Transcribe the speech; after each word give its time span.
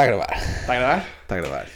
Está 0.00 0.04
a 0.04 0.16
gravar. 0.16 0.32
Está 0.32 0.72
a 0.72 0.76
gravar? 0.76 1.06
Está 1.22 1.34
a 1.34 1.40
gravar. 1.40 1.66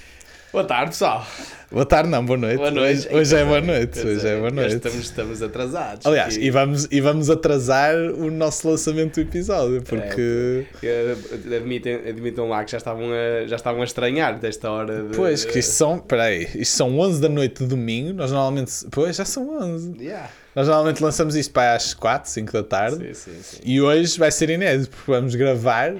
Boa 0.50 0.64
tarde, 0.64 0.90
pessoal. 0.92 1.26
Boa 1.70 1.84
tarde, 1.84 2.08
não, 2.08 2.24
boa 2.24 2.38
noite. 2.38 2.56
Boa 2.56 2.70
noite. 2.70 3.06
Hoje, 3.08 3.16
hoje 3.16 3.36
é 3.36 3.44
boa 3.44 3.60
noite. 3.60 3.98
Hoje 3.98 4.14
dizer, 4.14 4.28
é 4.28 4.38
boa 4.38 4.50
noite. 4.50 4.76
Estamos, 4.76 4.98
estamos 4.98 5.42
atrasados. 5.42 6.06
Aliás, 6.06 6.34
aqui. 6.34 6.46
e 6.46 6.50
vamos, 6.50 6.88
e 6.90 7.00
vamos 7.02 7.28
atrasar 7.28 7.94
o 7.94 8.30
nosso 8.30 8.66
lançamento 8.66 9.16
do 9.16 9.20
episódio, 9.20 9.82
porque. 9.82 10.64
Eh, 10.82 11.16
Admitem, 11.54 11.96
admitam 12.08 12.48
lá 12.48 12.64
que 12.64 12.72
já 12.72 12.78
estavam, 12.78 13.10
a, 13.12 13.46
já 13.46 13.56
estavam 13.56 13.82
a 13.82 13.84
estranhar 13.84 14.38
desta 14.38 14.70
hora 14.70 15.02
de. 15.02 15.14
Pois, 15.14 15.44
que 15.44 15.58
isto 15.58 15.72
são. 15.72 15.98
Peraí, 15.98 16.48
isto 16.54 16.78
são 16.78 16.98
11 16.98 17.20
da 17.20 17.28
noite 17.28 17.62
de 17.62 17.68
domingo. 17.68 18.14
Nós 18.14 18.30
normalmente. 18.32 18.72
Pois, 18.90 19.16
já 19.16 19.26
são 19.26 19.54
11. 19.60 19.96
Yeah. 20.00 20.30
Nós 20.54 20.66
normalmente 20.66 21.02
lançamos 21.02 21.36
isto 21.36 21.52
para 21.52 21.74
às 21.74 21.92
4, 21.92 22.30
5 22.30 22.52
da 22.52 22.62
tarde. 22.62 23.14
Sim, 23.14 23.32
sim, 23.32 23.42
sim. 23.42 23.60
E 23.62 23.82
hoje 23.82 24.18
vai 24.18 24.30
ser 24.30 24.48
inédito, 24.48 24.96
porque 24.96 25.10
vamos 25.10 25.34
gravar. 25.34 25.94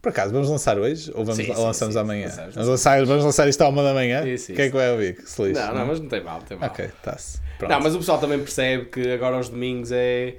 Por 0.00 0.08
acaso, 0.08 0.32
vamos 0.32 0.48
lançar 0.48 0.78
hoje 0.78 1.10
ou 1.14 1.24
vamos, 1.24 1.44
Sim, 1.44 1.52
lançamos 1.52 1.94
sim, 1.94 2.00
amanhã? 2.00 2.26
lançamos, 2.26 2.54
vamos, 2.54 2.68
lançar, 2.70 3.04
vamos 3.04 3.24
lançar 3.24 3.48
isto 3.48 3.60
à 3.62 3.68
uma 3.68 3.82
da 3.82 3.92
manhã? 3.92 4.22
Sim, 4.38 4.54
Quem 4.54 4.64
é 4.64 4.68
que 4.70 4.74
vai 4.76 4.90
ouvir? 4.92 5.16
Que 5.16 5.28
se 5.28 5.42
lixe, 5.42 5.60
Não, 5.60 5.74
não, 5.74 5.86
mas 5.86 6.00
não 6.00 6.08
tem 6.08 6.22
mal, 6.24 6.38
não 6.38 6.46
tem 6.46 6.56
mal. 6.56 6.70
Ok, 6.70 6.84
está-se. 6.86 7.40
Não, 7.60 7.80
mas 7.80 7.94
o 7.94 7.98
pessoal 7.98 8.18
também 8.18 8.38
percebe 8.38 8.86
que 8.86 9.12
agora 9.12 9.36
aos 9.36 9.48
domingos 9.50 9.92
é. 9.92 10.36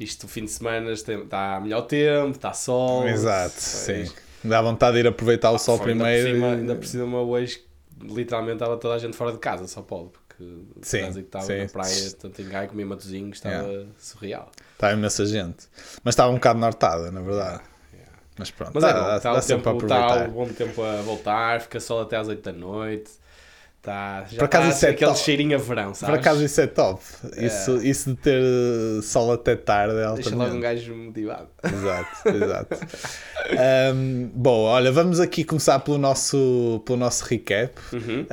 Isto, 0.00 0.24
o 0.24 0.28
fim 0.28 0.46
de 0.46 0.50
semana 0.50 0.90
está 0.92 1.60
melhor 1.60 1.82
tempo, 1.82 2.30
está 2.30 2.52
sol. 2.54 3.06
Exato, 3.06 3.54
sim. 3.60 4.10
Dá 4.42 4.60
vontade 4.62 4.94
de 4.94 5.00
ir 5.00 5.06
aproveitar 5.06 5.50
o 5.50 5.58
sol 5.58 5.76
Foi, 5.78 5.92
ainda 5.92 6.04
primeiro. 6.04 6.28
Por 6.30 6.34
cima, 6.34 6.46
e- 6.48 6.54
ainda 6.58 6.74
por 6.74 6.86
cima 6.86 7.20
hoje, 7.20 7.62
literalmente, 8.00 8.54
estava 8.54 8.76
toda 8.78 8.94
a 8.94 8.98
gente 8.98 9.16
fora 9.16 9.30
de 9.32 9.38
casa, 9.38 9.68
só 9.68 9.82
pode, 9.82 10.08
porque 10.08 10.42
o 10.42 10.66
Sim, 10.80 11.00
trânsito 11.00 11.20
que 11.20 11.26
estava 11.28 11.44
sim. 11.44 11.58
na 11.58 11.66
praia, 11.68 12.10
tanto 12.18 12.42
em 12.42 12.48
Gaia 12.48 12.66
como 12.66 12.80
em 12.80 12.84
Matosinhos, 12.84 13.36
estava 13.36 13.86
surreal. 13.98 14.50
Está 14.74 14.92
imensa 14.92 15.24
gente. 15.26 15.68
Mas 16.02 16.14
estava 16.14 16.30
um 16.30 16.36
bocado 16.36 16.58
nortada, 16.58 17.12
na 17.12 17.20
verdade. 17.20 17.60
Mas 18.38 18.50
pronto, 18.50 18.72
Mas 18.74 18.82
dá, 18.82 18.90
é 18.90 18.94
bom, 18.94 19.00
dá, 19.06 19.16
está 19.16 19.32
dá 19.34 19.42
sempre 19.42 19.62
para 19.62 19.72
tempo, 19.72 19.84
está 19.84 19.98
aproveitar. 20.06 20.28
o 20.28 20.32
bom 20.32 20.46
tempo 20.48 20.82
a 20.82 21.02
voltar, 21.02 21.60
fica 21.60 21.78
sol 21.80 22.00
até 22.02 22.16
às 22.16 22.28
8 22.28 22.42
da 22.42 22.52
noite. 22.52 23.10
Está, 23.78 24.24
já 24.30 24.38
Por 24.38 24.44
acaso 24.44 24.64
está 24.68 24.76
isso 24.76 24.86
é 24.86 24.90
aquele 24.90 25.10
top. 25.10 25.22
cheirinho 25.24 25.56
a 25.56 25.60
verão, 25.60 25.92
sabes? 25.92 26.14
Por 26.14 26.20
acaso 26.20 26.44
isso 26.44 26.60
é 26.60 26.66
top. 26.68 27.02
Isso, 27.36 27.76
isso 27.84 28.10
de 28.10 28.16
ter 28.16 28.42
sol 29.02 29.32
até 29.32 29.56
tarde 29.56 29.96
é 29.96 30.12
Deixa 30.14 30.30
logo 30.30 30.40
um 30.40 30.42
altamente. 30.44 30.62
gajo 30.62 30.94
motivado. 30.94 31.48
Exato, 31.64 32.28
exato. 32.28 32.78
Um, 33.94 34.30
bom, 34.34 34.62
olha, 34.66 34.92
vamos 34.92 35.18
aqui 35.20 35.42
começar 35.44 35.80
pelo 35.80 35.98
nosso, 35.98 36.80
pelo 36.86 36.96
nosso 36.98 37.24
recap. 37.24 37.72
Uhum. 37.92 38.24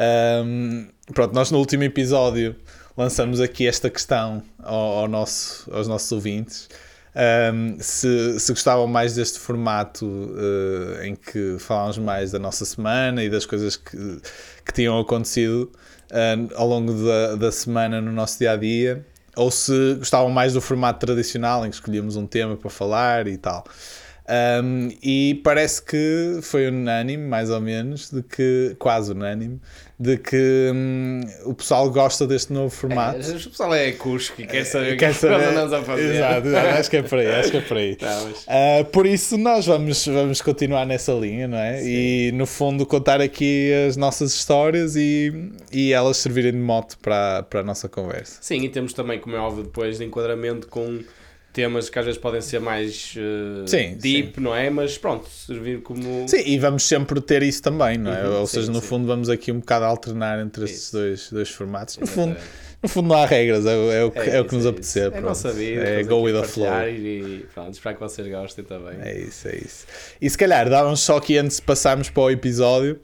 Um, 0.45 0.87
pronto, 1.13 1.33
nós 1.33 1.49
no 1.51 1.57
último 1.57 1.83
episódio 1.83 2.55
lançamos 2.95 3.41
aqui 3.41 3.67
esta 3.67 3.89
questão 3.89 4.43
ao, 4.61 4.99
ao 4.99 5.07
nosso, 5.07 5.67
aos 5.73 5.87
nossos 5.87 6.11
ouvintes. 6.11 6.69
Um, 7.19 7.77
se, 7.81 8.39
se 8.39 8.53
gostavam 8.53 8.87
mais 8.87 9.13
deste 9.13 9.39
formato 9.39 10.05
uh, 10.05 11.03
em 11.03 11.15
que 11.15 11.57
falámos 11.59 11.97
mais 11.97 12.31
da 12.31 12.39
nossa 12.39 12.63
semana 12.63 13.21
e 13.21 13.29
das 13.29 13.45
coisas 13.45 13.75
que, 13.75 14.21
que 14.65 14.73
tinham 14.73 14.97
acontecido 14.97 15.69
uh, 16.11 16.55
ao 16.55 16.65
longo 16.65 16.93
da, 16.93 17.35
da 17.35 17.51
semana 17.51 17.99
no 17.99 18.13
nosso 18.13 18.39
dia 18.39 18.53
a 18.53 18.55
dia, 18.55 19.05
ou 19.35 19.51
se 19.51 19.95
gostavam 19.95 20.29
mais 20.29 20.53
do 20.53 20.61
formato 20.61 21.05
tradicional 21.05 21.65
em 21.65 21.69
que 21.69 21.75
escolhíamos 21.75 22.15
um 22.15 22.25
tema 22.25 22.55
para 22.55 22.69
falar 22.69 23.27
e 23.27 23.37
tal. 23.37 23.65
Um, 24.63 24.89
e 25.01 25.41
parece 25.43 25.81
que 25.81 26.39
foi 26.41 26.67
unânime, 26.67 27.27
mais 27.27 27.49
ou 27.49 27.59
menos, 27.59 28.11
de 28.11 28.21
que, 28.21 28.75
quase 28.77 29.11
unânime, 29.11 29.59
de 30.01 30.17
que 30.17 30.71
hum, 30.73 31.19
o 31.43 31.53
pessoal 31.53 31.89
gosta 31.91 32.25
deste 32.25 32.53
novo 32.53 32.69
formato. 32.69 33.19
É, 33.19 33.35
o 33.35 33.49
pessoal 33.49 33.73
é 33.75 33.91
cusco 33.91 34.41
e 34.41 34.47
quer 34.47 34.63
saber 34.63 34.93
o 34.93 34.97
que 34.97 35.03
é 35.03 35.11
saber? 35.11 35.43
andamos 35.49 35.73
a 35.73 35.83
fazer. 35.83 36.15
Exato, 36.15 36.47
acho 36.55 36.89
que 36.89 36.97
é 36.97 37.01
por 37.01 37.19
aí, 37.19 37.27
acho 37.27 37.51
que 37.51 37.57
é 37.57 37.61
por 37.61 37.75
aí. 37.77 37.97
Não, 38.01 38.25
mas- 38.29 38.45
Ah, 38.47 38.83
por 38.93 39.05
isso 39.05 39.37
nós 39.37 39.65
vamos, 39.65 40.05
vamos 40.07 40.41
continuar 40.41 40.85
nessa 40.85 41.11
linha, 41.11 41.49
não 41.49 41.57
é? 41.57 41.83
E 41.83 42.31
no 42.31 42.45
fundo 42.45 42.85
contar 42.85 43.19
aqui 43.19 43.71
as 43.89 43.97
nossas 43.97 44.33
histórias 44.33 44.95
e, 44.95 45.33
e 45.73 45.91
elas 45.91 46.15
servirem 46.15 46.53
de 46.53 46.57
mote 46.59 46.95
para, 46.97 47.43
para 47.43 47.59
a 47.59 47.63
nossa 47.63 47.89
conversa. 47.89 48.37
Sim, 48.39 48.61
e 48.63 48.69
temos 48.69 48.93
também, 48.93 49.19
como 49.19 49.35
é 49.35 49.39
óbvio, 49.39 49.63
depois 49.65 49.97
de 49.97 50.05
enquadramento 50.05 50.67
com 50.69 50.99
temas 51.51 51.89
que 51.89 51.97
às 51.97 52.05
vezes 52.05 52.19
podem 52.19 52.41
ser 52.41 52.59
mais 52.59 53.13
eh, 53.17 53.65
Sim, 53.67 53.95
deep, 53.99 54.39
não 54.39 54.55
é? 54.55 54.69
Mas 54.69 54.97
pronto, 54.97 55.27
servir 55.29 55.81
como. 55.81 56.27
Sim, 56.27 56.43
e 56.45 56.57
vamos 56.59 56.83
sempre 56.83 57.19
ter 57.21 57.41
isso 57.43 57.61
também, 57.61 57.97
não 57.97 58.13
é? 58.13 58.23
Uhum, 58.27 58.39
Ou 58.41 58.47
sim, 58.47 58.59
seja, 58.59 58.71
no 58.71 58.79
sim. 58.81 58.87
fundo 58.87 59.07
vamos 59.07 59.29
aqui 59.29 59.51
um 59.51 59.59
bocado 59.59 59.85
alternar 59.85 60.39
entre 60.39 60.65
Isso. 60.65 60.91
dois, 60.93 61.29
dois 61.31 61.49
formatos. 61.49 61.97
No 61.97 62.05
fundo, 62.07 62.37
no 62.83 62.87
fundo 62.87 63.09
não 63.09 63.15
há 63.15 63.25
regras, 63.25 63.65
é, 63.65 63.75
o- 63.75 63.91
é 63.91 64.03
o 64.05 64.11
que, 64.11 64.19
é, 64.19 64.39
o 64.41 64.45
que 64.45 64.55
nos 64.55 64.65
é 64.65 64.69
apetecer. 64.69 65.03
É 65.03 65.07
a 65.07 65.11
pronto. 65.11 65.25
nossa 65.25 65.51
vida. 65.51 65.81
É 65.83 66.03
go 66.03 66.21
with 66.21 66.35
a 66.37 66.41
the 66.41 66.47
flow. 66.47 66.87
E 66.87 67.45
pronto, 67.53 67.73
espero 67.73 67.95
que 67.95 68.01
vocês 68.01 68.27
gostem 68.27 68.63
também. 68.63 68.95
É 69.01 69.19
isso, 69.19 69.47
é 69.47 69.55
isso. 69.55 69.85
E 70.21 70.29
se 70.29 70.37
calhar 70.37 70.69
dávamos 70.69 70.99
só 71.01 71.17
aqui 71.17 71.37
antes 71.37 71.57
de 71.57 71.63
passarmos 71.63 72.09
para 72.09 72.23
o 72.23 72.29
episódio, 72.31 72.99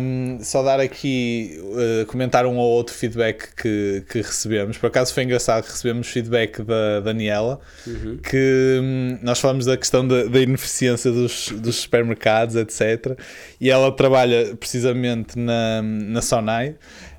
hum, 0.00 0.38
só 0.42 0.62
dar 0.62 0.80
aqui, 0.80 1.58
uh, 1.62 2.06
comentar 2.06 2.46
um 2.46 2.56
ou 2.56 2.70
outro 2.70 2.94
feedback 2.94 3.54
que, 3.54 4.04
que 4.08 4.18
recebemos. 4.18 4.78
Por 4.78 4.86
acaso 4.86 5.12
foi 5.12 5.22
engraçado 5.24 5.64
que 5.64 5.70
recebemos 5.70 6.06
feedback 6.08 6.62
da 6.62 7.00
Daniela, 7.00 7.58
Uhum. 7.86 8.18
que 8.18 8.80
hum, 8.82 9.18
nós 9.22 9.38
falamos 9.40 9.66
da 9.66 9.76
questão 9.76 10.06
da, 10.06 10.24
da 10.24 10.40
ineficiência 10.40 11.10
dos, 11.10 11.50
dos 11.50 11.76
supermercados, 11.76 12.56
etc. 12.56 13.18
E 13.60 13.70
ela 13.70 13.90
trabalha 13.92 14.54
precisamente 14.56 15.38
na, 15.38 15.82
na 15.82 16.22
Sonai. 16.22 16.70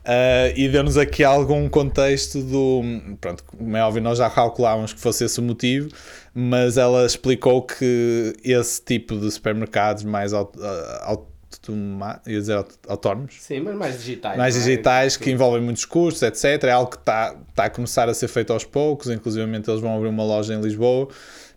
uh, 0.05 0.53
e 0.55 0.69
deu-nos 0.69 0.97
aqui 0.97 1.23
algum 1.23 1.67
contexto 1.69 2.41
do. 2.41 2.81
Pronto, 3.19 3.43
como 3.43 3.75
é 3.75 3.83
óbvio, 3.83 4.01
nós 4.01 4.17
já 4.17 4.29
calculávamos 4.29 4.93
que 4.93 4.99
fosse 4.99 5.25
esse 5.25 5.39
o 5.39 5.43
motivo, 5.43 5.89
mas 6.33 6.77
ela 6.77 7.05
explicou 7.05 7.61
que 7.63 8.33
esse 8.43 8.81
tipo 8.81 9.17
de 9.17 9.29
supermercados 9.31 10.03
mais 10.03 10.31
aut- 10.33 10.57
uh, 10.57 10.63
automa- 11.03 11.36
ia 12.25 12.39
dizer 12.39 12.65
autónomos, 12.87 13.35
Sim, 13.39 13.61
mas 13.61 13.75
mais 13.75 13.97
digitais. 13.97 14.37
mais 14.37 14.55
é? 14.55 14.59
digitais 14.59 15.17
que 15.17 15.31
envolvem 15.31 15.61
muitos 15.61 15.85
custos, 15.85 16.21
etc. 16.23 16.63
É 16.65 16.71
algo 16.71 16.91
que 16.91 16.97
está 16.97 17.35
tá 17.55 17.65
a 17.65 17.69
começar 17.69 18.09
a 18.09 18.13
ser 18.13 18.27
feito 18.27 18.51
aos 18.53 18.63
poucos, 18.65 19.09
inclusive 19.09 19.49
eles 19.49 19.81
vão 19.81 19.95
abrir 19.95 20.09
uma 20.09 20.23
loja 20.23 20.53
em 20.53 20.61
Lisboa, 20.61 21.07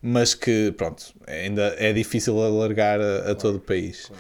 mas 0.03 0.35
que, 0.35 0.73
pronto, 0.77 1.05
ainda 1.27 1.75
é 1.79 1.93
difícil 1.93 2.41
alargar 2.43 3.01
a, 3.01 3.33
a 3.33 3.35
todo 3.35 3.57
o 3.57 3.61
país. 3.61 4.11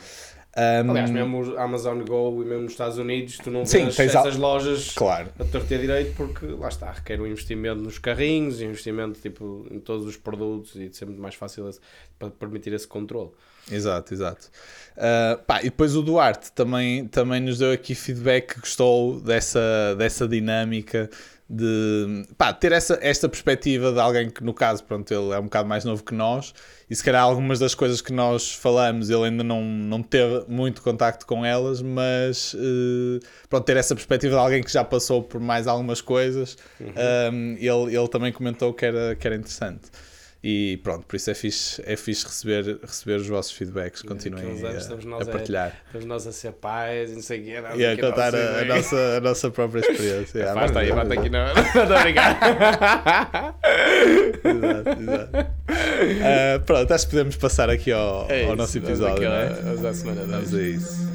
Um, 0.56 0.90
Aliás, 0.90 1.08
mesmo 1.10 1.56
Amazon 1.56 2.02
Go 2.02 2.42
e 2.42 2.44
mesmo 2.44 2.64
nos 2.64 2.72
Estados 2.72 2.98
Unidos, 2.98 3.38
tu 3.38 3.52
não 3.52 3.64
Sim, 3.64 3.84
vês 3.84 3.98
essas 3.98 4.36
lojas 4.36 4.90
Claro, 4.94 5.28
a 5.38 5.44
torta 5.44 5.74
a 5.76 5.78
direito 5.78 6.12
porque 6.16 6.44
lá 6.44 6.66
está, 6.68 6.90
requer 6.90 7.20
um 7.20 7.26
investimento 7.26 7.80
nos 7.80 7.98
carrinhos, 7.98 8.60
investimento 8.60 9.20
tipo, 9.20 9.64
em 9.70 9.78
todos 9.78 10.04
os 10.04 10.16
produtos 10.16 10.74
e 10.74 10.88
de 10.88 10.96
ser 10.96 11.04
muito 11.04 11.22
mais 11.22 11.36
fácil 11.36 11.68
esse- 11.68 11.78
para 12.18 12.30
permitir 12.30 12.72
esse 12.72 12.86
controle. 12.86 13.30
Exato, 13.70 14.14
exato. 14.14 14.50
Uh, 14.96 15.42
pá, 15.44 15.60
e 15.60 15.64
depois 15.64 15.96
o 15.96 16.02
Duarte 16.02 16.52
também, 16.52 17.06
também 17.08 17.40
nos 17.40 17.58
deu 17.58 17.72
aqui 17.72 17.94
feedback 17.94 18.54
que 18.54 18.60
gostou 18.60 19.20
dessa, 19.20 19.94
dessa 19.96 20.28
dinâmica 20.28 21.08
de 21.48 22.24
pá, 22.38 22.52
ter 22.52 22.70
essa, 22.70 22.96
esta 23.02 23.28
perspectiva 23.28 23.90
de 23.92 23.98
alguém 23.98 24.30
que, 24.30 24.44
no 24.44 24.54
caso, 24.54 24.84
pronto, 24.84 25.12
ele 25.12 25.32
é 25.32 25.38
um 25.38 25.44
bocado 25.44 25.68
mais 25.68 25.84
novo 25.84 26.04
que 26.04 26.14
nós 26.14 26.54
e 26.88 26.94
se 26.94 27.02
calhar 27.02 27.22
algumas 27.22 27.58
das 27.58 27.74
coisas 27.74 28.00
que 28.00 28.12
nós 28.12 28.54
falamos 28.54 29.10
ele 29.10 29.24
ainda 29.24 29.42
não, 29.42 29.62
não 29.62 30.00
teve 30.00 30.44
muito 30.46 30.80
contacto 30.80 31.26
com 31.26 31.44
elas, 31.44 31.82
mas 31.82 32.54
uh, 32.54 33.20
pronto, 33.48 33.64
ter 33.64 33.76
essa 33.76 33.96
perspectiva 33.96 34.34
de 34.34 34.40
alguém 34.40 34.62
que 34.62 34.70
já 34.72 34.84
passou 34.84 35.24
por 35.24 35.40
mais 35.40 35.66
algumas 35.66 36.00
coisas, 36.00 36.56
um, 36.80 37.56
ele, 37.58 37.96
ele 37.96 38.08
também 38.08 38.32
comentou 38.32 38.72
que 38.72 38.86
era, 38.86 39.16
que 39.16 39.26
era 39.26 39.34
interessante. 39.34 39.90
E 40.42 40.78
pronto, 40.82 41.04
por 41.06 41.16
isso 41.16 41.30
é 41.30 41.34
fixe, 41.34 41.82
é 41.84 41.94
fixe 41.96 42.24
receber, 42.24 42.78
receber 42.82 43.16
os 43.16 43.26
vossos 43.28 43.52
feedbacks. 43.52 44.00
Continuem 44.00 44.64
a 44.64 44.68
a, 44.68 44.72
estamos 44.72 45.04
a 45.04 45.08
nós 45.08 45.28
a- 45.28 45.32
partilhar. 45.32 45.76
Estamos 45.84 46.06
nós 46.06 46.26
a 46.26 46.32
ser 46.32 46.52
pais 46.52 47.10
e 47.10 47.14
não 47.14 47.20
sei 47.22 47.40
o 47.40 47.44
quê. 47.44 47.50
E 47.76 47.84
a 47.84 47.92
aqui 47.92 48.00
contar 48.00 48.32
nós 48.32 48.34
a, 48.34 48.38
a 48.38 48.58
assim, 48.60 48.68
nossa, 48.68 48.96
a 49.16 49.20
nossa 49.20 49.50
própria 49.50 49.80
experiência. 49.80 50.38
Yeah, 50.38 50.54
Basta 50.60 50.78
aí, 50.78 50.88
vamos- 50.88 51.08
basta 51.08 51.20
aqui 51.20 51.28
na. 51.30 51.52
Não 51.54 51.96
a 51.96 52.02
brincar. 52.02 53.58
Exato, 54.44 55.00
exato. 55.02 55.50
Ah, 56.22 56.58
pronto, 56.66 56.92
acho 56.92 57.04
que 57.06 57.10
podemos 57.12 57.36
passar 57.36 57.68
aqui 57.70 57.92
ao, 57.92 58.26
É 58.30 58.40
ao 58.44 58.46
isso, 58.48 58.56
nosso 58.56 58.80
vamos 58.80 58.88
episódio, 58.98 59.14
aqui 59.16 59.24
não 59.24 59.32
é? 59.32 59.48
ao- 59.48 59.54
Vamos 59.62 59.84
à 59.84 59.94
semana 59.94 60.24
Vamos 60.26 60.54
a 60.54 60.62
isso. 60.62 61.09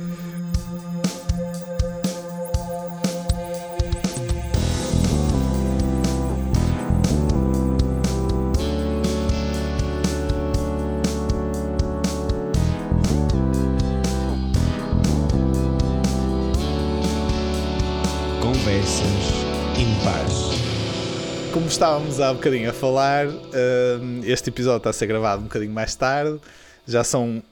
Estávamos 21.86 22.20
há 22.20 22.34
bocadinho 22.34 22.68
a 22.70 22.74
falar, 22.74 23.28
hum, 23.28 24.22
este 24.24 24.50
episódio 24.50 24.78
está 24.78 24.90
a 24.90 24.94
ser 24.94 25.06
gravado 25.06 25.42
um 25.42 25.44
bocadinho 25.44 25.72
mais 25.72 25.94
tarde. 25.96 26.40
Já 26.88 27.04
são 27.04 27.44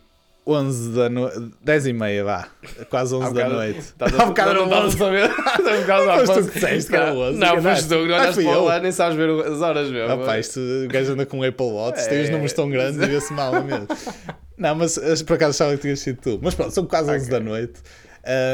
11 0.45 0.89
da 0.91 1.07
noite, 1.07 1.51
10 1.63 1.85
e 1.87 1.93
meia, 1.93 2.23
vá. 2.23 2.47
Quase 2.89 3.13
11 3.13 3.25
Há 3.27 3.29
da 3.29 3.49
noite. 3.49 3.79
Estás 3.93 4.19
Há 4.19 4.25
bocado 4.25 4.53
não 4.55 4.63
estás 4.65 4.85
11. 4.85 4.95
a 4.95 4.97
saber. 4.97 5.29
Estás 5.29 5.77
um 5.77 5.81
bocado 5.81 6.09
à 6.09 6.15
Mas 6.17 6.29
tu 6.29 6.35
que 6.47 6.53
disseste 6.59 6.89
que 6.89 6.95
era 6.95 7.13
11, 7.13 7.37
Não, 7.37 7.47
enganaste. 7.57 7.69
foste 7.69 7.89
tu, 7.89 8.07
não 8.07 8.15
Ah, 8.15 8.21
olhas 8.21 8.35
fui 8.35 8.43
para 8.45 8.61
lá, 8.61 8.79
nem 8.79 8.91
sabes 8.91 9.17
ver 9.17 9.29
as 9.29 9.61
horas 9.61 9.89
mesmo. 9.91 10.07
Rapaz, 10.07 10.47
isto, 10.47 10.59
o 10.59 10.87
gajo 10.87 11.11
anda 11.13 11.25
com 11.27 11.37
um 11.39 11.43
Apple 11.43 11.65
Watch, 11.67 12.03
tem 12.09 12.21
os 12.23 12.29
É. 12.29 12.31
números 12.31 12.53
tão 12.53 12.69
grandes 12.71 12.99
e 13.01 13.05
vê-se 13.05 13.31
mal 13.33 13.55
é 13.55 13.61
mesmo. 13.61 13.87
Não, 14.57 14.73
mas 14.75 14.97
por 15.23 15.33
acaso 15.35 15.51
achava 15.63 15.75
que 15.77 15.83
tinha 15.83 15.95
sido 15.95 16.19
tu. 16.21 16.39
Mas 16.41 16.55
pronto, 16.55 16.71
são 16.73 16.85
quase 16.87 17.11
11 17.11 17.29
da 17.29 17.39
noite 17.39 17.73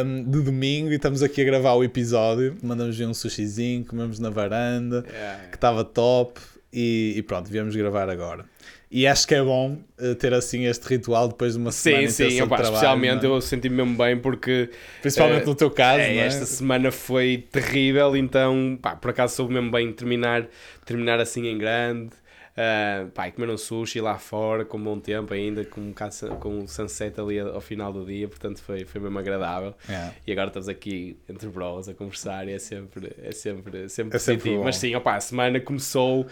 um, 0.06 0.24
de 0.24 0.42
domingo 0.42 0.92
e 0.92 0.96
estamos 0.96 1.22
aqui 1.22 1.42
a 1.42 1.46
gravar 1.46 1.74
o 1.74 1.84
episódio. 1.84 2.58
Mandamos 2.62 3.00
um 3.00 3.14
sushizinho, 3.14 3.86
comemos 3.86 4.20
na 4.20 4.30
varanda, 4.30 5.06
Yeah. 5.10 5.48
que 5.50 5.56
estava 5.58 5.84
top 5.84 6.40
e, 6.74 7.14
e 7.18 7.22
pronto, 7.24 7.50
viemos 7.50 7.76
gravar 7.76 8.10
agora. 8.10 8.46
E 8.92 9.06
acho 9.06 9.28
que 9.28 9.36
é 9.36 9.44
bom 9.44 9.78
eh, 10.00 10.16
ter 10.16 10.34
assim 10.34 10.66
este 10.66 10.84
ritual 10.88 11.28
depois 11.28 11.54
de 11.54 11.60
uma 11.60 11.72
semana 11.72 12.02
Sim, 12.02 12.06
intensa 12.06 12.30
sim, 12.32 12.36
de 12.38 12.42
opa, 12.42 12.56
trabalho, 12.56 12.74
especialmente 12.74 13.24
não 13.24 13.34
é? 13.34 13.38
eu 13.38 13.42
senti-me 13.42 13.76
mesmo 13.76 13.96
bem 13.96 14.18
porque 14.18 14.70
Principalmente 15.00 15.44
eh, 15.44 15.46
no 15.46 15.54
teu 15.54 15.70
caso, 15.70 16.02
é, 16.02 16.16
é? 16.16 16.26
esta 16.26 16.46
semana 16.48 16.92
foi 16.92 17.46
terrível, 17.52 18.16
então 18.18 18.80
pá, 18.82 18.96
por 18.96 19.12
acaso 19.12 19.36
soube 19.36 19.54
mesmo 19.54 19.70
bem 19.70 19.94
terminar, 19.94 20.48
terminar 20.86 21.20
assim 21.20 21.48
em 21.48 21.58
grande. 21.58 22.10
Uh, 22.60 23.10
pá, 23.12 23.30
e 23.30 23.32
comer 23.32 23.50
um 23.50 23.58
sushi 23.58 24.02
lá 24.02 24.18
fora 24.18 24.66
com 24.66 24.78
bom 24.84 25.00
tempo 25.00 25.34
ainda, 25.34 25.64
com 25.64 25.80
um, 25.80 25.90
bocado 25.90 26.14
com 26.42 26.60
um 26.60 26.68
sunset 26.68 27.18
ali 27.18 27.40
ao 27.40 27.62
final 27.62 27.94
do 27.94 28.06
dia, 28.06 28.28
portanto 28.28 28.62
foi, 28.62 28.84
foi 28.84 29.00
mesmo 29.00 29.18
agradável. 29.18 29.74
Yeah. 29.88 30.14
E 30.28 30.32
agora 30.34 30.48
estamos 30.48 30.68
aqui 30.68 31.18
entre 31.30 31.48
bros 31.48 31.88
a 31.88 31.94
conversar 31.94 32.50
e 32.50 32.52
é 32.52 32.60
sempre, 32.60 33.14
é 33.24 33.32
sempre, 33.32 33.88
sempre 33.88 34.18
É 34.18 34.20
sempre 34.20 34.42
positivo. 34.42 34.58
bom. 34.58 34.64
Mas 34.66 34.76
sim, 34.76 34.94
opá, 34.94 35.16
a 35.16 35.22
semana 35.22 35.58
começou 35.62 36.28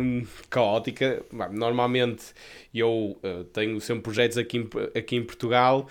hum, 0.00 0.26
caótica. 0.48 1.22
Normalmente 1.52 2.24
eu 2.74 3.16
uh, 3.22 3.44
tenho 3.52 3.80
sempre 3.80 4.02
projetos 4.02 4.36
aqui 4.36 4.58
em, 4.58 4.68
aqui 4.98 5.14
em 5.14 5.22
Portugal 5.22 5.86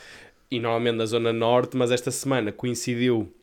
e 0.52 0.60
normalmente 0.60 0.98
na 0.98 1.06
Zona 1.06 1.32
Norte, 1.32 1.78
mas 1.78 1.92
esta 1.92 2.12
semana 2.12 2.52
coincidiu 2.52 3.34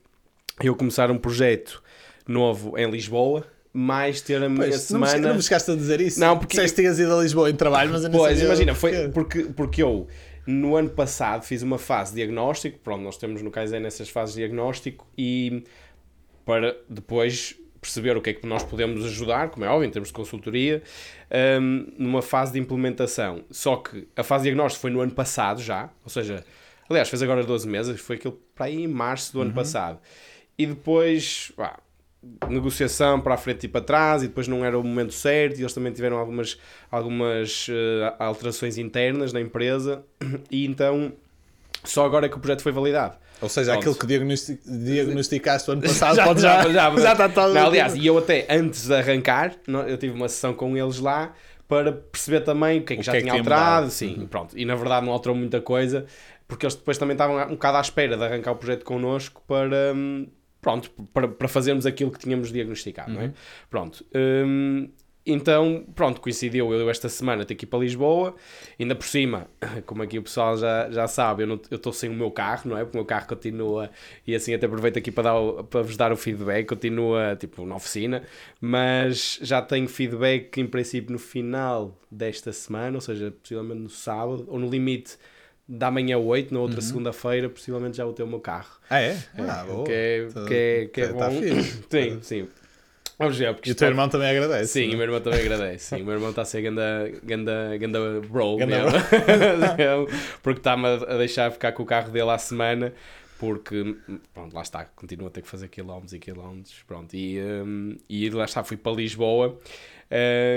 eu 0.63 0.75
começar 0.77 1.11
um 1.11 1.17
projeto 1.17 1.83
novo 2.29 2.77
em 2.77 2.91
Lisboa, 2.91 3.47
mais 3.77 4.21
ter 4.21 4.43
a 4.43 4.49
minha 4.49 4.57
Pois, 4.69 4.91
não, 4.91 5.01
me, 5.01 5.07
semana. 5.07 5.29
não 5.29 5.37
me 5.37 5.43
chegaste 5.43 5.71
a 5.71 5.75
dizer 5.75 6.01
isso. 6.01 6.19
Não, 6.19 6.39
porque- 6.39 6.57
Disseste 6.57 6.77
que 6.77 6.83
tinhas 6.83 6.99
ido 6.99 7.15
a 7.19 7.23
Lisboa 7.23 7.51
em 7.51 7.55
trabalho, 7.55 7.91
mas 7.93 8.05
eu 8.05 8.11
não 8.11 8.19
Pois, 8.19 8.41
imagina, 8.41 8.73
o 8.73 8.75
foi 8.75 9.09
porque, 9.11 9.43
porque 9.45 9.83
eu 9.83 10.07
no 10.47 10.77
ano 10.77 10.89
passado 10.91 11.43
fiz 11.45 11.63
uma 11.63 11.77
fase 11.79 12.11
de 12.13 12.17
diagnóstico, 12.17 12.79
pronto, 12.79 13.03
nós 13.03 13.17
temos 13.17 13.43
no 13.43 13.51
Kaizen 13.51 13.81
nessas 13.81 14.09
fases 14.09 14.35
de 14.35 14.41
diagnóstico 14.41 15.07
e 15.19 15.65
para 16.45 16.77
depois 16.89 17.55
perceber 17.81 18.17
o 18.17 18.23
que 18.23 18.31
é 18.31 18.33
que 18.33 18.47
nós 18.47 18.65
podemos 18.65 19.05
ajudar, 19.05 19.51
como 19.51 19.65
é 19.65 19.69
óbvio, 19.69 19.87
em 19.87 19.91
termos 19.91 20.09
de 20.09 20.15
consultoria, 20.15 20.83
hum, 21.61 21.87
numa 21.99 22.23
fase 22.23 22.53
de 22.53 22.59
implementação. 22.59 23.45
Só 23.51 23.77
que 23.77 24.09
a 24.17 24.23
fase 24.25 24.43
de 24.45 24.51
diagnóstico 24.51 24.81
foi 24.83 24.91
no 24.91 25.01
ano 25.01 25.13
passado 25.13 25.61
já, 25.63 25.91
ou 26.03 26.11
seja, 26.11 26.45
aliás, 26.89 27.09
fez 27.09 27.23
agora 27.23 27.45
12 27.45 27.69
meses, 27.69 28.01
foi 28.01 28.17
aquilo 28.17 28.41
para 28.55 28.67
aí 28.67 28.83
em 28.85 28.89
março 28.89 29.33
do 29.33 29.43
ano 29.43 29.53
passado. 29.53 29.99
E 30.59 30.67
depois, 30.67 31.53
pá, 31.57 31.79
negociação 32.49 33.21
para 33.21 33.35
a 33.35 33.37
frente 33.37 33.65
e 33.65 33.69
para 33.69 33.81
trás 33.81 34.23
e 34.23 34.29
depois 34.29 34.47
não 34.49 34.65
era 34.65 34.79
o 34.79 34.83
momento 34.83 35.13
certo 35.13 35.59
e 35.59 35.63
eles 35.63 35.73
também 35.73 35.93
tiveram 35.93 36.17
algumas, 36.19 36.59
algumas 36.91 37.67
eh, 37.71 38.15
alterações 38.19 38.79
internas 38.79 39.33
na 39.33 39.41
empresa 39.41 40.03
e 40.51 40.67
então 40.67 41.13
só 41.85 42.05
agora 42.05 42.27
é 42.27 42.29
que 42.29 42.37
o 42.37 42.41
projeto 42.41 42.63
foi 42.63 42.73
validado. 42.73 43.17
Ou 43.41 43.49
seja, 43.49 43.73
Pronto. 43.73 43.81
aquilo 43.83 43.95
que 43.97 44.07
diagnosti- 44.07 44.59
diagnosticaste 44.67 45.69
o 45.69 45.73
ano 45.75 45.83
passado 45.83 46.17
já, 46.17 46.25
pode 46.25 46.41
já, 46.41 46.63
já, 46.63 46.73
já, 46.73 46.97
já 47.01 47.13
está 47.13 47.29
todo. 47.29 47.53
Não, 47.53 47.67
aliás, 47.67 47.95
e 47.95 48.07
eu 48.07 48.17
até 48.19 48.47
antes 48.49 48.87
de 48.87 48.95
arrancar, 48.95 49.55
eu 49.87 49.97
tive 49.99 50.15
uma 50.15 50.29
sessão 50.29 50.55
com 50.55 50.77
eles 50.77 50.99
lá 50.99 51.35
para 51.69 51.93
perceber 51.93 52.41
também 52.41 52.81
o 52.81 52.85
que 52.85 52.95
é 52.95 52.97
que 52.97 53.03
O 53.03 53.05
já 53.05 53.13
que 53.13 53.19
é 53.19 53.21
que 53.21 53.27
tinha 53.27 53.43
tinha 53.43 53.55
alterado, 53.55 53.91
sim, 53.91 54.27
pronto. 54.31 54.59
E 54.59 54.65
na 54.65 54.75
verdade 54.75 55.05
não 55.05 55.13
alterou 55.13 55.37
muita 55.37 55.61
coisa, 55.61 56.07
porque 56.49 56.65
eles 56.65 56.75
depois 56.75 56.97
também 56.97 57.13
estavam 57.15 57.37
um 57.47 57.51
bocado 57.51 57.77
à 57.77 57.81
espera 57.81 58.17
de 58.17 58.25
arrancar 58.25 58.53
o 58.53 58.57
projeto 58.57 58.85
connosco 58.85 59.43
para, 59.47 59.93
hum, 59.95 60.27
pronto, 60.67 60.91
para, 61.15 61.29
para 61.29 61.47
fazermos 61.47 61.87
aquilo 61.87 62.11
que 62.11 62.19
tínhamos 62.19 62.51
diagnosticado, 62.51 63.13
não 63.13 63.21
é? 63.21 63.33
Pronto. 63.71 64.05
hum, 64.13 64.89
então, 65.25 65.85
pronto, 65.95 66.21
coincidiu 66.21 66.73
eu 66.73 66.91
esta 66.91 67.09
semana 67.09 67.45
ter 67.45 67.55
que 67.55 67.65
ir 67.65 67.69
para 67.69 67.79
Lisboa, 67.79 68.35
ainda 68.79 68.97
por 68.97 69.07
cima, 69.07 69.47
como 69.87 70.03
aqui 70.03 70.19
o 70.19 70.23
pessoal 70.25 70.57
já, 70.57 70.91
já 70.91 71.07
sabe, 71.07 71.45
eu 71.45 71.61
estou 71.71 71.93
sem 71.93 72.11
o 72.11 72.15
meu 72.15 72.33
carro, 72.33 72.71
não 72.71 72.77
é? 72.77 72.83
Porque 72.83 72.97
o 72.97 73.01
meu 73.01 73.07
carro 73.07 73.29
continua, 73.29 73.91
e 74.27 74.35
assim 74.35 74.55
até 74.55 74.67
aproveito 74.67 74.99
aqui 74.99 75.13
para, 75.13 75.31
dar 75.31 75.63
para 75.63 75.83
vos 75.83 75.97
dar 75.97 76.11
o 76.11 76.17
feedback, 76.17 76.67
continua 76.67 77.37
tipo 77.37 77.65
na 77.65 77.77
oficina, 77.77 78.25
mas 78.61 79.39
já 79.43 79.63
tenho 79.63 79.87
feedback 79.87 80.59
em 80.59 80.67
princípio 80.67 81.13
no 81.13 81.19
final 81.19 81.97
desta 82.11 82.53
semana, 82.53 82.97
ou 82.97 83.01
seja, 83.01 83.31
possivelmente 83.31 83.83
no 83.83 83.91
sábado, 83.91 84.47
ou 84.49 84.59
no 84.59 84.69
limite 84.69 85.17
da 85.69 85.91
manhã 85.91 86.17
8, 86.19 86.53
na 86.55 86.61
outra 86.61 86.81
segunda-feira, 86.81 87.49
possivelmente 87.49 87.97
já 87.97 88.05
vou 88.05 88.13
ter 88.13 88.23
o 88.23 88.27
meu 88.27 88.41
carro. 88.41 88.79
Ah, 88.89 89.01
é? 89.01 89.09
É, 89.11 89.19
Ah, 89.49 89.65
boa. 89.67 89.85
que 89.85 89.93
é, 89.93 90.27
Tá- 90.33 90.45
que 90.47 90.55
é, 90.55 90.87
que 90.87 91.01
é 91.01 91.07
tá- 91.09 91.15
tá 91.15 91.29
bom. 91.31 91.41
fixe. 91.41 91.83
sim, 91.91 92.19
sim. 92.23 92.49
Vamos 93.19 93.39
ver, 93.39 93.55
porque 93.55 93.71
E 93.71 93.73
o 93.73 93.75
teu 93.75 93.87
pode- 93.87 93.93
irmão 93.95 94.09
também 94.11 94.29
agradece. 94.29 94.73
Sim, 94.75 94.87
não 94.87 94.91
o 94.91 94.93
é? 94.93 94.97
meu 94.97 95.05
irmão 95.07 95.21
também 95.23 95.41
agradece. 95.41 95.85
Sim, 95.97 96.03
o 96.03 96.05
meu 96.05 96.15
irmão 96.15 96.31
está 96.31 96.43
a 96.43 96.45
ser 96.45 96.61
ganda, 96.63 97.11
ganda, 97.25 97.77
ganda 97.79 98.21
bro, 98.21 98.57
Ganda 98.59 98.85
mesmo. 98.85 98.91
porque 100.43 100.61
está-me 100.61 100.87
a 100.87 101.17
deixar 101.17 101.51
ficar 101.51 101.73
com 101.73 101.83
o 101.83 101.87
carro 101.87 102.11
dele 102.11 102.31
à 102.31 102.37
semana, 102.39 102.93
porque, 103.39 103.97
pronto, 104.35 104.55
lá 104.55 104.63
está, 104.63 104.85
continuo 104.85 105.27
a 105.29 105.31
ter 105.31 105.43
que 105.43 105.49
fazer 105.49 105.69
quilómetros 105.69 106.13
e 106.13 106.19
quilómetros, 106.19 106.75
pronto, 106.87 107.15
e, 107.15 107.41
hum, 107.41 107.97
e 108.09 108.29
lá 108.31 108.45
está, 108.45 108.63
fui 108.63 108.77
para 108.77 108.93
Lisboa, 108.93 109.59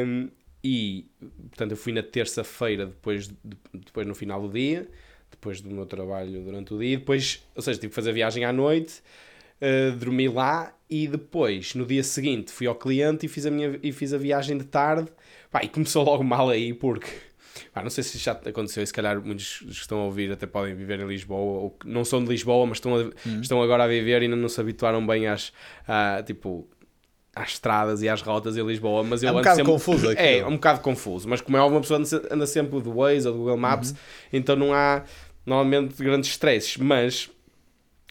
hum, 0.06 0.30
e, 0.64 1.06
portanto, 1.50 1.72
eu 1.72 1.78
fui 1.78 1.94
na 1.94 2.04
terça-feira, 2.04 2.86
depois, 2.88 3.28
de- 3.28 3.36
depois 3.74 4.06
no 4.08 4.14
final 4.16 4.42
do 4.42 4.50
dia, 4.54 4.88
depois 5.32 5.62
do 5.62 5.70
meu 5.70 5.86
trabalho 5.86 6.42
durante 6.44 6.74
o 6.74 6.80
dia, 6.80 6.94
e 6.94 6.98
depois, 6.98 7.44
ou 7.56 7.62
seja, 7.62 7.80
tive 7.80 7.90
que 7.90 7.96
fazer 7.96 8.10
a 8.12 8.14
viagem 8.14 8.44
à 8.46 8.52
noite, 8.54 9.02
Uh, 9.62 9.92
dormi 9.98 10.30
lá 10.30 10.74
e 10.90 11.06
depois, 11.06 11.76
no 11.76 11.86
dia 11.86 12.02
seguinte, 12.02 12.50
fui 12.50 12.66
ao 12.66 12.74
cliente 12.76 13.26
e 13.26 13.30
fiz 13.30 13.46
a, 13.46 13.52
minha, 13.52 13.78
e 13.84 13.92
fiz 13.92 14.14
a 14.14 14.18
viagem 14.18 14.58
de 14.58 14.64
tarde. 14.64 15.12
Pá, 15.52 15.62
e 15.62 15.68
começou 15.68 16.02
logo 16.06 16.24
mal 16.24 16.48
aí, 16.50 16.74
porque 16.74 17.10
pá, 17.74 17.84
não 17.84 17.90
sei 17.90 18.06
se 18.06 18.18
já 18.18 18.32
aconteceu, 18.32 18.82
e 18.82 18.88
se 18.88 18.94
calhar 18.94 19.22
muitos 19.22 19.58
que 19.60 19.70
estão 19.70 20.00
a 20.00 20.06
ouvir 20.06 20.32
até 20.32 20.48
podem 20.48 20.74
viver 20.76 21.02
em 21.02 21.06
Lisboa, 21.06 21.60
ou 21.64 21.72
que 21.72 21.86
não 21.90 22.06
são 22.06 22.24
de 22.24 22.30
Lisboa, 22.30 22.66
mas 22.68 22.78
estão, 22.78 22.96
a- 22.96 23.12
estão 23.42 23.62
agora 23.62 23.84
a 23.84 23.88
viver 23.90 24.22
e 24.22 24.26
ainda 24.28 24.38
não 24.38 24.48
se 24.48 24.62
habituaram 24.62 25.06
bem 25.06 25.28
às, 25.28 25.52
à, 25.86 26.24
tipo, 26.26 26.66
às 27.42 27.50
estradas 27.52 28.02
e 28.02 28.10
às 28.10 28.22
rotas 28.22 28.58
em 28.58 28.66
Lisboa. 28.66 29.04
Mas 29.04 29.24
eu 29.24 29.30
É 29.30 29.32
um 29.32 29.36
ando 29.36 29.42
bocado 29.44 29.56
sempre- 29.58 29.72
confuso 29.72 30.10
aquilo. 30.10 30.28
É, 30.28 30.38
é 30.40 30.46
um 30.48 30.54
bocado 30.56 30.82
confuso, 30.82 31.28
mas 31.30 31.42
como 31.42 31.58
é 31.58 31.62
uma 31.64 31.82
pessoa 31.82 31.98
anda 32.00 32.06
se- 32.08 32.28
anda 32.32 32.46
sempre 32.48 32.80
do 32.82 32.94
Waze 32.94 33.28
ou 33.28 33.34
do 33.34 33.40
Google 33.40 33.58
Maps, 33.58 33.94
então 34.34 34.56
não 34.56 34.74
há 34.74 35.04
normalmente 35.46 35.96
grandes 36.04 36.30
stresses, 36.30 36.78
mas 36.78 37.30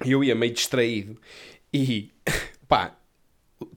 eu 0.04 0.22
ia 0.24 0.34
meio 0.34 0.52
distraído 0.52 1.16
e 1.72 2.10
pá, 2.68 2.94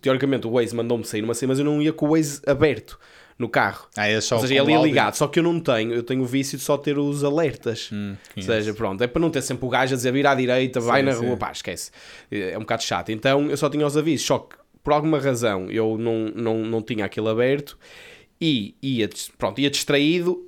teoricamente 0.02 0.48
o 0.48 0.52
Waze 0.52 0.76
mandou-me 0.76 1.04
sair 1.06 1.22
numa 1.22 1.34
cena, 1.34 1.50
mas 1.52 1.60
eu 1.60 1.66
não 1.66 1.82
ia 1.82 1.92
com 1.94 2.08
o 2.08 2.12
Waze 2.16 2.42
aberto 2.46 3.00
no 3.40 3.50
carro. 3.50 3.88
Ah, 3.98 4.08
é 4.08 4.22
só 4.22 4.36
Ou 4.36 4.42
seja, 4.42 4.54
ele 4.54 4.70
ia 4.72 4.78
áudio? 4.78 4.88
ligado, 4.90 5.16
só 5.16 5.28
que 5.28 5.40
eu 5.40 5.44
não 5.44 5.60
tenho, 5.60 5.92
eu 5.94 6.04
tenho 6.04 6.22
o 6.22 6.26
vício 6.26 6.58
de 6.60 6.64
só 6.64 6.78
ter 6.78 7.00
os 7.00 7.24
alertas. 7.24 7.90
Hum, 7.92 8.16
Ou 8.38 8.44
seja, 8.44 8.72
pronto, 8.76 9.04
é 9.04 9.08
para 9.08 9.20
não 9.20 9.32
ter 9.32 9.42
sempre 9.42 9.66
o 9.66 9.70
gajo 9.70 9.94
a 9.94 9.98
dizer 9.98 10.14
vira 10.14 10.30
à 10.32 10.36
direita, 10.36 10.80
vai 10.80 11.00
Sim, 11.02 11.06
na 11.08 11.14
sim. 11.14 11.26
rua, 11.26 11.38
pá, 11.38 11.52
esquece. 11.52 11.90
É 12.30 12.56
um 12.56 12.62
bocado 12.62 12.84
chato. 12.84 13.12
Então 13.12 13.50
eu 13.50 13.58
só 13.58 13.68
tinha 13.68 13.86
os 13.86 13.98
avisos, 13.98 14.28
só 14.28 14.38
que 14.40 14.56
por 14.84 14.94
alguma 14.94 15.20
razão 15.20 15.70
eu 15.70 15.98
não, 15.98 16.26
não, 16.36 16.58
não 16.60 16.82
tinha 16.82 17.06
aquilo 17.06 17.30
aberto 17.30 17.78
e 18.40 18.76
ia, 18.82 19.10
pronto, 19.38 19.60
ia 19.60 19.70
distraído 19.70 20.48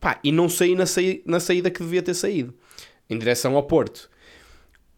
pá, 0.00 0.20
e 0.22 0.30
não 0.30 0.48
saí 0.48 0.74
na, 0.74 0.86
saí 0.86 1.22
na 1.24 1.40
saída 1.40 1.70
que 1.70 1.82
devia 1.82 2.02
ter 2.02 2.14
saído, 2.14 2.54
em 3.08 3.18
direção 3.18 3.56
ao 3.56 3.62
Porto. 3.62 4.10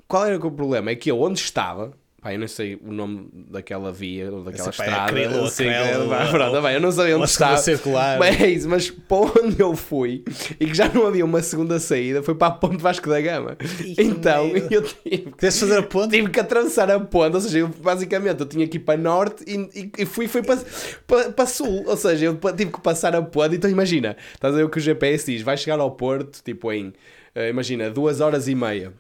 Qual 0.09 0.25
era 0.25 0.37
o 0.37 0.51
problema? 0.51 0.91
É 0.91 0.97
que 0.97 1.11
eu, 1.11 1.21
onde 1.21 1.41
estava, 1.41 1.93
pá, 2.27 2.33
eu 2.35 2.39
não 2.41 2.49
sei 2.49 2.75
o 2.85 2.93
nome 2.93 3.29
daquela 3.51 3.93
via 3.93 4.33
ou 4.33 4.43
daquela 4.43 4.69
Esse, 4.71 4.77
pá, 4.79 4.85
é 4.85 4.89
estrada, 4.89 5.45
assim, 5.47 5.65
pá, 6.09 6.27
pronto, 6.29 6.63
bem, 6.63 6.75
eu 6.75 6.81
não 6.81 6.91
sabia 6.91 7.15
Uma 7.17 7.23
onde 7.23 7.31
estava. 7.31 7.57
circular. 7.59 8.19
Mas, 8.19 8.67
mas 8.67 8.91
para 8.91 9.17
onde 9.43 9.61
eu 9.61 9.77
fui 9.77 10.25
e 10.59 10.67
que 10.67 10.75
já 10.75 10.89
não 10.89 11.07
havia 11.07 11.25
uma 11.25 11.41
segunda 11.41 11.79
saída 11.79 12.23
foi 12.23 12.35
para 12.35 12.49
a 12.49 12.51
Ponte 12.51 12.83
Vasco 12.83 13.09
da 13.09 13.21
Gama. 13.21 13.55
que 13.57 13.95
então 14.03 14.49
merda. 14.49 14.75
eu 14.75 14.83
tive, 14.83 15.33
Tens 15.39 15.55
de 15.55 15.61
fazer 15.61 15.79
a 15.79 15.83
ponte? 15.83 16.11
tive 16.11 16.31
que 16.31 16.41
atravessar 16.41 16.91
a 16.91 16.99
ponte, 16.99 17.35
ou 17.35 17.41
seja, 17.41 17.59
eu, 17.59 17.69
basicamente 17.69 18.41
eu 18.41 18.47
tinha 18.47 18.67
que 18.67 18.77
ir 18.79 18.81
para 18.81 18.99
norte 18.99 19.45
e, 19.47 19.81
e- 19.81 19.93
e 19.99 20.05
fui, 20.07 20.27
fui 20.27 20.43
para, 20.43 20.61
para, 21.07 21.31
para 21.31 21.47
sul, 21.47 21.85
ou 21.87 21.97
seja, 21.97 22.27
eu 22.27 22.35
tive 22.57 22.73
que 22.73 22.81
passar 22.81 23.15
a 23.15 23.23
ponte. 23.23 23.55
Então 23.57 23.71
imagina, 23.71 24.17
estás 24.35 24.53
a 24.53 24.57
ver 24.57 24.65
o 24.65 24.69
que 24.69 24.79
o 24.79 24.81
GPS 24.81 25.31
diz, 25.31 25.43
vai 25.43 25.57
chegar 25.57 25.79
ao 25.79 25.93
Porto, 25.93 26.43
tipo 26.43 26.73
em, 26.73 26.93
eh, 27.35 27.51
imagina, 27.51 27.89
duas 27.91 28.21
horas 28.21 28.49
e 28.49 28.55
meia 28.55 28.93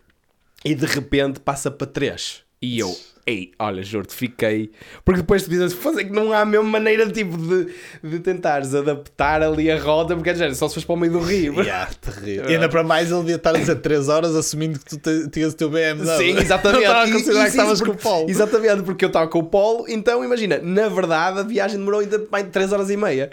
e 0.64 0.74
de 0.74 0.86
repente 0.86 1.40
passa 1.40 1.70
para 1.70 1.86
três. 1.86 2.42
E 2.60 2.78
eu, 2.78 2.94
ei, 3.26 3.50
olha, 3.58 3.82
juro-te, 3.82 4.14
fiquei. 4.14 4.70
Porque 5.04 5.20
depois 5.20 5.42
tu 5.42 5.50
dizes, 5.50 5.72
fazer 5.72 6.04
que 6.04 6.12
não 6.12 6.32
há 6.32 6.40
a 6.40 6.44
mesma 6.44 6.64
maneira 6.68 7.10
tipo, 7.10 7.36
de, 7.36 7.72
de 8.02 8.20
tentares 8.20 8.74
adaptar 8.74 9.42
ali 9.42 9.70
a 9.70 9.78
rota, 9.78 10.14
porque 10.14 10.30
é 10.30 10.54
só 10.54 10.68
se 10.68 10.74
fores 10.74 10.84
para 10.84 10.94
o 10.94 10.96
meio 10.96 11.12
do 11.12 11.20
rio. 11.20 11.54
Yeah, 11.66 11.90
terrível. 12.00 12.48
E 12.48 12.54
ainda 12.54 12.68
para 12.68 12.82
mais 12.84 13.10
ele 13.10 13.20
devia 13.20 13.34
estar 13.36 13.50
a 13.54 13.58
dizer 13.58 13.76
3 13.76 14.08
horas 14.08 14.36
assumindo 14.36 14.78
que 14.78 14.96
tu 14.96 15.28
tinhas 15.30 15.52
o 15.52 15.56
teu 15.56 15.68
BMW. 15.68 16.06
Sim, 16.16 16.36
exatamente. 16.40 16.84
Não 16.84 16.90
estava 16.92 17.02
a 17.08 17.12
considerar 17.12 17.42
que 17.44 17.50
estavas 17.50 17.80
com 17.80 17.90
o 17.90 17.96
Paulo. 17.96 18.30
Exatamente, 18.30 18.82
porque 18.84 19.04
eu 19.04 19.08
estava 19.08 19.26
com 19.28 19.38
o 19.40 19.44
Polo, 19.44 19.86
então 19.88 20.24
imagina, 20.24 20.58
na 20.62 20.88
verdade 20.88 21.40
a 21.40 21.42
viagem 21.42 21.78
demorou 21.78 22.00
ainda 22.00 22.24
mais 22.30 22.44
de 22.44 22.50
3 22.52 22.72
horas 22.72 22.90
e 22.90 22.96
meia. 22.96 23.28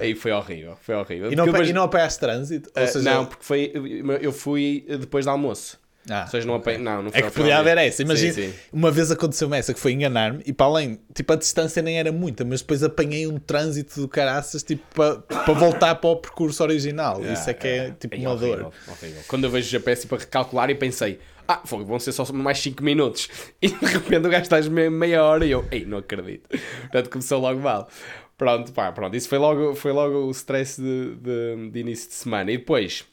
Aí 0.00 0.14
foi 0.14 0.32
horrível, 0.32 0.76
foi 0.80 0.94
horrível. 0.94 1.30
E 1.30 1.36
não, 1.36 1.44
depois- 1.44 1.68
e 1.68 1.72
não 1.72 1.82
apanhaste 1.82 2.18
trânsito? 2.20 2.70
Ou 2.74 2.82
Ah, 2.82 2.86
seja, 2.86 3.10
não, 3.14 3.26
porque 3.26 3.44
foi, 3.44 3.72
eu 4.22 4.32
fui 4.32 4.84
depois 4.88 5.24
do 5.26 5.30
almoço. 5.30 5.78
Ah, 6.10 6.26
seja, 6.26 6.46
não 6.46 6.54
apanhei. 6.54 6.80
Não, 6.80 7.02
não 7.02 7.10
foi 7.10 7.20
É 7.20 7.22
que 7.22 7.30
podia 7.30 7.58
haver 7.58 7.78
essa. 7.78 8.02
Imagina, 8.02 8.32
Sim, 8.34 8.50
sim. 8.50 8.54
uma 8.72 8.90
vez 8.90 9.10
aconteceu-me 9.10 9.56
essa 9.56 9.72
que 9.72 9.80
foi 9.80 9.92
enganar-me 9.92 10.42
e 10.44 10.52
para 10.52 10.66
além, 10.66 10.98
tipo, 11.14 11.32
a 11.32 11.36
distância 11.36 11.80
nem 11.82 11.98
era 11.98 12.12
muita, 12.12 12.44
mas 12.44 12.60
depois 12.60 12.82
apanhei 12.82 13.26
um 13.26 13.38
trânsito 13.38 14.00
do 14.00 14.08
caraças, 14.08 14.62
tipo, 14.62 14.82
para, 14.94 15.16
para 15.16 15.54
voltar 15.54 15.94
para 15.94 16.10
o 16.10 16.16
percurso 16.16 16.62
original. 16.62 17.24
Isso 17.24 17.48
é 17.48 17.54
que 17.54 17.66
é, 17.66 17.90
tipo, 17.98 18.14
É 18.14 18.18
uma 18.18 18.32
horrível, 18.32 18.56
dor. 18.64 18.72
horrível. 18.88 19.22
Quando 19.28 19.44
eu 19.44 19.50
vejo 19.50 19.66
o 19.66 19.70
GPS 19.70 20.06
para 20.06 20.18
recalcular 20.18 20.68
e 20.70 20.74
pensei, 20.74 21.18
ah, 21.48 21.60
vão 21.64 21.98
ser 21.98 22.12
só 22.12 22.24
mais 22.32 22.58
5 22.58 22.82
minutos. 22.82 23.28
E 23.62 23.68
de 23.68 23.86
repente 23.86 24.26
o 24.26 24.30
gajo 24.30 24.42
está 24.44 24.60
me- 24.62 24.90
meia 24.90 25.22
hora 25.24 25.46
e 25.46 25.50
eu, 25.50 25.64
ei, 25.70 25.84
não 25.86 25.98
acredito. 25.98 26.48
Portanto, 26.82 27.08
começou 27.10 27.40
logo 27.40 27.60
mal. 27.60 27.88
Pronto, 28.36 28.72
pá, 28.72 28.90
pronto. 28.92 29.16
Isso 29.16 29.28
foi 29.28 29.38
logo, 29.38 29.74
foi 29.74 29.92
logo 29.92 30.26
o 30.26 30.30
stress 30.32 30.80
de, 30.82 31.14
de, 31.14 31.70
de 31.70 31.78
início 31.80 32.08
de 32.08 32.14
semana. 32.16 32.50
E 32.50 32.58
depois, 32.58 33.04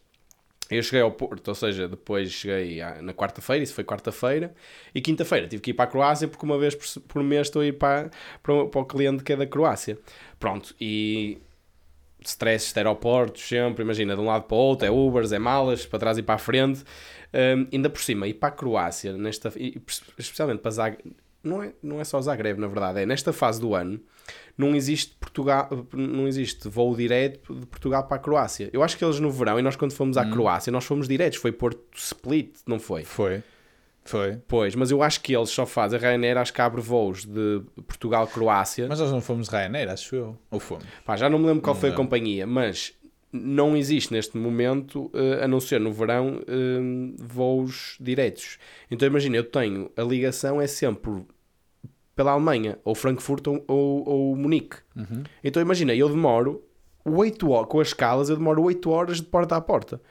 eu 0.78 0.84
cheguei 0.84 1.02
ao 1.02 1.12
Porto, 1.12 1.48
ou 1.48 1.56
seja, 1.56 1.88
depois 1.88 2.32
cheguei 2.32 2.82
na 3.02 3.14
quarta-feira, 3.14 3.64
isso 3.64 3.74
foi 3.74 3.84
quarta-feira, 3.84 4.54
e 4.94 5.02
quinta-feira 5.02 5.48
tive 5.48 5.62
que 5.62 5.72
ir 5.72 5.74
para 5.74 5.86
a 5.86 5.88
Croácia, 5.88 6.28
porque 6.28 6.46
uma 6.46 6.58
vez 6.58 6.76
por, 6.76 7.24
mês 7.24 7.48
estou 7.48 7.62
a 7.62 7.66
ir 7.66 7.74
para, 7.74 8.10
para, 8.42 8.66
para 8.66 8.82
o 8.82 8.86
cliente 8.86 9.24
que 9.24 9.34
é 9.34 9.36
da 9.36 9.46
Croácia. 9.46 9.98
Pronto, 10.40 10.76
e 10.80 11.40
stress 12.24 12.74
de 12.74 12.80
aeroportos, 12.80 13.42
sempre, 13.42 13.84
imagina, 13.84 14.16
de 14.16 14.22
um 14.22 14.26
lado 14.26 14.44
para 14.44 14.56
o 14.56 14.60
outro, 14.60 14.88
é 14.88 14.92
Ubers, 14.92 15.32
é 15.32 15.40
malas, 15.40 15.86
para 15.86 16.00
trás 16.00 16.18
e 16.18 16.24
para 16.24 16.36
a 16.36 16.38
frente. 16.38 16.84
Um, 17.34 17.68
ainda 17.72 17.90
por 17.90 18.02
cima, 18.02 18.28
ir 18.28 18.36
para 18.36 18.50
a 18.50 18.52
Croácia, 18.52 19.14
nesta, 19.14 19.52
especialmente 20.18 20.60
para 20.60 20.72
Zagreb, 20.72 21.16
não 21.44 21.64
é, 21.64 21.74
não 21.82 22.00
é 22.00 22.04
só 22.04 22.22
Zagreb, 22.22 22.60
na 22.60 22.68
verdade, 22.68 23.02
é 23.02 23.06
nesta 23.06 23.34
fase 23.34 23.60
do 23.60 23.74
ano, 23.74 24.00
não 24.58 24.76
existe 24.76 25.16
Portugal, 25.20 25.70
não 25.94 26.28
existe 26.28 26.68
voo 26.68 26.96
direto 26.96 27.56
de 27.56 27.66
Portugal 27.66 28.04
para 28.04 28.18
a 28.18 28.20
Croácia. 28.20 28.70
Eu 28.72 28.84
acho 28.84 28.98
que 28.98 29.04
eles 29.04 29.20
no 29.20 29.32
verão, 29.32 29.60
e 29.60 29.62
nós 29.62 29.76
quando 29.76 29.94
fomos 29.94 30.18
à 30.18 30.26
Croácia, 30.26 30.72
nós 30.72 30.86
fomos 30.86 31.08
diretos, 31.08 31.40
foi 31.40 31.52
Porto 31.52 31.82
Split, 31.96 32.56
não 32.66 32.80
foi? 32.80 33.04
Foi. 33.04 33.44
Foi. 34.04 34.40
Pois, 34.48 34.76
mas 34.76 34.90
eu 34.90 35.04
acho 35.04 35.22
que 35.22 35.36
eles 35.36 35.50
só 35.50 35.66
fazem, 35.66 35.98
a 35.98 36.02
Ryanair 36.02 36.38
acho 36.38 36.54
que 36.54 36.62
abre 36.62 36.82
voos 36.82 37.24
de 37.24 37.62
Portugal-Croácia. 37.88 38.88
Mas 38.88 39.00
nós 39.00 39.12
não 39.12 39.22
fomos 39.22 39.48
Ryanair, 39.48 39.90
acho 39.90 40.16
eu. 40.16 40.38
Ou 40.50 40.60
fomos? 40.60 40.86
Pá, 41.06 41.16
já 41.16 41.30
não 41.30 41.38
me 41.38 41.46
lembro 41.46 41.62
qual 41.62 41.76
foi 41.76 41.90
a 41.90 41.94
companhia, 41.94 42.48
mas 42.48 42.94
não 43.32 43.78
existe 43.78 44.12
neste 44.12 44.38
momento, 44.38 45.10
eh, 45.14 45.44
a 45.44 45.48
não 45.48 45.60
ser 45.60 45.80
no 45.80 45.94
verão, 45.94 46.42
eh, 46.48 47.16
voos 47.18 47.96
diretos. 48.00 48.58
Então 48.90 49.08
imagina, 49.08 49.38
eu 49.38 49.44
tenho, 49.44 49.90
a 49.96 50.02
ligação 50.02 50.60
é 50.60 50.68
sempre 50.68 51.24
pela 52.16 52.32
Alemanha, 52.32 52.78
ou 52.84 52.94
Frankfurt 52.94 53.48
ou, 53.48 53.64
ou, 53.68 54.10
ou 54.10 54.36
Munique. 54.36 54.78
Uhum. 54.96 55.24
Então 55.44 55.62
imagina, 55.62 55.94
eu 55.94 56.10
demoro 56.10 56.64
8 57.06 57.50
horas, 57.50 57.70
com 57.70 57.80
as 57.80 57.88
escalas, 57.88 58.30
eu 58.30 58.38
demoro 58.38 58.62
8 58.64 58.90
horas 58.90 59.18
de 59.18 59.24
porta 59.24 59.56
a 59.56 59.62
porta. 59.62 60.02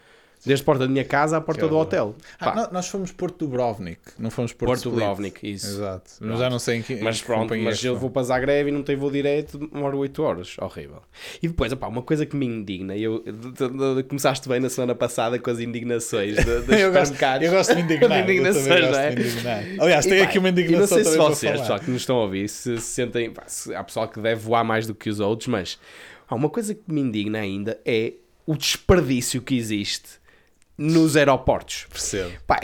Desde 0.44 0.62
a 0.62 0.64
porta 0.64 0.86
da 0.86 0.90
minha 0.90 1.04
casa 1.04 1.36
à 1.36 1.40
porta 1.40 1.62
Que 1.62 1.68
do 1.68 1.76
hotel. 1.76 2.14
Ah, 2.38 2.50
Pá, 2.50 2.68
nós 2.72 2.88
fomos 2.88 3.12
Porto 3.12 3.46
Dubrovnik, 3.46 4.00
não 4.18 4.30
fomos 4.30 4.52
Porto, 4.52 4.70
Porto 4.70 4.88
Split. 4.88 4.94
Dubrovnik, 4.94 5.50
isso. 5.50 5.66
Exato. 5.66 6.10
Mas 6.20 6.38
já 6.38 6.48
não 6.48 6.58
sei 6.58 6.78
em 6.78 6.82
que. 6.82 6.94
em 6.94 7.02
Mas 7.02 7.20
que 7.20 7.26
pronto, 7.26 7.54
mas 7.56 7.84
eu 7.84 7.96
vou 7.96 8.10
para 8.10 8.22
Zagreb 8.22 8.68
e 8.68 8.72
não 8.72 8.82
tenho 8.82 8.98
voo 8.98 9.10
direto, 9.10 9.58
demoro 9.58 9.98
8 9.98 10.22
horas. 10.22 10.56
Horrível. 10.58 11.02
E 11.42 11.48
depois, 11.48 11.72
opá, 11.72 11.88
uma 11.88 12.02
coisa 12.02 12.24
que 12.24 12.34
me 12.36 12.46
indigna, 12.46 12.96
eu, 12.96 13.22
começaste 14.08 14.48
bem 14.48 14.60
na 14.60 14.70
semana 14.70 14.94
passada 14.94 15.38
com 15.38 15.50
as 15.50 15.60
indignações 15.60 16.36
de, 16.36 16.60
dos 16.62 16.68
eu, 16.78 16.90
gosto, 16.90 17.14
eu 17.42 17.50
gosto 17.50 17.74
de 17.74 17.80
indignar. 17.82 18.08
De 18.08 18.32
indignações, 18.32 18.90
não 18.90 18.98
é? 18.98 19.12
indignar. 19.12 19.64
Aliás, 19.78 20.06
tem 20.06 20.22
aqui 20.22 20.38
uma 20.38 20.48
E 20.48 20.52
não 20.52 20.58
indignação 20.62 20.96
sei 20.96 21.04
se 21.04 21.16
vocês, 21.18 21.60
pessoal, 21.60 21.80
que 21.80 21.90
nos 21.90 22.02
estão 22.02 22.16
a 22.16 22.22
ouvir, 22.22 22.48
se 22.48 22.78
se 22.78 22.80
sentem. 22.80 23.30
pá, 23.30 23.44
se 23.46 23.74
há 23.74 23.84
pessoal 23.84 24.08
que 24.08 24.20
deve 24.20 24.40
voar 24.40 24.64
mais 24.64 24.86
do 24.86 24.94
que 24.94 25.10
os 25.10 25.20
outros, 25.20 25.48
mas 25.48 25.78
há 26.28 26.34
uma 26.34 26.48
coisa 26.48 26.74
que 26.74 26.82
me 26.90 27.00
indigna 27.00 27.38
ainda 27.40 27.78
é 27.84 28.14
o 28.46 28.56
desperdício 28.56 29.42
que 29.42 29.54
existe 29.54 30.20
nos 30.82 31.14
aeroportos. 31.14 31.86
Percebo. 31.90 32.30
Pá, 32.46 32.58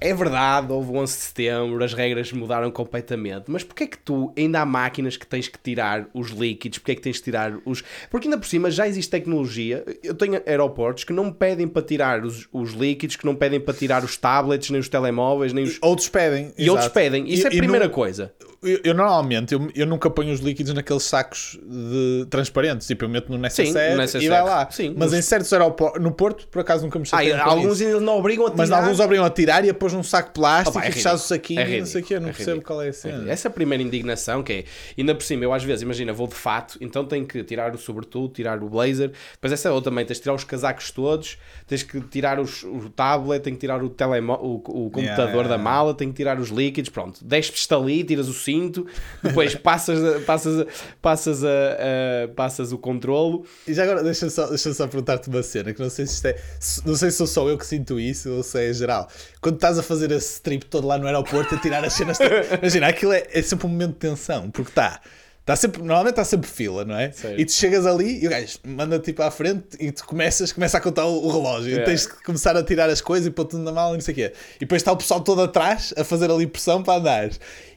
é 0.00 0.14
verdade, 0.14 0.72
houve 0.72 0.92
o 0.92 0.96
11 0.96 1.12
de 1.14 1.20
setembro, 1.24 1.84
as 1.84 1.92
regras 1.92 2.32
mudaram 2.32 2.70
completamente, 2.70 3.44
mas 3.48 3.62
porquê 3.62 3.84
é 3.84 3.86
que 3.86 3.98
tu 3.98 4.32
ainda 4.34 4.60
há 4.62 4.64
máquinas 4.64 5.18
que 5.18 5.26
tens 5.26 5.46
que 5.46 5.58
tirar 5.58 6.08
os 6.14 6.30
líquidos? 6.30 6.78
Porquê 6.78 6.92
é 6.92 6.94
que 6.94 7.02
tens 7.02 7.18
que 7.18 7.24
tirar 7.24 7.52
os. 7.66 7.84
Porque 8.10 8.28
ainda 8.28 8.38
por 8.38 8.46
cima 8.46 8.70
já 8.70 8.88
existe 8.88 9.10
tecnologia. 9.10 9.84
Eu 10.02 10.14
tenho 10.14 10.40
aeroportos 10.46 11.04
que 11.04 11.12
não 11.12 11.26
me 11.26 11.32
pedem 11.34 11.68
para 11.68 11.82
tirar 11.82 12.24
os, 12.24 12.48
os 12.50 12.72
líquidos, 12.72 13.16
que 13.16 13.26
não 13.26 13.34
pedem 13.36 13.60
para 13.60 13.74
tirar 13.74 14.02
os 14.02 14.16
tablets, 14.16 14.70
nem 14.70 14.80
os 14.80 14.88
telemóveis, 14.88 15.52
nem 15.52 15.64
os. 15.64 15.78
Outros 15.82 16.08
pedem. 16.08 16.54
E 16.56 16.70
outros 16.70 16.86
exato. 16.86 16.94
pedem. 16.94 17.28
Isso 17.28 17.42
E- 17.42 17.44
é 17.44 17.48
a 17.48 17.50
primeira 17.58 17.84
não- 17.86 17.92
coisa. 17.92 18.32
Eu, 18.62 18.78
eu 18.84 18.94
normalmente, 18.94 19.54
eu, 19.54 19.70
eu 19.74 19.86
nunca 19.86 20.10
ponho 20.10 20.32
os 20.34 20.40
líquidos 20.40 20.74
naqueles 20.74 21.02
sacos 21.04 21.58
de 21.62 22.26
transparentes. 22.28 22.86
Tipo, 22.86 23.06
eu 23.06 23.08
meto 23.08 23.32
no 23.32 23.38
necessaire 23.38 23.98
e 24.22 24.28
vai 24.28 24.42
lá. 24.42 24.70
Sim, 24.70 24.94
mas 24.96 25.12
nos- 25.12 25.18
em 25.18 25.22
certos 25.22 25.50
aeroportos, 25.52 26.02
no 26.02 26.12
Porto, 26.12 26.46
por 26.48 26.60
acaso 26.60 26.84
nunca 26.84 26.98
me 26.98 27.04
Ah, 27.04 27.08
chatei 27.08 27.32
alguns 27.32 27.80
ainda 27.80 28.00
não 28.00 28.18
obrigam 28.18 28.44
a 28.46 28.50
tirar. 28.50 28.58
Mas 28.58 28.70
alguns 28.70 29.00
obrigam 29.00 29.24
a 29.24 29.30
tirar 29.30 29.64
e 29.64 29.70
a 29.70 29.74
pôr 29.74 29.90
num 29.92 30.02
saco 30.02 30.32
plástico 30.32 30.76
Opa, 30.76 30.86
é 30.86 30.90
e 30.90 30.92
fechar 30.92 31.10
o 31.10 31.12
ridículo. 31.14 31.28
saquinho 31.28 31.60
É 31.60 31.70
e 31.70 31.78
não 31.80 31.86
sei 31.86 32.02
o 32.02 32.04
quê. 32.04 32.14
Eu 32.14 32.20
não 32.20 32.26
ridículo, 32.28 32.30
é 32.30 32.32
percebo 32.36 32.56
ridículo. 32.56 32.76
qual 32.76 32.82
é 32.82 32.88
a 32.88 32.92
cena. 32.92 33.32
Essa 33.32 33.48
é 33.48 33.50
a 33.50 33.52
primeira 33.52 33.82
indignação 33.82 34.42
que 34.42 34.52
é, 34.52 34.64
ainda 34.98 35.14
por 35.14 35.22
cima, 35.24 35.44
eu 35.44 35.52
às 35.54 35.64
vezes, 35.64 35.82
imagina, 35.82 36.12
vou 36.12 36.26
de 36.28 36.34
fato, 36.34 36.76
então 36.82 37.04
tenho 37.06 37.24
que 37.26 37.42
tirar 37.42 37.74
o 37.74 37.78
sobretudo, 37.78 38.34
tirar 38.34 38.62
o 38.62 38.68
blazer, 38.68 39.10
depois 39.32 39.52
essa 39.54 39.68
é 39.68 39.72
outra 39.72 39.90
também, 39.90 40.04
tens 40.04 40.16
de 40.18 40.22
tirar 40.22 40.34
os 40.34 40.44
casacos 40.44 40.90
todos, 40.90 41.38
tens 41.66 41.82
que 41.82 41.98
tirar 42.02 42.38
os, 42.38 42.62
o 42.62 42.90
tablet, 42.90 43.42
tenho 43.42 43.56
que 43.56 43.60
tirar 43.60 43.82
o, 43.82 43.88
telemo, 43.88 44.34
o, 44.34 44.56
o 44.56 44.90
computador 44.90 45.34
yeah, 45.34 45.48
da 45.48 45.56
mala, 45.58 45.94
tenho 45.94 46.10
que 46.10 46.16
tirar 46.18 46.38
os 46.38 46.50
líquidos, 46.50 46.90
pronto, 46.90 47.24
destes-te 47.24 47.72
ali, 47.72 48.04
tiras 48.04 48.28
o 48.28 48.34
cinto, 48.50 48.86
depois 49.22 49.54
passas, 49.56 50.22
passas, 50.24 50.66
passas, 51.00 51.44
a, 51.44 51.48
a- 51.48 52.28
passas 52.34 52.72
o 52.72 52.78
controlo, 52.78 53.44
E 53.66 53.74
já 53.74 53.84
agora, 53.84 54.02
deixa 54.02 54.28
só, 54.30 54.46
deixa 54.46 54.72
só 54.74 54.86
perguntar-te 54.86 55.28
uma 55.28 55.42
cena, 55.42 55.72
que 55.72 55.80
não 55.80 55.90
sei 55.90 56.06
se 56.06 56.14
isto 56.14 56.26
é. 56.26 56.36
Não 56.84 56.94
sei 56.96 57.10
se 57.10 57.16
sou 57.18 57.26
só 57.26 57.48
eu 57.48 57.56
que 57.58 57.66
sinto 57.66 57.98
isso 58.00 58.30
ou 58.30 58.42
se 58.42 58.58
é 58.70 58.72
geral. 58.72 59.08
Quando 59.40 59.56
estás 59.56 59.78
a 59.78 59.82
fazer 59.82 60.10
esse 60.10 60.40
trip 60.42 60.64
todo 60.66 60.86
lá 60.86 60.98
no 60.98 61.06
aeroporto 61.06 61.54
a 61.54 61.58
tirar 61.58 61.84
as 61.84 61.92
cenas. 61.92 62.18
Imagina, 62.60 62.88
aquilo 62.88 63.12
é, 63.12 63.26
é 63.32 63.42
sempre 63.42 63.66
um 63.66 63.70
momento 63.70 63.92
de 63.92 63.98
tensão, 63.98 64.50
porque 64.50 64.70
está. 64.70 65.00
Tá 65.44 65.56
sempre, 65.56 65.80
normalmente 65.82 66.12
está 66.12 66.24
sempre 66.24 66.48
fila, 66.48 66.84
não 66.84 66.96
é? 66.96 67.10
Certo. 67.12 67.40
E 67.40 67.44
tu 67.44 67.52
chegas 67.52 67.86
ali 67.86 68.22
e 68.22 68.26
o 68.26 68.30
gajo 68.30 68.58
manda 68.64 68.98
tipo 68.98 69.22
à 69.22 69.30
frente 69.30 69.76
e 69.80 69.90
tu 69.90 70.04
começas, 70.04 70.52
começa 70.52 70.78
a 70.78 70.80
contar 70.80 71.06
o, 71.06 71.26
o 71.26 71.30
relógio. 71.30 71.78
É. 71.78 71.82
E 71.82 71.84
tens 71.84 72.06
que 72.06 72.22
começar 72.22 72.56
a 72.56 72.62
tirar 72.62 72.88
as 72.88 73.00
coisas 73.00 73.26
e 73.26 73.30
pôr 73.30 73.46
tudo 73.46 73.62
na 73.62 73.72
mala 73.72 73.92
e 73.92 73.94
não 73.94 74.00
sei 74.00 74.12
o 74.12 74.14
quê. 74.14 74.32
E 74.56 74.60
depois 74.60 74.80
está 74.80 74.92
o 74.92 74.96
pessoal 74.96 75.20
todo 75.20 75.42
atrás 75.42 75.94
a 75.96 76.04
fazer 76.04 76.30
ali 76.30 76.46
pressão 76.46 76.82
para 76.82 77.00
andar. 77.00 77.30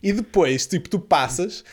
E 0.04 0.14
depois, 0.14 0.68
tipo, 0.68 0.90
tu 0.90 1.00
passas, 1.00 1.64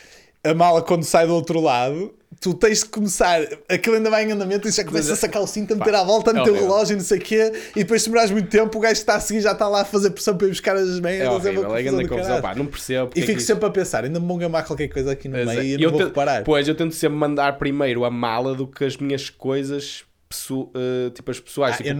a 0.42 0.54
mala 0.54 0.80
quando 0.80 1.04
sai 1.04 1.26
do 1.26 1.34
outro 1.34 1.60
lado, 1.60 2.14
tu 2.40 2.54
tens 2.54 2.78
de 2.78 2.86
começar, 2.86 3.42
aquilo 3.68 3.96
ainda 3.96 4.08
vai 4.08 4.24
em 4.24 4.32
andamento 4.32 4.66
e 4.66 4.72
já 4.72 4.82
começa 4.82 5.12
a 5.12 5.16
sacar 5.16 5.42
o 5.42 5.46
cinto, 5.46 5.74
a 5.74 5.76
meter 5.76 5.94
à 5.94 6.02
volta, 6.02 6.30
a 6.30 6.32
é 6.34 6.36
meter 6.38 6.48
o 6.48 6.52
horrível. 6.54 6.70
relógio 6.72 6.94
e 6.94 6.96
não 6.96 7.04
sei 7.04 7.18
o 7.18 7.20
quê. 7.20 7.52
E 7.76 7.80
depois, 7.80 8.00
se 8.02 8.08
demorares 8.08 8.30
muito 8.30 8.48
tempo, 8.48 8.78
o 8.78 8.80
gajo 8.80 8.94
que 8.94 8.98
está 9.00 9.16
a 9.16 9.20
seguir 9.20 9.42
já 9.42 9.52
está 9.52 9.68
lá 9.68 9.82
a 9.82 9.84
fazer 9.84 10.08
pressão 10.10 10.36
para 10.38 10.46
ir 10.46 10.50
buscar 10.50 10.74
as 10.74 10.98
merdas. 11.00 11.26
é 11.26 11.30
horrível, 11.30 11.76
é 11.76 11.82
confusão 11.82 11.82
grande 11.82 12.08
confusão, 12.08 12.40
pá, 12.40 12.54
não 12.54 12.66
percebo. 12.66 13.10
E 13.14 13.20
é 13.20 13.26
fico 13.26 13.38
isso- 13.38 13.46
sempre 13.46 13.66
a 13.66 13.70
pensar, 13.70 14.04
ainda 14.04 14.18
me 14.18 14.26
vão 14.26 14.38
gamar 14.38 14.64
qualquer 14.64 14.88
coisa 14.88 15.12
aqui 15.12 15.28
no 15.28 15.36
meio 15.36 15.50
é. 15.50 15.64
e 15.64 15.72
eu 15.74 15.78
Eu 15.80 15.90
não 15.90 15.98
vou 15.98 16.06
te- 16.06 16.08
reparar. 16.08 16.42
Pois, 16.44 16.66
eu 16.66 16.74
tento 16.74 16.94
sempre 16.94 17.18
mandar 17.18 17.58
primeiro 17.58 18.06
a 18.06 18.10
mala 18.10 18.54
do 18.54 18.66
que 18.66 18.84
as 18.84 18.96
minhas 18.96 19.28
coisas, 19.28 20.04
eh, 20.74 21.10
tipo 21.10 21.30
as 21.30 21.40
pessoais, 21.40 21.74
Ah, 21.74 21.76
tipo 21.78 21.90
o 21.90 21.92
não. 21.92 21.98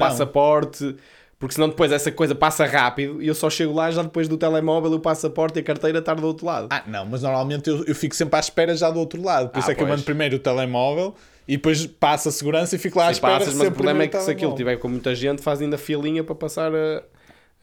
Porque 1.40 1.54
senão 1.54 1.68
depois 1.70 1.90
essa 1.90 2.12
coisa 2.12 2.34
passa 2.34 2.64
rápido 2.66 3.20
e 3.22 3.26
eu 3.26 3.34
só 3.34 3.48
chego 3.50 3.72
lá 3.72 3.90
já 3.90 4.02
depois 4.02 4.28
do 4.28 4.36
telemóvel, 4.36 4.92
o 4.92 5.00
passaporte 5.00 5.58
e 5.58 5.60
a 5.60 5.64
carteira 5.64 5.98
estar 5.98 6.14
do 6.14 6.26
outro 6.26 6.46
lado. 6.46 6.68
Ah, 6.70 6.84
não, 6.86 7.04
mas 7.06 7.22
normalmente 7.22 7.68
eu, 7.68 7.82
eu 7.86 7.94
fico 7.94 8.14
sempre 8.14 8.36
à 8.36 8.40
espera 8.40 8.76
já 8.76 8.90
do 8.90 9.00
outro 9.00 9.20
lado. 9.22 9.48
Por 9.48 9.58
isso 9.58 9.70
Ah, 9.70 9.72
é 9.72 9.74
que 9.74 9.82
eu 9.82 9.88
mando 9.88 10.02
primeiro 10.02 10.36
o 10.36 10.38
telemóvel 10.38 11.14
e 11.48 11.56
depois 11.56 11.84
passo 11.86 12.28
a 12.28 12.32
segurança 12.32 12.76
e 12.76 12.78
fico 12.78 12.98
lá 12.98 13.06
à 13.06 13.08
Sim, 13.08 13.12
espera. 13.14 13.38
passas, 13.38 13.54
mas 13.54 13.68
o 13.68 13.72
problema 13.72 14.02
é 14.04 14.06
que 14.08 14.18
se 14.20 14.30
aquilo 14.30 14.54
tiver 14.54 14.76
com 14.76 14.88
muita 14.88 15.14
gente, 15.14 15.40
faz 15.42 15.60
ainda 15.62 15.78
filinha 15.78 16.22
para 16.22 16.34
passar 16.34 16.70
a, 16.74 17.02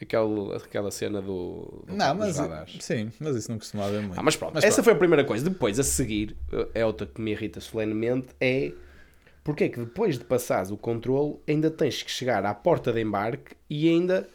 aquela, 0.01 0.57
aquela 0.57 0.89
cena 0.89 1.21
do, 1.21 1.83
do 1.87 1.95
Não, 1.95 2.15
mas 2.15 2.35
sim, 2.79 3.11
mas 3.19 3.35
isso 3.35 3.51
não 3.51 3.59
costuma 3.59 3.85
haver 3.85 4.01
muito. 4.01 4.19
Ah, 4.19 4.23
mas 4.23 4.35
pronto, 4.35 4.55
Mas 4.55 4.63
essa 4.63 4.75
pronto. 4.77 4.85
foi 4.85 4.93
a 4.93 4.97
primeira 4.97 5.23
coisa. 5.23 5.47
Depois, 5.47 5.79
a 5.79 5.83
seguir, 5.83 6.35
é 6.73 6.83
outra 6.83 7.05
que 7.05 7.21
me 7.21 7.29
irrita 7.31 7.61
solenemente, 7.61 8.27
é 8.41 8.71
porque 9.47 9.63
é 9.63 9.69
que 9.69 9.79
depois 9.79 10.17
de 10.19 10.25
passares 10.25 10.71
o 10.71 10.75
controle 10.77 11.37
ainda 11.47 11.71
tens 11.71 12.03
que 12.03 12.11
chegar 12.11 12.45
à 12.45 12.53
porta 12.53 12.91
de 12.91 12.99
embarque 13.01 13.55
e 13.69 13.87
ainda 13.87 14.27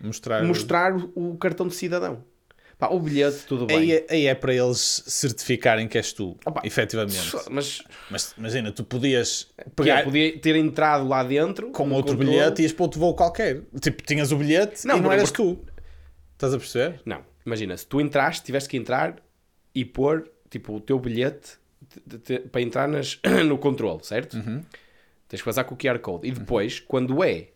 mostrar. 0.00 0.44
mostrar 0.44 0.94
o, 1.16 1.36
cartão 1.36 1.66
de 1.66 1.74
cidadão. 1.74 2.24
Pá, 2.78 2.86
o 2.88 3.00
bilhete, 3.00 3.44
tudo 3.46 3.66
bem. 3.66 3.76
Aí, 3.78 3.92
é- 3.92 4.06
aí 4.08 4.26
é 4.28 4.34
para 4.36 4.54
eles 4.54 5.02
certificarem 5.06 5.88
que 5.88 5.98
és 5.98 6.12
tu, 6.12 6.36
Opa, 6.46 6.62
efetivamente. 6.64 7.32
Mas 7.50 7.82
Mas 8.08 8.34
imagina, 8.38 8.70
tu 8.70 8.84
podias 8.84 9.48
pegar... 9.74 10.04
podia 10.04 10.38
ter 10.38 10.54
entrado 10.54 11.08
lá 11.08 11.24
dentro 11.24 11.72
com 11.72 11.90
outro 11.90 12.16
controle. 12.16 12.30
bilhete 12.38 12.60
e 12.60 12.64
ias 12.64 12.72
para 12.72 12.84
outro 12.84 13.00
voo 13.00 13.14
qualquer. 13.16 13.62
Tipo, 13.80 14.00
tinhas 14.04 14.30
o 14.30 14.36
bilhete 14.36 14.86
Não, 14.86 14.94
e 14.96 15.00
não 15.00 15.02
porque- 15.08 15.16
eras 15.18 15.30
tu. 15.32 15.58
Estás 16.34 16.54
a 16.54 16.58
perceber? 16.58 17.00
Não, 17.04 17.24
imagina, 17.44 17.76
se 17.76 17.84
tu 17.86 18.00
entraste, 18.00 18.44
tiveste 18.46 18.68
que 18.68 18.76
entrar 18.76 19.16
e 19.74 19.84
pôr 19.84 20.30
tipo, 20.48 20.72
o 20.74 20.80
teu 20.80 20.98
bilhete 21.00 21.60
de- 22.06 22.40
para 22.40 22.60
entrar 22.60 22.88
nas, 22.88 23.18
no 23.46 23.58
controle, 23.58 24.00
certo? 24.04 24.34
Uhum. 24.34 24.62
Tens 25.28 25.40
que 25.40 25.44
passar 25.44 25.64
com 25.64 25.74
o 25.74 25.78
QR 25.78 25.98
Code. 25.98 26.28
E 26.28 26.30
depois, 26.32 26.78
quando 26.80 27.22
é 27.24 27.48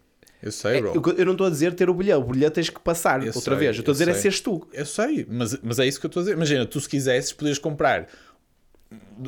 Eu 0.43 0.51
sei, 0.53 0.79
É, 0.79 0.81
bro. 0.81 0.93
eu, 0.95 1.19
eu 1.19 1.25
não 1.27 1.33
estou 1.33 1.47
a 1.47 1.51
dizer 1.51 1.75
ter 1.75 1.89
o 1.91 1.95
bilhete, 1.95 2.19
o 2.21 2.25
bilhete 2.25 2.55
tens 2.55 2.71
que 2.71 2.81
passar 2.81 3.21
Eu 3.21 3.27
outra 3.35 3.55
sei, 3.55 3.57
vez. 3.57 3.77
Eu 3.77 3.81
estou 3.81 3.93
a 3.93 3.95
dizer 3.95 4.09
é 4.09 4.13
sei. 4.13 4.23
seres 4.23 4.41
tu. 4.41 4.67
Eu 4.73 4.87
sei, 4.87 5.27
mas, 5.29 5.59
mas 5.63 5.79
é 5.79 5.87
isso 5.87 5.99
que 6.01 6.07
eu 6.07 6.09
estou 6.09 6.21
a 6.21 6.25
dizer. 6.25 6.35
Imagina, 6.37 6.65
tu 6.67 6.81
se 6.81 6.89
quisesses, 6.89 7.33
podias 7.33 7.59
comprar 7.59 8.09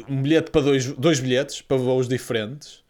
um 0.09 0.23
bilhete 0.23 0.51
para 0.51 0.61
dois, 0.63 0.87
dois 0.93 1.21
bilhetes 1.21 1.61
para 1.63 1.77
voos 1.77 2.07
diferentes. 2.09 2.83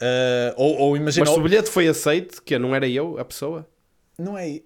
Ah, 0.00 0.54
ou, 0.56 0.76
ou 0.78 0.96
imagina. 0.96 1.24
Mas 1.24 1.34
se 1.34 1.40
o 1.40 1.42
bilhete 1.42 1.70
foi 1.70 1.88
aceito, 1.88 2.42
que 2.42 2.58
não 2.58 2.74
era 2.74 2.88
eu 2.88 3.18
a 3.18 3.24
pessoa? 3.24 3.68
Não 4.18 4.36
é. 4.36 4.60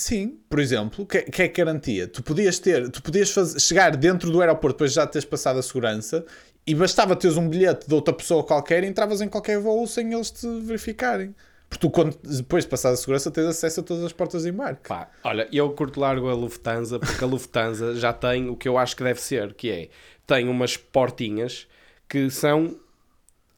Sim, 0.00 0.38
por 0.48 0.58
exemplo, 0.58 1.04
que, 1.04 1.20
que 1.24 1.42
é 1.42 1.48
garantia? 1.48 2.08
Tu 2.08 2.22
podias 2.22 2.58
ter, 2.58 2.88
tu 2.88 3.02
podias 3.02 3.30
fazer, 3.30 3.60
chegar 3.60 3.94
dentro 3.94 4.30
do 4.30 4.40
aeroporto 4.40 4.76
depois 4.78 4.92
de 4.92 4.96
já 4.96 5.06
teres 5.06 5.26
passado 5.26 5.58
a 5.58 5.62
segurança 5.62 6.24
e 6.66 6.74
bastava 6.74 7.14
teres 7.14 7.36
um 7.36 7.46
bilhete 7.46 7.86
de 7.86 7.94
outra 7.94 8.14
pessoa 8.14 8.42
qualquer 8.42 8.82
e 8.82 8.86
entravas 8.86 9.20
em 9.20 9.28
qualquer 9.28 9.58
voo 9.58 9.86
sem 9.86 10.14
eles 10.14 10.30
te 10.30 10.46
verificarem. 10.62 11.34
Porque 11.68 11.86
tu, 11.86 11.90
quando, 11.90 12.16
depois 12.22 12.64
de 12.64 12.70
passar 12.70 12.92
a 12.92 12.96
segurança, 12.96 13.30
tens 13.30 13.44
acesso 13.44 13.80
a 13.80 13.82
todas 13.82 14.02
as 14.02 14.12
portas 14.14 14.44
de 14.44 14.48
embarque. 14.48 14.88
Pá, 14.88 15.10
olha, 15.22 15.46
eu 15.52 15.70
curto 15.72 16.00
largo 16.00 16.30
a 16.30 16.34
Lufthansa 16.34 16.98
porque 16.98 17.22
a 17.22 17.26
Lufthansa 17.26 17.92
já 18.00 18.14
tem 18.14 18.48
o 18.48 18.56
que 18.56 18.66
eu 18.66 18.78
acho 18.78 18.96
que 18.96 19.04
deve 19.04 19.20
ser, 19.20 19.52
que 19.52 19.70
é, 19.70 19.88
tem 20.26 20.48
umas 20.48 20.78
portinhas 20.78 21.68
que 22.08 22.30
são 22.30 22.74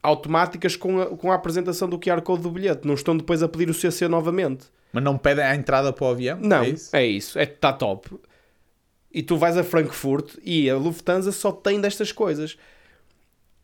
automáticas 0.03 0.75
com 0.75 0.99
a, 0.99 1.05
com 1.05 1.31
a 1.31 1.35
apresentação 1.35 1.87
do 1.87 1.97
QR 1.97 2.21
Code 2.21 2.43
do 2.43 2.51
bilhete. 2.51 2.85
Não 2.85 2.95
estão 2.95 3.15
depois 3.15 3.41
a 3.41 3.47
pedir 3.47 3.69
o 3.69 3.73
CC 3.73 4.09
novamente. 4.09 4.65
Mas 4.93 5.03
não 5.03 5.17
pedem 5.17 5.43
a 5.43 5.55
entrada 5.55 5.91
para 5.91 6.05
o 6.05 6.09
avião? 6.11 6.39
Não, 6.39 6.63
É 6.63 6.69
isso? 6.69 6.95
é 6.95 7.05
isso. 7.05 7.37
É 7.39 7.43
está 7.43 7.73
top. 7.73 8.09
E 9.11 9.21
tu 9.21 9.35
vais 9.37 9.57
a 9.57 9.63
Frankfurt 9.63 10.35
e 10.43 10.69
a 10.69 10.75
Lufthansa 10.77 11.31
só 11.31 11.51
tem 11.51 11.81
destas 11.81 12.11
coisas. 12.11 12.57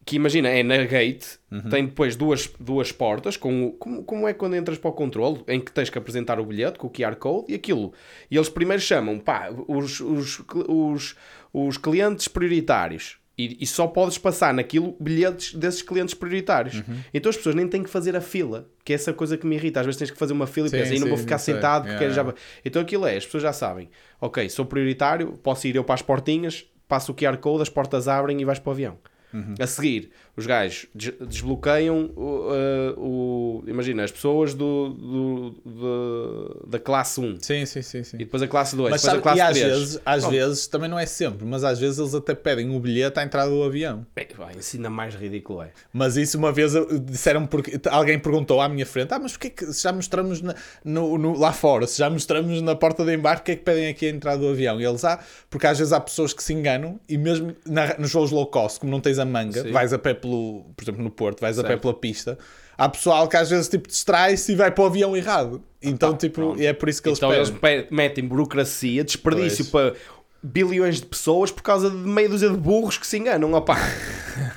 Que 0.06 0.16
imagina, 0.16 0.50
é 0.50 0.64
na 0.64 0.78
gate, 0.86 1.38
Uhum. 1.52 1.70
tem 1.70 1.86
depois 1.86 2.16
duas, 2.16 2.50
duas 2.60 2.92
portas, 2.92 3.38
com 3.38 3.72
como, 3.74 4.04
como 4.04 4.28
é 4.28 4.34
quando 4.34 4.56
entras 4.56 4.80
para 4.80 4.90
o 4.90 4.94
controle, 4.94 5.44
em 5.48 5.60
que 5.60 5.72
tens 5.72 5.90
que 5.90 5.98
apresentar 6.00 6.40
o 6.40 6.46
bilhete 6.46 6.80
com 6.80 6.88
o 6.88 6.90
QR 6.90 7.16
Code 7.16 7.52
e 7.52 7.56
aquilo. 7.56 7.94
E 8.32 8.36
eles 8.36 8.50
primeiro 8.50 8.82
chamam, 8.82 9.20
pá, 9.20 9.50
os, 9.68 10.00
os, 10.00 10.42
os, 10.68 11.16
os 11.54 11.78
clientes 11.78 12.28
prioritários. 12.28 13.19
E, 13.42 13.58
e 13.62 13.66
só 13.66 13.88
podes 13.88 14.18
passar 14.18 14.54
naquilo 14.54 14.98
bilhetes 15.00 15.54
desses 15.54 15.82
clientes 15.82 16.14
prioritários. 16.14 16.76
Uhum. 16.76 17.00
Então 17.14 17.30
as 17.30 17.38
pessoas 17.38 17.56
nem 17.56 17.66
têm 17.70 17.82
que 17.82 17.90
fazer 17.90 18.14
a 18.14 18.20
fila, 18.20 18.68
que 18.84 18.92
é 18.92 18.96
essa 18.98 19.14
coisa 19.14 19.38
que 19.38 19.48
me 19.48 19.56
irrita. 19.56 19.80
Às 19.80 19.86
vezes 19.86 19.98
tens 19.98 20.12
que 20.12 20.18
fazer 20.18 20.34
uma 20.34 20.46
fila 20.46 20.68
e 20.68 20.70
Sim, 20.70 20.76
pensas, 20.76 20.92
"Ei, 20.92 21.00
não 21.00 21.08
vou 21.08 21.18
ficar 21.18 21.38
sei. 21.38 21.54
sentado 21.54 21.84
porque 21.88 22.04
Yeah, 22.04 22.32
já. 22.32 22.34
Então 22.66 22.82
aquilo 22.82 23.06
é, 23.06 23.16
as 23.16 23.26
pessoas 23.26 23.44
já 23.44 23.54
sabem, 23.54 23.90
ok, 24.20 24.50
sou 24.50 24.66
prioritário, 24.66 25.40
posso 25.42 25.66
ir 25.68 25.76
eu 25.78 25.86
para 25.86 25.96
as 25.96 26.02
portinhas, 26.02 26.66
passo 26.86 27.14
o 27.14 27.16
QR 27.16 27.38
Code, 27.38 27.62
as 27.62 27.70
portas 27.70 28.10
abrem 28.10 28.42
e 28.42 28.44
vais 28.44 28.60
para 28.60 28.70
o 28.72 28.74
avião. 28.74 28.98
Uhum. 29.34 29.54
A 29.58 29.68
seguir, 29.68 30.10
os 30.40 30.46
gajos 30.48 30.88
des- 30.96 31.14
desbloqueiam 31.28 32.10
o, 32.16 32.22
uh, 32.22 33.00
o- 33.00 33.64
Imagina, 33.68 34.04
as 34.04 34.12
pessoas 34.12 34.54
do, 34.54 34.90
do- 34.90 35.50
do- 35.66 36.66
da 36.68 36.80
classe 36.80 37.20
1 37.20 37.38
Sim, 37.42 37.66
sim, 37.66 37.82
sim. 37.82 38.04
sim. 38.04 38.16
e 38.16 38.20
depois 38.20 38.42
a 38.42 38.48
classe 38.48 38.76
2, 38.76 38.90
Mas 38.92 39.02
depois 39.02 39.22
sabe, 39.24 39.30
a 39.30 39.32
e 39.32 39.38
classe 39.38 39.42
às 39.52 39.58
3. 39.60 39.78
vezes, 39.80 40.02
às 40.06 40.26
vezes, 40.26 40.68
também 40.68 40.90
não 40.90 40.98
é 41.00 41.06
sempre, 41.06 41.46
mas 41.46 41.64
às 41.64 41.80
vezes 41.80 42.00
eles 42.00 42.16
até 42.16 42.34
pedem 42.34 42.76
o 42.76 42.80
bilhete 42.80 43.20
à 43.20 43.24
entrada 43.24 43.50
do 43.50 43.64
avião. 43.64 44.06
Bem, 44.16 44.28
vai, 44.36 44.56
isso 44.58 44.76
ainda 44.78 44.90
mais 44.90 45.14
ridículo 45.16 45.62
é. 45.62 45.72
Mas 45.94 46.18
isso 46.18 46.38
uma 46.38 46.52
vez 46.52 46.74
eu- 46.76 47.00
disseram 47.00 47.46
porque 47.46 47.80
alguém 47.90 48.18
perguntou 48.20 48.62
à 48.62 48.70
minha 48.70 48.86
frente: 48.86 49.14
Ah, 49.14 49.20
mas 49.20 49.34
porquê 49.34 49.50
que 49.50 49.66
se 49.74 49.84
já 49.84 49.92
mostramos 49.92 50.42
na- 50.42 50.56
no, 50.84 51.18
no- 51.18 51.38
lá 51.38 51.52
fora, 51.52 51.86
se 51.86 51.98
já 51.98 52.10
mostramos 52.10 52.62
na 52.62 52.76
porta 52.76 53.04
de 53.06 53.14
embarque, 53.14 53.40
porque 53.40 53.52
é 53.52 53.56
que 53.56 53.64
pedem 53.64 53.88
aqui 53.90 54.06
a 54.08 54.10
entrada 54.10 54.38
do 54.40 54.48
avião? 54.50 54.80
E 54.80 54.86
eles, 54.86 55.04
ah, 55.06 55.20
porque 55.50 55.68
às 55.68 55.78
vezes 55.78 55.94
há 55.94 56.00
pessoas 56.00 56.34
que 56.34 56.44
se 56.44 56.54
enganam 56.54 57.00
e 57.08 57.18
mesmo 57.18 57.56
na- 57.66 57.96
nos 57.98 58.12
voos 58.14 58.32
low 58.32 58.46
cost, 58.48 58.80
como 58.80 58.92
não 58.92 59.00
tens 59.00 59.20
a 59.20 59.26
manga, 59.26 59.62
Sim. 59.64 59.72
vais 59.72 59.94
a 59.94 60.00
pé 60.00 60.14
pelo, 60.14 60.29
por 60.76 60.84
exemplo, 60.84 61.04
no 61.04 61.10
Porto, 61.10 61.42
vais 61.42 61.58
a 61.60 61.62
pé 61.64 61.70
Certo. 61.70 61.82
pela 61.82 61.94
pista. 61.94 62.38
Há 62.78 62.88
pessoal 62.88 63.28
que 63.28 63.36
às 63.36 63.50
vezes 63.50 63.68
tipo 63.68 63.88
distrai-se 63.88 64.52
e 64.52 64.56
vai 64.56 64.72
para 64.72 64.84
o 64.84 64.88
avião 64.88 65.16
errado. 65.18 65.62
Então, 65.82 66.16
tipo, 66.16 66.36
pronto. 66.36 66.62
e 66.62 66.66
é 66.66 66.74
por 66.74 66.88
isso 66.90 67.02
que 67.02 67.10
eles 67.10 67.18
Então 67.20 67.34
eles 67.34 67.50
pedem. 67.50 67.88
pe- 67.88 67.94
metem 67.96 68.26
burocracia, 68.26 69.04
desperdício 69.04 69.66
Pois. 69.66 69.92
para 69.94 70.00
bilhões 70.42 71.02
de 71.02 71.06
pessoas 71.06 71.52
por 71.52 71.62
causa 71.62 71.90
de 71.90 71.98
meia 71.98 72.30
dúzia 72.30 72.50
de 72.50 72.56
burros 72.56 72.98
que 72.98 73.06
se 73.06 73.18
enganam. 73.18 73.52
Opá, 73.54 73.76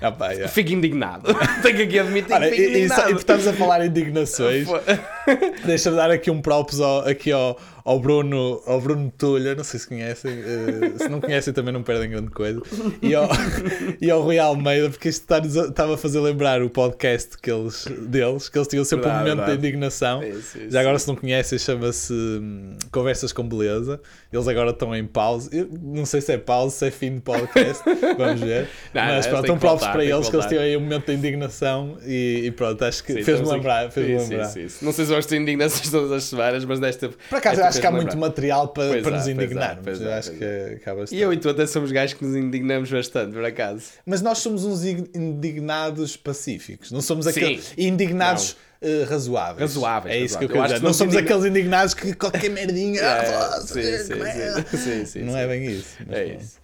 Ah, 0.00 0.28
yeah. 0.30 0.48
fico 0.48 0.72
indignado. 0.72 1.34
Tenho 1.62 1.76
que 1.76 1.82
aqui 1.84 1.98
admitir 1.98 2.36
que 2.38 2.50
fico 2.50 2.54
e, 2.62 2.64
e, 2.64 2.68
indignado. 2.68 3.10
e 3.10 3.14
estamos 3.14 3.46
a 3.46 3.52
falar 3.52 3.84
indignações. 3.84 4.68
Deixa-me 5.64 5.96
dar 5.96 6.10
aqui 6.10 6.30
um 6.30 6.40
props 6.40 6.80
ao, 6.80 7.00
aqui 7.08 7.32
ao, 7.32 7.58
ao 7.88 7.98
Bruno, 7.98 8.60
ao 8.66 8.78
Bruno 8.82 9.10
Tulha, 9.16 9.54
não 9.54 9.64
sei 9.64 9.80
se 9.80 9.88
conhecem, 9.88 10.30
eh, 10.30 10.98
se 10.98 11.08
não 11.08 11.22
conhecem 11.22 11.54
também 11.54 11.72
não 11.72 11.82
perdem 11.82 12.10
grande 12.10 12.30
coisa, 12.30 12.60
e 13.00 13.14
ao, 13.14 13.26
e 13.98 14.10
ao 14.10 14.20
Rui 14.20 14.38
Almeida, 14.38 14.90
porque 14.90 15.08
isto 15.08 15.26
estava 15.34 15.94
a 15.94 15.96
fazer 15.96 16.20
lembrar 16.20 16.60
o 16.62 16.68
podcast 16.68 17.38
que 17.38 17.50
eles, 17.50 17.86
deles, 18.06 18.50
que 18.50 18.58
eles 18.58 18.68
tinham 18.68 18.84
sempre 18.84 19.06
um 19.06 19.08
Verdade, 19.08 19.30
momento 19.30 19.38
verdade. 19.38 19.62
de 19.62 19.66
indignação. 19.68 20.22
Isso, 20.22 20.58
isso, 20.58 20.70
Já 20.70 20.82
agora, 20.82 20.98
se 20.98 21.08
não 21.08 21.16
conhecem, 21.16 21.58
chama-se 21.58 22.12
hum, 22.12 22.76
Conversas 22.92 23.32
com 23.32 23.48
Beleza. 23.48 23.98
Eles 24.30 24.46
agora 24.46 24.68
estão 24.68 24.94
em 24.94 25.06
pausa. 25.06 25.48
Eu 25.50 25.70
não 25.82 26.04
sei 26.04 26.20
se 26.20 26.30
é 26.30 26.36
pausa, 26.36 26.76
se 26.76 26.86
é 26.88 26.90
fim 26.90 27.14
de 27.14 27.20
podcast, 27.22 27.82
vamos 28.18 28.40
ver. 28.40 28.68
Não, 28.92 29.02
Mas 29.02 29.24
não, 29.24 29.32
pronto, 29.32 29.52
um 29.54 29.58
props 29.58 29.80
voltar, 29.80 29.92
para 29.92 30.00
tem 30.00 30.10
que 30.10 30.14
eles, 30.14 30.28
que 30.28 30.36
eles 30.36 30.46
tinham 30.46 30.62
aí 30.62 30.76
um 30.76 30.80
momento 30.80 31.06
de 31.06 31.14
indignação 31.14 31.96
e, 32.04 32.42
e 32.44 32.50
pronto, 32.50 32.84
acho 32.84 33.02
que 33.02 33.22
fez-me 33.22 33.48
lembrar. 33.48 33.90
Fez-me 33.90 34.20
Sim, 34.20 34.28
lembrar. 34.28 34.44
sim, 34.48 34.68
sim. 34.68 34.84
Não 34.84 34.92
sei 34.92 35.06
se 35.06 35.14
gosto 35.14 35.30
de 35.30 35.36
indignações 35.36 35.88
todas 35.90 36.12
as 36.12 36.24
semanas, 36.24 36.62
mas 36.66 36.78
desta. 36.78 37.08
Por 37.08 37.38
acaso, 37.38 37.62
esta 37.62 37.77
acho 37.78 37.80
que 37.80 37.86
há 37.86 37.90
muito 37.90 38.16
material 38.16 38.68
para, 38.68 38.88
Pois 38.88 39.02
para 39.02 39.14
há, 39.14 39.18
nos 39.18 39.26
há, 39.28 39.30
indignarmos. 39.32 40.02
há, 40.02 40.16
acho 40.18 40.28
pois 40.30 40.38
que 40.38 40.74
acaba 40.76 41.04
E 41.10 41.20
eu 41.20 41.32
e 41.32 41.36
tu 41.36 41.48
até 41.48 41.66
somos 41.66 41.90
gajos 41.92 42.14
que 42.18 42.24
nos 42.24 42.36
indignamos 42.36 42.90
bastante, 42.90 43.32
por 43.32 43.44
acaso. 43.44 43.84
Mas 44.04 44.20
nós 44.22 44.38
somos 44.38 44.64
uns 44.64 44.84
ig- 44.84 45.10
indignados 45.14 46.16
pacíficos, 46.16 46.90
não 46.92 47.00
somos 47.00 47.26
aqueles 47.26 47.72
indignados 47.76 48.56
eh, 48.80 49.04
razoáveis. 49.08 49.60
Razoáveis, 49.70 50.14
É 50.14 50.18
isso 50.18 50.38
que 50.38 50.44
eu 50.44 50.48
razoáveis. 50.48 50.50
quero 50.50 50.62
Eu 50.62 50.66
dizer. 50.74 50.82
Não 50.82 50.88
não 50.88 50.94
somos 50.94 51.14
indigna- 51.14 51.34
aqueles 51.36 51.50
indignados 51.50 51.94
que 51.94 52.14
qualquer 52.14 52.50
merdinha. 52.50 53.00
ah, 53.08 53.22
É, 53.22 53.24
foda-se, 53.32 54.02
sim, 54.04 54.14
sim, 54.14 54.22
é? 54.22 54.62
sim, 54.76 55.04
sim, 55.06 55.20
Não 55.22 55.32
sim. 55.32 55.38
é 55.38 55.46
bem 55.46 55.66
isso. 55.66 55.96
É 56.08 56.24
pronto. 56.24 56.42
isso. 56.42 56.58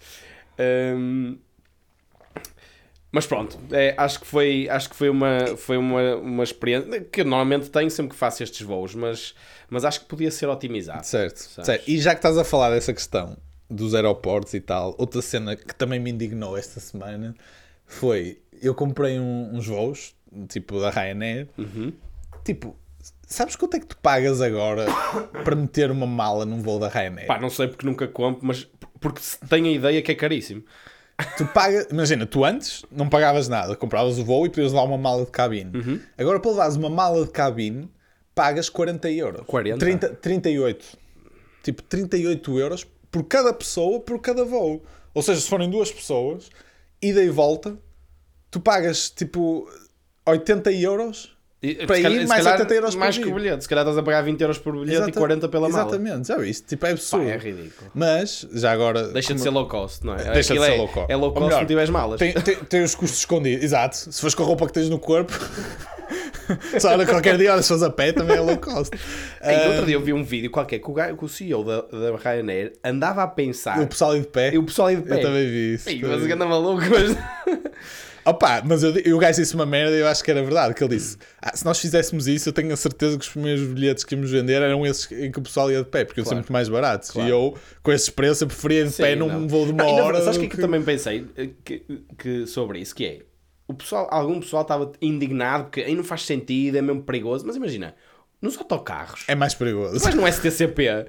Hum, 0.96 1.38
mas 3.10 3.26
pronto, 3.26 3.56
é, 3.70 3.94
acho 3.96 4.18
que 4.20 4.26
foi, 4.26 4.68
acho 4.68 4.90
que 4.90 4.96
foi, 4.96 5.08
uma, 5.08 5.56
foi 5.56 5.76
uma, 5.76 6.16
uma 6.16 6.42
experiência 6.42 7.00
que 7.00 7.20
eu 7.20 7.24
normalmente 7.24 7.70
tenho 7.70 7.88
sempre 7.88 8.10
que 8.12 8.16
faço 8.18 8.42
estes 8.42 8.62
voos, 8.62 8.92
mas, 8.92 9.36
mas 9.70 9.84
acho 9.84 10.00
que 10.00 10.06
podia 10.06 10.30
ser 10.30 10.46
otimizado. 10.48 11.04
Certo, 11.04 11.38
certo. 11.38 11.84
E 11.90 11.98
já 11.98 12.10
que 12.12 12.18
estás 12.18 12.36
a 12.38 12.44
falar 12.44 12.70
dessa 12.70 12.92
questão 12.92 13.36
dos 13.70 13.94
aeroportos 13.94 14.54
e 14.54 14.60
tal, 14.60 14.94
outra 14.98 15.20
cena 15.22 15.56
que 15.56 15.74
também 15.74 15.98
me 15.98 16.10
indignou 16.10 16.56
esta 16.56 16.80
semana 16.80 17.34
foi: 17.86 18.40
eu 18.62 18.74
comprei 18.74 19.18
um- 19.18 19.50
uns 19.54 19.66
voos, 19.66 20.14
tipo 20.48 20.80
da 20.80 20.90
Ryanair, 20.90 21.48
Uhum. 21.58 21.92
tipo. 22.44 22.76
Sabes 23.26 23.56
quanto 23.56 23.76
é 23.76 23.80
que 23.80 23.86
tu 23.86 23.96
pagas 23.96 24.40
agora 24.40 24.86
para 25.44 25.56
meter 25.56 25.90
uma 25.90 26.06
mala 26.06 26.44
num 26.44 26.60
voo 26.62 26.78
da 26.78 26.88
Ryanair? 26.88 27.26
Pá, 27.26 27.38
não 27.40 27.48
sei 27.50 27.66
porque 27.68 27.84
nunca 27.86 28.06
compro, 28.06 28.46
mas 28.46 28.68
porque 29.00 29.20
tenho 29.48 29.66
a 29.66 29.70
ideia 29.70 30.02
que 30.02 30.12
é 30.12 30.14
caríssimo. 30.14 30.62
Tu 31.38 31.46
pagas, 31.46 31.86
imagina, 31.90 32.26
tu 32.26 32.44
antes 32.44 32.84
não 32.90 33.08
pagavas 33.08 33.48
nada, 33.48 33.76
compravas 33.76 34.18
o 34.18 34.24
voo 34.24 34.46
e 34.46 34.50
podias 34.50 34.72
levar 34.72 34.84
uma 34.84 34.98
mala 34.98 35.24
de 35.24 35.30
cabine. 35.30 35.70
Uhum. 35.76 36.00
Agora, 36.18 36.38
para 36.40 36.50
levares 36.50 36.76
uma 36.76 36.90
mala 36.90 37.24
de 37.24 37.30
cabine, 37.30 37.88
pagas 38.34 38.68
40 38.68 39.10
euros. 39.10 39.42
40? 39.46 39.78
30, 39.78 40.08
38. 40.20 40.98
Tipo, 41.62 41.82
38 41.82 42.58
euros 42.58 42.86
por 43.10 43.24
cada 43.24 43.52
pessoa, 43.52 44.00
por 44.00 44.20
cada 44.20 44.44
voo. 44.44 44.82
Ou 45.14 45.22
seja, 45.22 45.40
se 45.40 45.48
forem 45.48 45.70
duas 45.70 45.90
pessoas, 45.92 46.50
ida 47.00 47.22
e 47.22 47.30
volta, 47.30 47.76
tu 48.50 48.60
pagas 48.60 49.08
tipo 49.10 49.68
80 50.26 50.72
euros 50.72 51.32
E, 51.62 51.86
Para 51.86 51.98
ir, 51.98 52.02
calhar- 52.02 52.20
se 52.20 52.26
mais 52.26 52.44
calhar 52.44 52.60
80 52.60 52.74
euros 52.74 52.94
por 52.94 53.00
Mais 53.00 53.16
vir. 53.16 53.22
que 53.24 53.30
o 53.30 53.34
bilhete. 53.36 53.62
Se 53.62 53.68
calhar 53.70 53.84
estás 53.84 53.96
a 53.96 54.02
pagar 54.02 54.20
20 54.22 54.38
euros 54.42 54.58
por 54.58 54.74
bilhete 54.74 54.96
Exata- 54.96 55.10
e 55.10 55.12
40 55.14 55.48
pela 55.48 55.66
mala. 55.70 55.84
Exatamente, 55.88 56.28
já 56.28 56.36
viste? 56.36 56.66
Tipo, 56.66 56.84
é 56.84 56.88
Pá, 56.90 56.92
absurdo. 56.92 57.26
é 57.30 57.36
ridículo. 57.38 57.90
Mas, 57.94 58.46
já 58.52 58.70
agora. 58.70 59.08
Deixa 59.08 59.28
de 59.28 59.34
como- 59.40 59.42
ser 59.44 59.48
low 59.50 59.66
cost, 59.66 60.04
não 60.04 60.12
é? 60.14 60.30
Deixa 60.32 60.52
de 60.52 60.58
Aquilo 60.58 60.64
ser 60.66 60.72
é, 60.72 60.76
low 60.76 60.88
cost. 60.88 61.10
É 61.10 61.16
low 61.16 61.30
cost 61.32 61.40
melhor, 61.42 61.54
se 61.56 61.60
não 61.62 61.66
tiveres 61.68 61.88
malas. 61.90 62.18
Tem, 62.18 62.34
tem, 62.34 62.56
tem 62.56 62.82
os 62.82 62.94
custos 62.94 63.20
escondidos, 63.20 63.64
exato. 63.64 63.96
Se 63.96 64.20
fores 64.20 64.34
com 64.34 64.42
a 64.42 64.46
roupa 64.46 64.66
que 64.66 64.74
tens 64.74 64.90
no 64.90 64.98
corpo, 64.98 65.32
só 66.80 66.90
olha 66.90 67.06
qualquer 67.06 67.36
dia, 67.38 67.52
olha, 67.52 67.62
se 67.62 67.68
fores 67.68 67.82
a 67.82 67.90
pé 67.90 68.12
também 68.12 68.36
é 68.36 68.40
low 68.40 68.56
cost. 68.58 68.94
Ei, 69.42 69.54
Ah, 69.56 69.68
outro 69.68 69.86
dia 69.86 69.94
eu 69.94 70.00
vi 70.00 70.12
um 70.12 70.24
vídeo 70.24 70.50
qualquer 70.50 70.78
que 70.78 70.90
o, 70.90 70.92
gajo- 70.92 71.16
que 71.16 71.24
o 71.24 71.28
CEO 71.28 71.64
da, 71.64 71.80
da 71.82 72.16
Ryanair 72.16 72.72
andava 72.84 73.22
a 73.22 73.26
pensar. 73.28 73.80
o 73.80 73.86
pessoal 73.86 74.16
ir 74.16 74.20
de 74.20 74.28
pé, 74.28 74.52
E 74.54 74.58
o 74.58 74.62
pessoal 74.64 74.90
ia 74.90 74.98
de 74.98 75.08
pé. 75.08 75.16
eu 75.16 75.22
também 75.22 75.46
vi 75.48 75.74
isso. 75.74 75.88
Ei, 75.88 76.00
mas 76.02 76.22
vi. 76.22 76.32
anda 76.32 76.46
maluco, 76.46 76.82
mas. 76.90 77.16
Opa, 78.26 78.62
mas 78.64 78.82
eu, 78.82 78.94
e 79.06 79.12
o 79.12 79.18
gajo 79.18 79.38
disse 79.38 79.54
uma 79.54 79.66
merda 79.66 79.94
e 79.94 80.00
eu 80.00 80.06
acho 80.08 80.24
que 80.24 80.30
era 80.30 80.42
verdade. 80.42 80.72
Que 80.72 80.82
ele 80.82 80.94
disse: 80.96 81.18
"Ah, 81.42 81.54
se 81.54 81.62
nós 81.62 81.78
fizéssemos 81.78 82.26
isso, 82.26 82.48
eu 82.48 82.54
tenho 82.54 82.72
a 82.72 82.76
certeza 82.76 83.18
que 83.18 83.22
os 83.24 83.28
primeiros 83.28 83.66
bilhetes 83.66 84.02
que 84.02 84.14
íamos 84.14 84.30
vender 84.30 84.62
eram 84.62 84.86
esses 84.86 85.12
em 85.12 85.30
que 85.30 85.38
o 85.38 85.42
pessoal 85.42 85.70
ia 85.70 85.80
de 85.82 85.90
pé, 85.90 86.06
porque 86.06 86.22
Claro. 86.22 86.36
muito 86.38 86.50
mais 86.50 86.66
baratos. 86.70 87.10
Claro. 87.10 87.28
E 87.28 87.30
eu, 87.30 87.54
com 87.82 87.92
esses 87.92 88.08
preços, 88.08 88.40
eu 88.40 88.46
preferia 88.46 88.80
ir 88.80 88.88
de 88.88 88.94
pé 88.94 89.12
Sim, 89.12 89.18
num 89.18 89.28
não. 89.28 89.46
voo 89.46 89.66
de 89.66 89.72
uma 89.72 89.84
Não, 89.84 89.90
hora. 89.90 90.04
verdade, 90.04 90.24
Sabes 90.24 90.36
o 90.38 90.40
que 90.40 90.46
é 90.46 90.48
que 90.48 90.56
eu 90.56 90.60
também 90.62 90.80
pensei 90.82 91.26
eh, 91.36 91.50
que, 91.62 91.82
que 92.18 92.46
sobre 92.46 92.78
isso? 92.78 92.94
Que 92.94 93.04
é 93.04 93.18
o 93.66 93.74
pessoal, 93.74 94.08
algum 94.10 94.40
pessoal 94.40 94.62
estava 94.62 94.92
indignado 95.00 95.64
porque 95.64 95.80
aí 95.80 95.94
não 95.94 96.04
faz 96.04 96.22
sentido, 96.26 96.76
é 96.76 96.82
mesmo 96.82 97.02
perigoso. 97.02 97.46
Mas 97.46 97.56
imagina, 97.56 97.94
nos 98.42 98.58
autocarros, 98.58 99.24
É 99.26 99.34
mais 99.34 99.54
perigoso. 99.54 100.00
mas 100.04 100.14
no 100.14 100.26
STCP, 100.30 101.06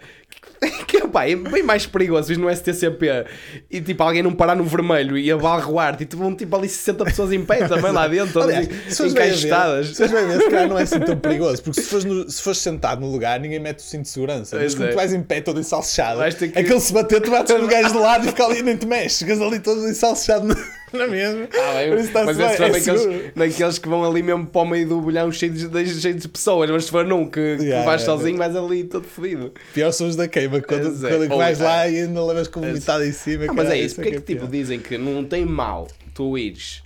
que 0.88 1.06
pá, 1.08 1.28
é 1.28 1.36
bem 1.36 1.64
mais 1.64 1.86
perigoso 1.86 2.32
ir 2.32 2.38
no 2.38 2.54
STCP 2.54 3.26
e 3.70 3.82
tipo 3.82 4.02
alguém 4.04 4.24
não 4.24 4.34
parar 4.34 4.56
no 4.56 4.64
vermelho 4.64 5.18
e 5.18 5.30
abalroar 5.32 5.96
e 5.96 6.06
tipo, 6.06 6.18
vão 6.18 6.34
tipo 6.36 6.56
ali 6.56 6.70
60 6.70 7.04
pessoas 7.06 7.32
em 7.34 7.44
pé 7.46 7.68
também 7.68 7.92
lá 7.92 8.08
dentro, 8.08 8.32
todas 8.34 8.56
Aliás, 8.56 8.68
se 8.88 8.96
fores 8.98 9.14
bem 9.14 9.24
a 9.24 9.26
ver, 9.26 9.32
encaixetadas. 9.32 9.88
se 9.88 9.96
fores 9.96 10.12
bem 10.12 10.24
a 10.24 10.28
ver, 10.28 10.42
se 10.44 10.50
calhar 10.50 10.70
não 10.70 10.80
é 10.80 10.84
assim 10.84 11.00
tão 11.00 11.18
perigoso, 11.18 11.62
porque 11.62 11.82
se 11.82 11.88
fores, 11.90 12.06
no- 12.06 12.30
se 12.30 12.42
fores 12.42 12.60
sentado 12.60 13.02
no 13.02 13.12
lugar, 13.12 13.38
ninguém 13.40 13.60
mete 13.60 13.80
o 13.80 13.82
cinto 13.82 14.04
de 14.04 14.10
segurança. 14.10 14.58
Mas 14.58 14.74
quando 14.76 14.88
é. 14.88 14.92
tu 14.92 14.96
vais 14.96 15.14
em 15.14 15.22
pé 15.24 15.42
todo 15.42 15.60
ensalchado, 15.60 16.20
que- 16.38 16.46
aquele 16.58 16.80
se 16.80 16.94
bater, 16.94 17.22
tu 17.22 17.32
bates 17.32 17.54
no 17.60 17.68
gajo 17.68 17.92
de 17.92 17.98
lado 18.00 18.26
e 18.26 18.30
fica 18.30 18.46
ali 18.46 18.60
e 18.60 18.64
nem 18.64 18.78
te 18.78 18.86
mexes. 18.86 19.20
Ficas 19.20 19.42
ali 19.42 19.60
todo 19.60 19.86
ensalchado 19.90 20.48
no, 20.48 20.56
na 20.98 21.08
mesma. 21.08 21.48
Ah, 21.54 21.74
bem, 21.74 21.94
está-se 22.00 22.26
mas 22.26 22.38
são 22.38 22.66
é 22.66 22.72
naqueles, 22.72 23.02
seguro. 23.02 23.32
naqueles 23.36 23.78
que 23.80 23.88
vão 23.90 24.04
ali 24.04 24.24
mesmo 24.24 24.46
para 24.46 24.62
o 24.62 24.66
meio 24.66 24.88
do 24.88 25.02
bolhão 25.02 25.32
cheio 25.32 25.52
de, 25.52 25.90
cheio 26.02 26.16
de 26.16 26.28
pessoas, 26.28 26.70
mas 26.70 26.86
se 26.86 26.92
for 26.92 27.06
num 27.06 27.26
que, 27.26 27.58
que 27.58 27.64
Yeah, 27.66 27.86
vais 27.86 28.02
yeah, 28.02 28.06
sozinho, 28.06 28.38
vais 28.38 28.56
ali 28.56 28.84
todo 28.84 29.06
fodido. 29.06 29.54
Pior 29.74 29.92
são 29.92 30.08
os 30.08 30.16
da 30.16 30.28
queima, 30.28 30.62
quando, 30.62 30.88
é. 31.06 31.10
quando 31.10 31.32
Ou- 31.32 31.38
vais 31.38 31.60
lá 31.60 31.88
é. 31.88 31.92
e 31.92 32.00
ainda 32.02 32.24
levas 32.26 32.48
com 32.48 32.62
vomitada 32.62 33.06
em 33.06 33.12
cima. 33.12 33.46
Ah, 33.48 33.54
mas 33.54 33.70
é 33.70 33.78
isso, 33.78 33.96
porque 33.96 34.10
é 34.10 34.14
que, 34.14 34.22
tipo 34.22 34.48
dizem 34.48 34.80
que 34.80 34.98
não 34.98 35.24
tem 35.24 35.46
mal 35.46 35.88
tu 36.14 36.38
ires 36.38 36.82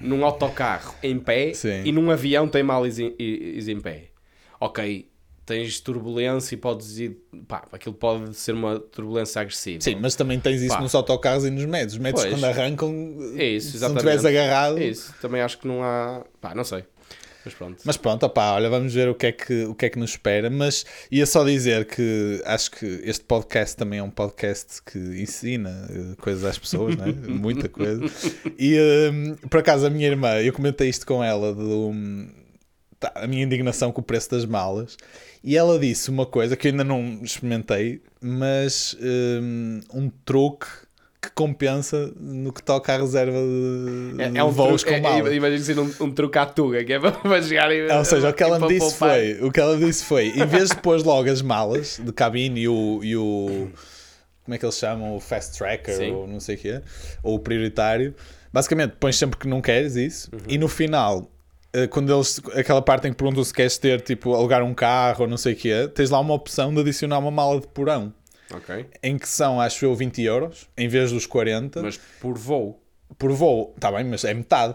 num 0.00 0.24
autocarro 0.24 0.94
em 1.02 1.18
pé 1.18 1.54
Sim. 1.54 1.82
e 1.84 1.92
num 1.92 2.10
avião 2.10 2.48
tem 2.48 2.62
mal 2.62 2.84
ires 2.86 2.98
em, 2.98 3.14
ires 3.18 3.68
em 3.68 3.80
pé? 3.80 4.04
Ok, 4.60 5.06
tens 5.46 5.80
turbulência 5.80 6.54
e 6.54 6.58
podes 6.58 6.98
ir. 6.98 7.16
pá, 7.46 7.64
aquilo 7.72 7.94
pode 7.94 8.34
ser 8.34 8.52
uma 8.52 8.78
turbulência 8.78 9.40
agressiva. 9.40 9.80
Sim, 9.80 9.96
mas 10.00 10.14
também 10.14 10.40
tens 10.40 10.60
isso 10.62 10.74
Pá. 10.74 10.80
nos 10.80 10.94
autocarros 10.94 11.44
e 11.44 11.50
nos 11.50 11.64
médios. 11.66 11.94
Os 11.94 11.98
médios 11.98 12.22
Pois. 12.22 12.34
quando 12.34 12.44
arrancam, 12.44 12.92
É 13.36 13.44
isso, 13.44 13.72
se 13.72 13.72
não 13.80 13.88
exatamente. 13.90 13.96
estiveres 14.16 14.24
agarrado. 14.24 14.78
É 14.78 14.86
isso, 14.86 15.14
também 15.20 15.40
acho 15.42 15.58
que 15.58 15.66
não 15.66 15.82
há. 15.82 16.24
pá, 16.40 16.54
não 16.54 16.64
sei. 16.64 16.84
Mas 17.44 17.52
pronto. 17.52 17.82
Mas 17.84 17.96
pronto, 17.98 18.24
opá, 18.24 18.52
olha, 18.54 18.70
vamos 18.70 18.94
ver 18.94 19.06
o 19.10 19.14
que, 19.14 19.26
é 19.26 19.32
que, 19.32 19.64
o 19.64 19.74
que 19.74 19.84
é 19.84 19.90
que 19.90 19.98
nos 19.98 20.12
espera. 20.12 20.48
Mas 20.48 20.86
ia 21.10 21.26
só 21.26 21.44
dizer 21.44 21.84
que 21.84 22.40
acho 22.46 22.70
que 22.70 22.86
este 23.04 23.22
podcast 23.22 23.76
também 23.76 23.98
é 23.98 24.02
um 24.02 24.08
podcast 24.08 24.80
que 24.82 24.98
ensina 24.98 25.86
eh, 25.90 26.14
coisas 26.22 26.42
às 26.42 26.56
pessoas, 26.58 26.96
né? 26.96 27.04
muita 27.28 27.68
coisa. 27.68 28.02
E 28.58 28.78
hum, 29.12 29.36
por 29.50 29.60
acaso 29.60 29.86
a 29.86 29.90
minha 29.90 30.06
irmã, 30.06 30.40
eu 30.40 30.54
comentei 30.54 30.88
isto 30.88 31.06
com 31.06 31.22
ela, 31.22 31.52
do, 31.54 31.92
a 33.14 33.26
minha 33.26 33.42
indignação 33.44 33.90
com 33.92 34.00
o 34.00 34.04
preço 34.04 34.30
das 34.30 34.44
malas. 34.44 34.96
E 35.42 35.56
ela 35.56 35.78
disse 35.78 36.10
uma 36.10 36.24
coisa 36.26 36.56
que 36.56 36.68
eu 36.68 36.70
ainda 36.72 36.84
não 36.84 37.18
experimentei, 37.22 38.00
mas 38.20 38.96
hum, 39.00 39.80
um 39.92 40.10
truque 40.24 40.66
que 41.20 41.30
compensa 41.32 42.12
no 42.20 42.52
que 42.52 42.62
toca 42.62 42.92
à 42.94 42.98
reserva 42.98 43.38
de, 43.38 44.22
É, 44.22 44.38
é 44.38 44.44
um 44.44 44.50
voos 44.50 44.82
truque, 44.82 45.00
com 45.00 45.06
é, 45.06 45.10
malas. 45.10 45.32
é, 45.32 45.36
imagina 45.36 45.64
ser 45.64 45.78
um, 45.78 45.90
um 46.06 46.10
truque 46.10 46.38
à 46.38 46.44
tuga, 46.46 46.84
que 46.84 46.92
é 46.92 47.00
para, 47.00 47.12
para 47.12 47.42
chegar 47.42 47.70
e. 47.72 47.90
Ou 47.90 48.04
seja, 48.04 48.28
o 48.28 48.32
que 48.34 48.42
ela 48.42 48.58
me 48.58 48.68
disse 48.68 48.90
poupar. 48.98 49.16
foi, 49.16 49.38
o 49.42 49.50
que 49.52 49.60
ela 49.60 49.76
disse 49.78 50.04
foi, 50.04 50.28
em 50.28 50.46
vez 50.46 50.68
de 50.70 50.76
pôr 50.76 51.00
logo 51.02 51.30
as 51.30 51.40
malas 51.40 51.98
de 52.02 52.12
cabine 52.12 52.60
e 52.62 52.68
o, 52.68 53.00
e 53.02 53.16
o 53.16 53.70
como 54.44 54.54
é 54.54 54.58
que 54.58 54.64
eles 54.66 54.76
chamam, 54.76 55.16
o 55.16 55.20
fast 55.20 55.56
tracker 55.56 55.96
Sim. 55.96 56.10
ou 56.12 56.26
não 56.26 56.38
sei 56.40 56.56
o 56.56 56.58
quê, 56.58 56.82
ou 57.22 57.36
o 57.36 57.38
prioritário, 57.38 58.14
basicamente 58.52 58.94
pões 59.00 59.16
sempre 59.16 59.38
que 59.38 59.48
não 59.48 59.62
queres 59.62 59.96
isso 59.96 60.28
Uhum. 60.30 60.40
e 60.46 60.58
no 60.58 60.68
final 60.68 61.30
quando 61.90 62.12
eles, 62.14 62.40
aquela 62.54 62.80
parte 62.82 63.06
em 63.08 63.10
que 63.10 63.16
perguntam 63.16 63.42
se 63.44 63.52
queres 63.52 63.76
ter, 63.78 64.00
tipo, 64.00 64.34
alugar 64.34 64.62
um 64.62 64.74
carro 64.74 65.22
ou 65.24 65.28
não 65.28 65.36
sei 65.36 65.54
o 65.54 65.56
quê, 65.56 65.88
tens 65.94 66.10
lá 66.10 66.20
uma 66.20 66.34
opção 66.34 66.72
de 66.72 66.80
adicionar 66.80 67.18
uma 67.18 67.30
mala 67.30 67.60
de 67.60 67.66
porão, 67.68 68.12
Ok. 68.54 68.86
em 69.02 69.18
que 69.18 69.28
são, 69.28 69.60
acho 69.60 69.84
eu, 69.84 69.94
20 69.94 70.22
euros, 70.22 70.68
em 70.76 70.86
vez 70.88 71.10
dos 71.12 71.26
40 71.26 71.82
Mas 71.82 71.98
por 72.20 72.38
voo. 72.38 72.80
por 73.18 73.32
voo, 73.32 73.72
está 73.76 73.90
bem, 73.92 74.04
mas 74.04 74.24
é 74.24 74.32
metade. 74.34 74.74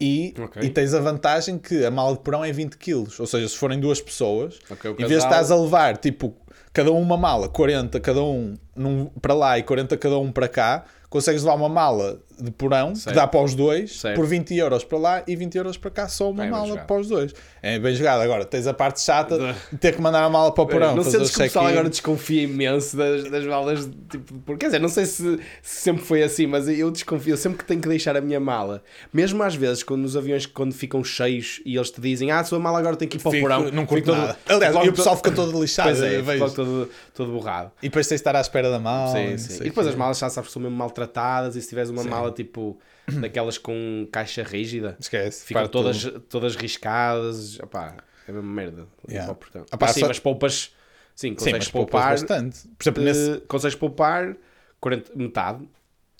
E, 0.00 0.34
Ok. 0.38 0.60
e 0.62 0.68
tens 0.70 0.92
a 0.92 1.00
vantagem 1.00 1.56
que 1.56 1.84
a 1.84 1.90
mala 1.90 2.14
de 2.14 2.20
porão 2.20 2.44
é 2.44 2.50
20 2.52 2.76
kg. 2.76 3.06
Ou 3.18 3.26
seja, 3.26 3.48
se 3.48 3.56
forem 3.56 3.78
duas 3.78 4.00
pessoas, 4.00 4.58
Ok, 4.68 4.90
o 4.90 4.94
em 4.94 4.96
vez 5.06 5.08
de 5.08 5.14
casal- 5.16 5.30
estás 5.30 5.50
a 5.50 5.56
levar 5.56 5.96
tipo 5.98 6.36
cada 6.72 6.90
um 6.92 7.00
uma 7.00 7.16
mala, 7.16 7.48
40 7.48 8.00
cada 8.00 8.20
um 8.22 8.54
num, 8.76 9.06
para 9.20 9.34
lá 9.34 9.58
e 9.58 9.62
40 9.62 9.96
cada 9.96 10.18
um 10.18 10.30
para 10.32 10.48
cá, 10.48 10.84
consegues 11.08 11.42
levar 11.42 11.54
uma 11.56 11.68
mala 11.68 12.18
de 12.40 12.50
porão 12.50 12.92
Certo. 12.96 13.10
que 13.14 13.20
dá 13.20 13.24
para 13.28 13.40
os 13.40 13.54
dois 13.54 14.00
Certo. 14.00 14.16
por 14.16 14.26
20 14.26 14.56
euros 14.56 14.82
para 14.82 14.98
lá 14.98 15.22
e 15.24 15.36
20 15.36 15.54
euros 15.54 15.76
para 15.76 15.88
cá, 15.92 16.08
só 16.08 16.28
uma 16.30 16.42
Bem, 16.42 16.50
mala 16.50 16.76
para 16.78 16.96
os 17.00 17.06
dois. 17.06 17.32
É 17.62 17.78
bem 17.78 17.94
jogado. 17.94 18.20
Agora 18.22 18.44
tens 18.44 18.66
a 18.66 18.74
parte 18.74 19.00
chata 19.00 19.38
de 19.70 19.78
ter 19.78 19.94
que 19.94 20.02
mandar 20.02 20.24
a 20.24 20.28
mala 20.28 20.50
para 20.52 20.64
o 20.64 20.66
porão. 20.66 20.96
não 20.96 21.04
fazer 21.04 21.18
sentes 21.18 21.30
o 21.30 21.34
que 21.34 21.40
o 21.40 21.44
pessoal 21.44 21.66
agora 21.68 21.88
desconfia 21.88 22.42
imenso 22.42 22.96
das, 22.96 23.30
das 23.30 23.46
malas, 23.46 23.88
tipo, 24.10 24.34
porque, 24.44 24.58
quer 24.62 24.66
dizer, 24.66 24.80
não 24.80 24.88
sei 24.88 25.06
se, 25.06 25.38
se 25.62 25.80
sempre 25.82 26.04
foi 26.04 26.24
assim, 26.24 26.48
mas 26.48 26.68
eu 26.68 26.90
desconfio 26.90 27.36
sempre 27.36 27.58
que 27.58 27.64
tenho 27.64 27.80
que 27.80 27.88
deixar 27.88 28.16
a 28.16 28.20
minha 28.20 28.40
mala. 28.40 28.82
Mesmo 29.12 29.40
às 29.44 29.54
vezes, 29.54 29.84
quando 29.84 30.00
nos 30.02 30.16
aviões 30.16 30.44
quando 30.46 30.74
ficam 30.74 31.04
cheios 31.04 31.60
e 31.64 31.76
eles 31.76 31.92
te 31.92 32.00
dizem, 32.00 32.32
ah, 32.32 32.40
a 32.40 32.44
sua 32.44 32.58
mala 32.58 32.80
agora 32.80 32.96
tem 32.96 33.06
que 33.06 33.18
ir 33.18 33.20
para 33.20 33.28
o 33.30 33.40
porão. 33.40 33.70
não 33.70 33.86
curto 33.86 34.06
todo- 34.06 34.16
nada. 34.18 34.36
Aliás, 34.48 34.74
fico 34.74 34.86
e 34.86 34.88
o 34.88 34.92
pessoal 34.92 35.14
todo- 35.16 35.24
fica 35.32 35.36
todo 35.36 35.60
lixado. 35.62 35.90
Pois 35.90 36.02
é, 36.02 36.20
vejo. 36.20 36.42
logo 36.42 36.54
todo, 36.56 36.90
todo 37.14 37.30
borrado. 37.32 37.70
E 37.80 37.88
depois 37.88 38.08
tens 38.08 38.16
de 38.16 38.20
estar 38.22 38.34
à 38.34 38.40
espera 38.40 38.63
da 38.70 38.78
mala. 38.78 39.12
Sim, 39.12 39.30
não 39.30 39.38
sim. 39.38 39.54
E 39.62 39.64
depois 39.64 39.86
quê. 39.86 39.92
as 39.92 39.98
malas 39.98 40.18
já 40.18 40.28
sabes 40.30 40.48
que 40.48 40.52
são 40.52 40.62
mesmo 40.62 40.76
maltratadas 40.76 41.56
e 41.56 41.62
se 41.62 41.68
tiveres 41.68 41.90
uma 41.90 42.04
mala 42.04 42.30
tipo 42.32 42.78
daquelas 43.20 43.58
com 43.58 44.08
caixa 44.12 44.42
rígida, 44.42 44.96
Esquece. 45.00 45.44
ficam 45.46 45.66
todas, 45.68 46.02
tudo. 46.02 46.20
todas 46.20 46.56
riscadas. 46.56 47.58
Opá, 47.60 47.96
é 48.28 48.32
mesmo 48.32 48.48
merda. 48.48 48.86
Yeah. 49.08 49.30
Opá, 49.32 49.48
Mas 49.80 49.90
sim, 49.92 50.00
só- 50.00 50.08
mas 50.08 50.18
poupas. 50.18 50.72
Sim, 51.14 51.28
Sim, 51.30 51.34
consegues 51.36 51.68
poupas 51.68 51.92
poupar. 51.92 52.10
bastante. 52.12 52.68
Por 52.76 52.82
exemplo, 52.82 53.02
nesse... 53.04 53.40
consegues 53.46 53.76
poupar 53.76 54.36
40, 54.80 55.12
metade. 55.14 55.68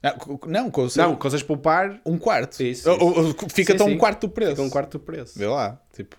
Não, 0.02 0.12
co- 0.12 0.48
não, 0.48 0.70
com 0.70 0.87
Não, 0.96 1.16
consegues 1.16 1.42
poupar 1.42 2.00
um 2.07 2.16
quarto. 2.18 2.62
Isso, 2.62 2.88
Ou- 2.90 3.00
ou- 3.02 3.18
ou 3.26 3.35
fica 3.48 3.72
Sim, 3.72 3.78
tão 3.78 3.88
sim. 3.88 3.94
um 3.94 3.98
quarto 3.98 4.20
do 4.26 4.28
preço. 4.28 4.50
fica 4.52 4.62
um 4.62 4.70
quarto 4.70 4.92
do 4.98 5.00
preço. 5.00 5.37
Vê 5.38 5.46
lá, 5.48 5.80
tipo, 5.92 6.14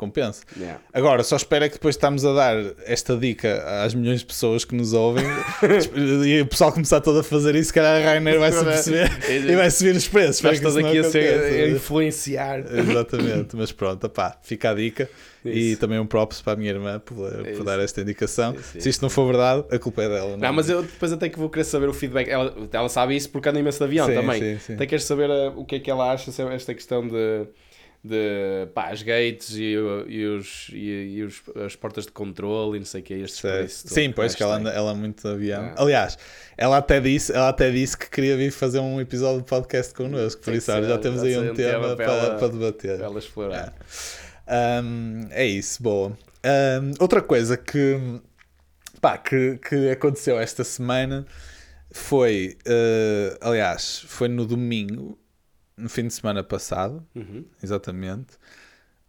compensa. 0.00 0.42
Yeah. 0.56 0.80
Agora, 0.94 1.22
só 1.22 1.36
espero 1.36 1.66
é 1.66 1.68
que 1.68 1.74
depois 1.74 1.94
estamos 1.94 2.24
a 2.24 2.32
dar 2.32 2.56
esta 2.86 3.14
dica 3.16 3.62
às 3.84 3.92
milhões 3.92 4.20
de 4.20 4.26
pessoas 4.26 4.64
que 4.64 4.74
nos 4.74 4.94
ouvem 4.94 5.24
e 6.26 6.40
o 6.40 6.46
pessoal 6.46 6.72
começar 6.72 7.02
todo 7.02 7.18
a 7.18 7.22
fazer 7.22 7.54
isso, 7.54 7.66
se 7.66 7.74
calhar 7.74 8.00
a 8.00 8.12
Rainer 8.12 8.38
vai 8.38 8.50
se 8.50 8.64
perceber 8.64 9.10
e 9.28 9.54
vai 9.54 9.70
subir 9.70 9.94
os 9.94 10.08
preços. 10.08 10.36
Espero 10.36 10.54
Estás 10.54 10.74
que 10.74 10.82
não 10.82 10.88
aqui 10.88 10.98
a, 10.98 11.04
ser, 11.04 11.64
a 11.64 11.68
influenciar. 11.68 12.60
Exatamente, 12.60 13.54
mas 13.54 13.70
pronto, 13.72 14.08
pá, 14.08 14.38
fica 14.42 14.70
a 14.70 14.74
dica 14.74 15.08
e 15.44 15.72
Isso. 15.72 15.80
também 15.80 15.98
um 15.98 16.06
props 16.06 16.40
para 16.40 16.54
a 16.54 16.56
minha 16.56 16.70
irmã 16.70 16.98
por, 16.98 17.30
por 17.56 17.64
dar 17.64 17.78
esta 17.80 18.00
indicação. 18.00 18.54
Isso, 18.54 18.80
Se 18.80 18.88
isto 18.88 19.02
não 19.02 19.10
for 19.10 19.26
verdade, 19.26 19.64
a 19.70 19.78
culpa 19.78 20.02
é 20.02 20.08
dela. 20.08 20.36
Não, 20.36 20.52
mas 20.52 20.68
eu 20.68 20.82
depois 20.82 21.12
até 21.12 21.28
que 21.28 21.38
vou 21.38 21.48
querer 21.48 21.64
saber 21.64 21.88
o 21.88 21.92
feedback. 21.94 22.28
Ela, 22.28 22.54
ela 22.72 22.88
sabe 22.88 23.16
isso 23.16 23.30
porque 23.30 23.48
anda 23.48 23.58
imenso 23.58 23.78
de 23.78 23.84
avião 23.84 24.06
Sim, 24.06 24.14
também. 24.14 24.40
sim, 24.40 24.58
sim. 24.58 24.74
Até 24.74 24.86
queres 24.86 25.04
saber 25.04 25.30
uh, 25.30 25.58
o 25.58 25.64
que 25.64 25.76
é 25.76 25.78
que 25.78 25.90
ela 25.90 26.12
acha 26.12 26.30
sobre 26.30 26.54
esta 26.54 26.74
questão 26.74 27.06
de, 27.06 27.46
de 28.02 28.66
pá, 28.74 28.88
as 28.90 29.02
gates 29.02 29.50
e, 29.56 29.74
e 30.08 30.26
os, 30.26 30.68
e, 30.72 31.16
e 31.16 31.22
os, 31.22 31.42
as 31.66 31.76
portas 31.76 32.06
de 32.06 32.12
controle 32.12 32.76
e 32.76 32.80
não 32.80 32.86
sei 32.86 33.02
o 33.02 33.04
que, 33.04 33.12
estes 33.14 33.40
preços 33.42 33.82
todos. 33.82 33.94
Sim, 33.94 34.10
pois 34.12 34.28
Acho 34.30 34.36
que 34.38 34.42
ela 34.42 34.56
anda, 34.56 34.70
ela 34.70 34.92
é 34.92 34.94
muito 34.94 35.28
avião. 35.28 35.64
É. 35.64 35.74
Aliás, 35.76 36.16
ela 36.56 36.78
até, 36.78 36.98
disse, 36.98 37.30
ela 37.32 37.50
até 37.50 37.70
disse 37.70 37.98
que 37.98 38.08
queria 38.08 38.36
vir 38.38 38.50
fazer 38.50 38.78
um 38.78 39.00
episódio 39.00 39.42
de 39.42 39.46
podcast 39.46 39.92
connosco, 39.92 40.40
por 40.42 40.54
isso 40.54 40.72
ser, 40.72 40.82
já 40.84 40.96
temos 40.96 41.22
aí 41.22 41.36
um 41.38 41.50
um 41.50 41.54
tema, 41.54 41.72
tema 41.72 41.96
para, 41.96 41.96
para 41.96 42.14
ela- 42.14 42.34
para 42.38 42.48
debater. 42.48 42.96
Para 42.96 43.06
ela 43.06 43.18
explorar. 43.18 43.74
Um, 44.82 45.26
é 45.30 45.44
isso, 45.46 45.82
boa. 45.82 46.16
Um, 46.42 46.92
outra 46.98 47.20
coisa 47.20 47.54
que, 47.56 47.98
pá, 49.00 49.18
que, 49.18 49.58
que 49.58 49.90
aconteceu 49.90 50.38
esta 50.40 50.64
semana 50.64 51.26
foi, 51.92 52.56
uh, 52.66 53.36
aliás, 53.42 54.04
foi 54.06 54.28
no 54.28 54.46
domingo, 54.46 55.18
no 55.80 55.88
fim 55.88 56.06
de 56.06 56.12
semana 56.14 56.42
passado, 56.44 57.06
Uhum. 57.14 57.44
exatamente. 57.62 58.36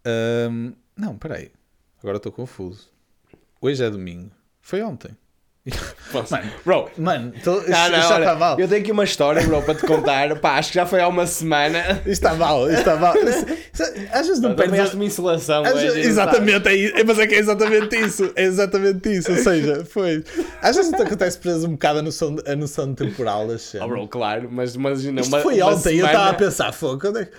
Um, 0.05 0.73
não, 0.95 1.17
peraí, 1.17 1.51
agora 1.99 2.17
estou 2.17 2.31
confuso. 2.31 2.89
Hoje 3.59 3.83
é 3.83 3.89
domingo, 3.89 4.31
foi 4.61 4.81
ontem. 4.81 5.15
Mano, 6.11 6.51
Bro, 6.65 6.89
Mano, 6.97 7.33
tô, 7.43 7.59
isto, 7.59 7.69
não, 7.69 7.89
não, 7.91 7.99
isto 7.99 8.13
está 8.13 8.35
mal. 8.35 8.59
eu 8.59 8.67
tenho 8.67 8.81
aqui 8.81 8.91
uma 8.91 9.03
história, 9.03 9.43
bro, 9.45 9.61
para 9.61 9.75
te 9.75 9.85
contar. 9.85 10.35
Pá, 10.39 10.57
acho 10.57 10.69
que 10.69 10.75
já 10.75 10.87
foi 10.87 10.99
há 10.99 11.07
uma 11.07 11.27
semana. 11.27 11.99
Isto 11.99 12.09
está 12.09 12.33
mal, 12.33 12.67
isto 12.67 12.79
está 12.79 12.95
mal. 12.95 13.13
Às 14.11 14.27
vezes 14.27 14.41
não 14.41 14.55
perdes. 14.55 14.93
Uma 14.95 15.05
insolação 15.05 15.63
Às 15.63 15.79
vezes- 15.79 16.05
exatamente, 16.07 16.67
é, 16.67 17.03
mas 17.03 17.19
é 17.19 17.27
que 17.27 17.35
é 17.35 17.37
exatamente 17.39 17.95
isso. 17.95 18.31
É 18.35 18.43
exatamente 18.43 19.09
isso. 19.15 19.31
Ou 19.31 19.37
seja, 19.37 19.85
foi. 19.85 20.23
Às 20.63 20.75
vezes 20.77 20.91
não 20.91 20.97
te 20.99 21.05
acontece 21.05 21.37
preso 21.37 21.67
um 21.67 21.71
bocado 21.73 21.99
a 21.99 22.01
noção, 22.01 22.35
a 22.45 22.55
noção 22.55 22.93
temporal 22.95 23.47
das. 23.47 23.61
Oh, 23.61 23.71
cenas. 23.71 23.87
bro, 23.87 24.07
claro, 24.07 24.49
mas 24.51 24.73
imagina. 24.73 25.21
Isto 25.21 25.31
uma, 25.33 25.41
foi 25.41 25.61
uma 25.61 25.67
ontem, 25.73 25.89
eu 25.89 25.95
semana- 26.07 26.11
estava 26.11 26.29
a 26.31 26.33
pensar, 26.33 26.71
fogo, 26.73 26.99
quando 26.99 27.19
é 27.19 27.25
que. 27.25 27.31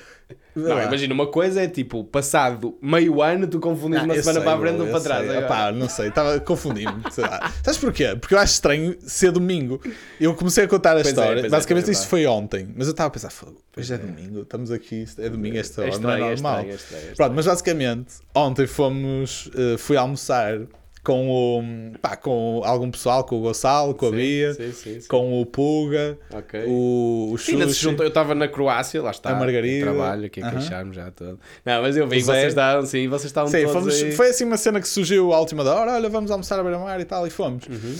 Não, 0.54 0.82
imagina, 0.82 1.14
uma 1.14 1.26
coisa 1.26 1.62
é 1.62 1.68
tipo, 1.68 2.04
passado 2.04 2.76
meio 2.80 3.22
ano, 3.22 3.46
tu 3.46 3.58
confundes 3.60 3.98
Não, 3.98 4.04
uma 4.06 4.14
semana 4.14 4.40
sei, 4.40 4.42
para 4.42 4.56
a 4.56 4.60
frente 4.60 4.80
ou 4.80 4.86
para 4.88 5.00
trás. 5.00 5.20
sei. 5.26 5.30
agora. 5.36 5.44
Epá, 5.46 5.72
não 5.72 5.88
sei, 5.88 6.08
estava 6.08 6.40
confundindo-me. 6.40 7.02
Sabes 7.10 7.78
porquê? 7.78 8.16
Porque 8.20 8.34
eu 8.34 8.38
acho 8.38 8.52
estranho 8.54 8.96
ser 9.00 9.32
domingo. 9.32 9.80
Eu 10.20 10.34
comecei 10.34 10.64
a 10.64 10.68
contar 10.68 10.90
a 10.90 10.94
Pois 10.94 11.06
é, 11.06 11.10
história. 11.10 11.46
é, 11.46 11.48
Basicamente, 11.48 11.88
é 11.88 11.92
isto 11.92 12.06
foi 12.06 12.26
ontem. 12.26 12.68
Mas 12.76 12.86
eu 12.86 12.92
estava 12.92 13.08
a 13.08 13.10
pensar, 13.10 13.30
hoje 13.76 13.92
é 13.94 13.98
domingo, 13.98 14.42
estamos 14.42 14.70
aqui, 14.70 15.04
é 15.18 15.28
domingo, 15.28 15.56
esta 15.56 15.82
É 15.82 15.90
hora, 15.90 15.98
não 15.98 16.10
é 16.10 16.14
estranho, 16.14 16.24
é 16.24 16.34
normal. 16.34 16.52
estranho, 16.60 16.72
é 16.72 16.74
estranho, 16.76 17.04
é 17.10 17.14
Pronto, 17.14 17.32
mas 17.34 17.46
basicamente, 17.46 18.14
ontem 18.34 18.66
fomos, 18.66 19.50
eh, 19.54 19.76
fui 19.78 19.96
almoçar 19.96 20.58
com 21.04 21.28
o, 21.28 21.98
pá, 21.98 22.16
com 22.16 22.62
algum 22.64 22.88
pessoal, 22.90 23.24
com 23.24 23.36
o 23.36 23.40
Gonçalo, 23.40 23.92
com 23.94 24.06
a 24.06 24.10
Sim, 24.10 24.16
Bia, 24.16 24.54
sim, 24.54 24.72
sim, 24.72 24.98
com 25.08 25.40
o 25.40 25.44
Puga, 25.46 26.16
Ok. 26.32 26.64
o, 26.68 27.30
o 27.32 27.38
se 27.38 27.56
juntou- 27.72 28.04
eu 28.04 28.08
estava 28.08 28.34
na 28.36 28.46
Croácia, 28.46 29.02
lá 29.02 29.10
está. 29.10 29.30
A 29.30 29.34
Margarida. 29.34 29.86
Trabalho, 29.86 30.26
aqui 30.26 30.40
a 30.40 30.46
Aham. 30.46 30.58
queixar-me 30.58 30.94
já 30.94 31.10
todo. 31.10 31.40
Não, 31.64 31.82
mas 31.82 31.96
eu 31.96 32.06
vi, 32.06 32.20
Zé. 32.20 32.32
vocês 32.32 32.48
estavam, 32.52 32.86
sim, 32.86 33.08
vocês 33.08 33.26
estavam 33.30 33.50
Sim, 33.50 33.64
todos 33.66 33.98
fomos- 34.00 34.14
foi 34.16 34.28
assim 34.30 34.44
uma 34.44 34.56
cena 34.56 34.80
que 34.80 34.86
surgiu 34.86 35.32
à 35.32 35.40
última 35.40 35.64
da 35.64 35.74
hora, 35.74 35.92
olha, 35.94 36.08
vamos 36.08 36.30
almoçar 36.30 36.60
a 36.60 36.62
beira-mar 36.62 37.00
e 37.00 37.04
tal, 37.04 37.26
e 37.26 37.30
fomos. 37.30 37.64
Uhum. 37.66 37.96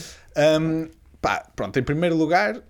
Um, 0.61 0.89
pá, 1.21 1.45
pronto, 1.57 1.77
em 1.79 1.83
primeiro 1.83 2.15
lugar, 2.17 2.63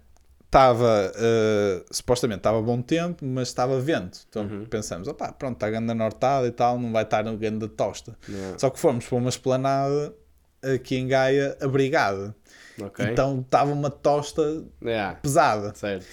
estava, 0.46 1.12
eh, 1.16 1.82
supostamente 1.90 2.40
estava 2.40 2.60
bom 2.60 2.82
tempo, 2.82 3.24
mas 3.24 3.48
estava 3.48 3.80
vento. 3.80 4.18
Então 4.28 4.42
Uhum. 4.44 4.64
pensamos, 4.66 5.08
opá, 5.08 5.32
pronto, 5.32 5.54
está 5.54 5.70
ganda 5.70 5.94
nortada 5.94 6.46
e 6.46 6.50
tal, 6.50 6.78
não 6.78 6.92
vai 6.92 7.04
estar 7.04 7.24
no 7.24 7.36
ganda 7.38 7.66
tosta. 7.68 8.16
Yeah. 8.28 8.58
Só 8.58 8.68
que 8.68 8.78
fomos 8.78 9.06
para 9.06 9.16
uma 9.18 9.30
esplanada 9.30 10.14
aqui 10.62 10.96
em 10.96 11.06
Gaia, 11.08 11.56
abrigada. 11.60 12.34
Ok. 12.80 13.04
Então 13.10 13.40
estava 13.40 13.72
uma 13.72 13.90
tosta 13.90 14.64
Yeah, 14.82 15.16
pesada. 15.16 15.74
certo. 15.74 16.06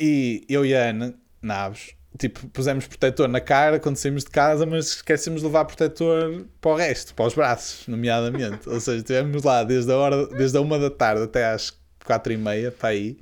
E 0.00 0.44
eu 0.48 0.66
e 0.66 0.74
a 0.74 0.90
Ana, 0.90 1.14
Naves, 1.40 1.90
tipo, 2.18 2.46
pusemos 2.48 2.86
protetor 2.86 3.28
na 3.28 3.40
cara 3.40 3.78
quando 3.78 3.96
saímos 3.96 4.24
de 4.24 4.30
casa, 4.30 4.66
mas 4.66 4.86
esquecemos 4.88 5.40
de 5.40 5.46
levar 5.46 5.64
protetor 5.66 6.44
para 6.60 6.70
o 6.72 6.74
resto, 6.74 7.14
para 7.14 7.26
os 7.26 7.34
braços, 7.34 7.86
nomeadamente. 7.86 8.68
Ou 8.68 8.80
seja, 8.80 8.98
estivemos 8.98 9.42
lá 9.44 9.62
desde 9.62 9.92
a, 9.92 9.96
hora, 9.96 10.26
desde 10.26 10.58
a 10.58 10.60
uma 10.60 10.78
da 10.78 10.90
tarde 10.90 11.22
até 11.22 11.46
às 11.46 11.72
quatro 12.04 12.32
e 12.32 12.36
meia, 12.36 12.70
para 12.70 12.90
aí, 12.90 13.16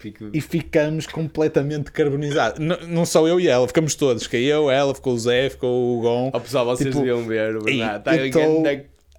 Fico- 0.00 0.30
e 0.32 0.40
ficamos 0.40 1.06
completamente 1.06 1.90
carbonizados. 1.92 2.60
N- 2.60 2.86
não 2.86 3.04
só 3.04 3.26
eu 3.28 3.38
e 3.40 3.46
ela, 3.48 3.66
ficamos 3.68 3.94
todos. 3.94 4.22
Fiquei 4.22 4.44
eu, 4.50 4.70
ela, 4.70 4.94
ficou 4.94 5.12
o 5.14 5.18
Zé, 5.18 5.50
ficou 5.50 5.98
o 5.98 6.00
Gon. 6.00 6.30
Ó 6.32 6.40
pessoal, 6.40 6.64
vocês 6.64 6.88
Tipo, 6.88 7.00
deviam 7.00 7.26
ver, 7.26 7.56
o 7.56 7.62
Bernardo. 7.62 8.08
Está 8.10 8.40
tô- 8.40 8.62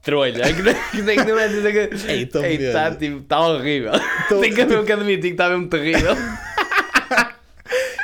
trolha. 0.03 0.43
Que 0.53 0.61
nem- 0.61 0.75
que 0.91 1.01
nem- 1.01 1.17
não 1.17 1.39
é 1.39 1.47
dizer 1.47 1.71
que. 1.89 2.07
Ei, 2.11 2.29
Ei, 2.43 2.71
tá, 2.71 2.91
tipo, 2.91 3.21
tá 3.21 3.39
horrível. 3.39 3.93
Tô- 4.29 4.39
Tem 4.39 4.53
que 4.53 4.61
haver 4.61 4.83
que 4.83 4.91
admitir 4.91 5.21
que 5.21 5.27
está 5.29 5.49
mesmo 5.49 5.67
terrível. 5.67 6.15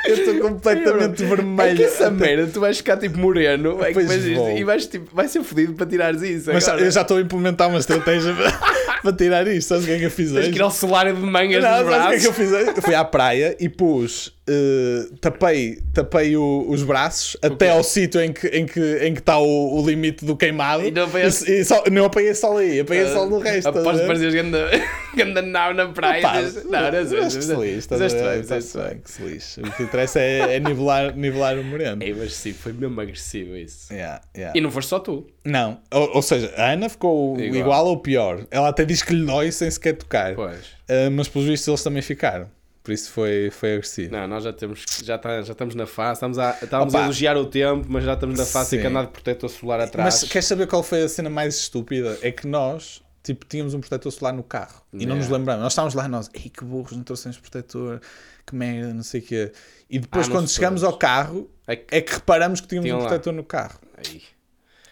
Eu 0.06 0.14
estou 0.14 0.40
completamente 0.40 1.22
É 1.22 1.26
vermelho. 1.26 1.76
que 1.76 1.84
essa 1.84 2.10
merda, 2.10 2.48
tu 2.52 2.58
vais 2.58 2.76
ficar 2.78 2.96
tipo 2.96 3.18
moreno 3.18 3.78
é 3.84 3.92
que 3.92 4.34
vou. 4.34 4.56
e 4.56 4.64
vais, 4.64 4.86
tipo, 4.86 5.14
vai 5.14 5.28
ser 5.28 5.42
fodido 5.44 5.74
para 5.74 5.86
tirares 5.86 6.22
isso. 6.22 6.50
Mas 6.52 6.66
agora. 6.66 6.84
eu 6.84 6.90
já 6.90 7.02
estou 7.02 7.18
a 7.18 7.20
implementar 7.20 7.68
uma 7.68 7.78
estratégia 7.78 8.34
para, 8.34 8.50
para 9.02 9.12
tirar 9.12 9.46
isto. 9.46 9.68
Sabes 9.68 9.84
o 9.84 9.86
que 9.86 9.92
é 9.92 9.98
que 9.98 10.04
eu 10.06 10.10
fiz 10.10 10.32
Tens 10.32 10.38
hoje? 10.40 10.50
que 10.52 10.58
ir 10.58 10.62
ao 10.62 10.70
solário 10.70 11.14
de 11.14 11.20
mangas 11.20 11.62
Não, 11.62 11.84
nos 11.84 11.92
sabes 11.92 12.06
o 12.06 12.08
que 12.08 12.14
é 12.16 12.18
que 12.18 12.26
eu 12.26 12.32
braços. 12.32 12.36
fiz 12.36 12.68
hoje? 12.74 12.80
Fui 12.82 12.94
à 12.94 13.04
praia 13.04 13.56
e 13.60 13.68
pus, 13.68 14.32
eh, 14.52 15.08
tapei, 15.20 15.78
tapei 15.94 16.36
o- 16.36 16.66
os 16.68 16.82
braços 16.82 17.36
até 17.40 17.70
ao 17.70 17.84
sítio 17.84 18.20
em 18.20 18.32
que 18.32 18.46
está 18.46 18.58
em 18.58 18.66
que, 18.66 18.98
em 19.06 19.14
que 19.14 19.20
está 19.20 19.38
o, 19.38 19.80
o 19.80 19.86
limite 19.86 20.24
do 20.24 20.36
queimado. 20.36 20.82
E 20.84 20.90
não 20.90 21.06
E- 21.48 21.60
e 21.60 21.64
só- 21.64 21.84
não 21.90 22.06
apanhei 22.06 22.34
sol 22.34 22.56
aí, 22.56 22.80
apanhei 22.80 23.06
sol 23.06 23.30
no 23.30 23.38
resto. 23.38 23.58
estás 23.68 23.76
a 23.76 23.80
Aposto 23.80 23.92
que 23.94 24.00
ver? 24.00 24.06
parecias 24.06 24.34
ganda, 25.14 25.42
nau 25.42 25.72
na 25.74 25.86
praia. 25.88 26.20
Pá, 26.22 26.40
Dizes- 26.40 26.64
não, 26.64 26.80
não 26.82 26.90
que 26.90 27.30
se 27.42 27.54
lixe, 27.54 27.78
estás 27.78 28.00
bem, 28.12 28.38
fizeste 28.42 28.78
bem. 28.78 28.98
que 28.98 29.10
se 29.10 29.22
lixe. 29.22 29.60
O 29.60 29.72
que 29.72 29.82
interessa 29.84 30.20
é, 30.20 30.56
é 30.56 30.60
nivelar, 30.60 31.14
nivelar 31.16 31.56
o 31.58 31.64
moreno. 31.64 32.02
Mas 32.18 32.32
sim, 32.34 32.52
foi 32.52 32.72
mesmo 32.72 33.00
agressivo 33.00 33.56
isso. 33.56 33.92
Yeah, 33.92 34.20
yeah. 34.36 34.58
E 34.58 34.60
não 34.60 34.70
foste 34.70 34.88
só 34.88 34.98
tu. 34.98 35.26
Não, 35.44 35.80
ou, 35.92 36.16
ou 36.16 36.22
seja, 36.22 36.52
a 36.56 36.72
Ana 36.72 36.88
ficou 36.88 37.38
Igual. 37.40 37.60
igual. 37.60 37.86
ou 37.86 37.98
pior. 37.98 38.46
Ela 38.50 38.68
até 38.68 38.84
diz 38.84 39.02
que 39.02 39.14
lhe 39.14 39.24
dói 39.24 39.50
sem 39.52 39.70
sequer 39.70 39.94
tocar. 39.96 40.34
Pois. 40.34 40.58
Uh, 40.90 41.10
mas 41.12 41.28
pelos 41.28 41.46
vistos 41.48 41.68
eles 41.68 41.82
também 41.82 42.02
ficaram. 42.02 42.48
Por 42.82 42.92
isso 42.92 43.10
foi, 43.12 43.50
foi 43.50 43.74
agressivo. 43.74 44.12
Não, 44.12 44.26
nós 44.26 44.42
já 44.44 44.52
temos 44.52 44.84
já, 45.04 45.18
tá, 45.18 45.42
já 45.42 45.52
estamos 45.52 45.74
na 45.74 45.86
fase, 45.86 46.14
estamos 46.18 46.38
a, 46.38 46.56
estávamos 46.62 46.94
Opa. 46.94 47.02
a 47.02 47.04
elogiar 47.06 47.36
o 47.36 47.44
tempo, 47.44 47.86
mas 47.88 48.04
já 48.04 48.14
estamos 48.14 48.38
na 48.38 48.46
fase 48.46 48.76
em 48.76 48.80
que 48.80 48.86
andar 48.86 49.02
de 49.06 49.12
protetor 49.12 49.50
solar 49.50 49.80
atrás. 49.80 50.22
Mas 50.22 50.30
queres 50.32 50.46
saber 50.48 50.66
qual 50.66 50.82
foi 50.82 51.02
a 51.02 51.08
cena 51.08 51.28
mais 51.28 51.56
estúpida? 51.56 52.18
É 52.22 52.30
que 52.32 52.46
nós, 52.46 53.02
tipo, 53.22 53.44
tínhamos 53.44 53.74
um 53.74 53.80
protetor 53.80 54.10
solar 54.10 54.32
no 54.32 54.42
carro 54.42 54.82
e 54.94 54.96
não 55.04 55.14
Yeah. 55.14 55.16
nos 55.16 55.28
lembramos. 55.28 55.62
Nós 55.62 55.72
estávamos 55.72 55.94
lá 55.94 56.06
e 56.06 56.08
nós, 56.08 56.30
ei 56.32 56.48
que 56.48 56.64
burros, 56.64 56.92
não 56.96 57.02
trouxemos 57.04 57.36
protetor, 57.38 58.00
que 58.46 58.54
merda, 58.56 58.94
não 58.94 59.02
sei 59.02 59.20
o 59.20 59.24
quê. 59.24 59.52
E 59.90 59.98
depois, 59.98 60.24
Ah, 60.26 60.28
não 60.30 60.36
quando 60.36 60.48
chegamos 60.48 60.80
trouxe. 60.80 60.94
ao 60.94 60.98
carro, 60.98 61.50
É 61.66 61.76
que- 61.76 61.94
é 61.94 62.00
que 62.00 62.12
reparamos 62.14 62.62
que 62.62 62.66
tínhamos 62.68 62.90
um 62.90 62.96
lá. 62.96 63.08
protetor 63.08 63.32
no 63.34 63.44
carro. 63.44 63.78
Ai. 63.98 64.22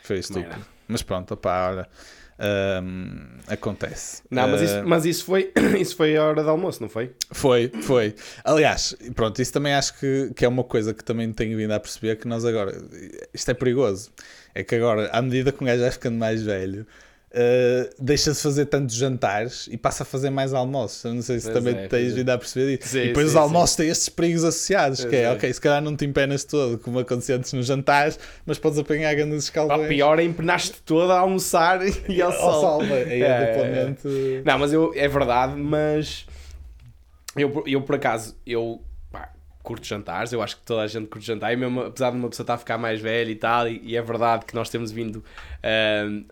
Foi 0.02 0.18
estúpido. 0.18 0.64
Mas 0.86 1.02
pronto, 1.02 1.32
opá, 1.34 1.70
olha, 1.70 1.88
hum, 2.82 3.20
acontece. 3.46 4.22
Não, 4.30 4.48
mas 4.48 4.62
isso, 4.62 4.82
mas 4.84 5.04
isso 5.04 5.24
foi 5.24 5.52
isso 5.78 5.96
foi 5.96 6.16
a 6.16 6.24
hora 6.24 6.42
do 6.42 6.50
almoço, 6.50 6.80
não 6.80 6.88
foi? 6.88 7.12
Foi, 7.32 7.70
foi. 7.82 8.14
Aliás, 8.44 8.96
pronto, 9.14 9.40
isso 9.40 9.52
também 9.52 9.74
acho 9.74 9.98
que, 9.98 10.32
que 10.34 10.44
é 10.44 10.48
uma 10.48 10.64
coisa 10.64 10.94
que 10.94 11.04
também 11.04 11.32
tenho 11.32 11.56
vindo 11.56 11.72
a 11.72 11.80
perceber 11.80 12.16
que 12.16 12.28
nós 12.28 12.44
agora. 12.44 12.76
Isto 13.32 13.50
é 13.50 13.54
perigoso. 13.54 14.10
É 14.54 14.62
que 14.64 14.74
agora, 14.74 15.08
à 15.12 15.22
medida 15.22 15.52
que 15.52 15.62
um 15.62 15.66
gajo 15.66 15.82
vai 15.82 15.90
ficando 15.90 16.16
mais 16.16 16.42
velho, 16.42 16.86
uh, 17.32 17.94
deixa 17.98 18.32
de 18.32 18.38
fazer 18.38 18.66
tantos 18.66 18.94
jantares 18.94 19.68
e 19.70 19.76
passa 19.76 20.02
a 20.02 20.06
fazer 20.06 20.30
mais 20.30 20.52
almoços. 20.54 21.04
Eu 21.04 21.14
não 21.14 21.22
sei 21.22 21.38
se 21.40 21.50
Pois 21.50 21.56
também 21.58 21.74
é, 21.84 21.88
tens 21.88 22.12
é. 22.12 22.16
vindo 22.16 22.30
a 22.30 22.38
perceber 22.38 22.78
isso. 22.78 22.88
Sim, 22.88 22.98
e 23.00 23.06
depois 23.08 23.26
sim, 23.26 23.30
os 23.30 23.36
almoços 23.36 23.76
têm 23.76 23.88
estes 23.88 24.08
perigos 24.08 24.44
associados, 24.44 25.00
Pois 25.00 25.10
que 25.10 25.16
é, 25.16 25.22
é. 25.22 25.30
ok, 25.32 25.52
se 25.52 25.60
calhar 25.60 25.82
não 25.82 25.96
te 25.96 26.04
empenas 26.04 26.44
todo, 26.44 26.78
como 26.78 26.98
acontecia 26.98 27.36
antes 27.36 27.52
nos 27.52 27.66
jantares, 27.66 28.18
mas 28.46 28.58
podes 28.58 28.78
apanhar 28.78 29.14
grandes 29.14 29.34
A 29.34 29.38
escalões. 29.38 29.88
pior 29.88 30.18
é 30.18 30.24
empenar-te 30.24 30.80
toda 30.82 31.14
a 31.14 31.18
almoçar 31.20 31.80
e 32.08 32.20
ao 32.22 32.30
Ao 32.32 32.38
sol. 32.38 32.60
sol, 32.60 32.82
aí 32.82 33.22
é, 33.22 33.26
É, 33.26 33.94
é. 34.38 34.42
Não, 34.44 34.58
mas 34.58 34.72
eu, 34.72 34.92
é 34.94 35.06
verdade, 35.08 35.54
mas 35.56 36.26
eu, 37.36 37.62
eu 37.66 37.82
por 37.82 37.94
acaso, 37.96 38.36
eu 38.46 38.82
pá, 39.12 39.30
curto 39.62 39.86
jantares, 39.86 40.32
eu 40.32 40.42
acho 40.42 40.56
que 40.56 40.62
toda 40.66 40.82
a 40.82 40.86
gente 40.86 41.06
curte 41.06 41.26
jantar, 41.26 41.52
e 41.52 41.56
mesmo 41.56 41.80
apesar 41.82 42.10
de 42.10 42.16
uma 42.16 42.28
pessoa 42.28 42.44
estar 42.44 42.54
a 42.54 42.58
ficar 42.58 42.78
mais 42.78 43.00
velha 43.00 43.30
e 43.30 43.36
tal, 43.36 43.68
e, 43.68 43.80
e 43.84 43.96
é 43.96 44.02
verdade 44.02 44.44
que 44.44 44.54
nós 44.54 44.68
temos 44.70 44.90
vindo 44.90 45.22
ahm, 45.62 46.24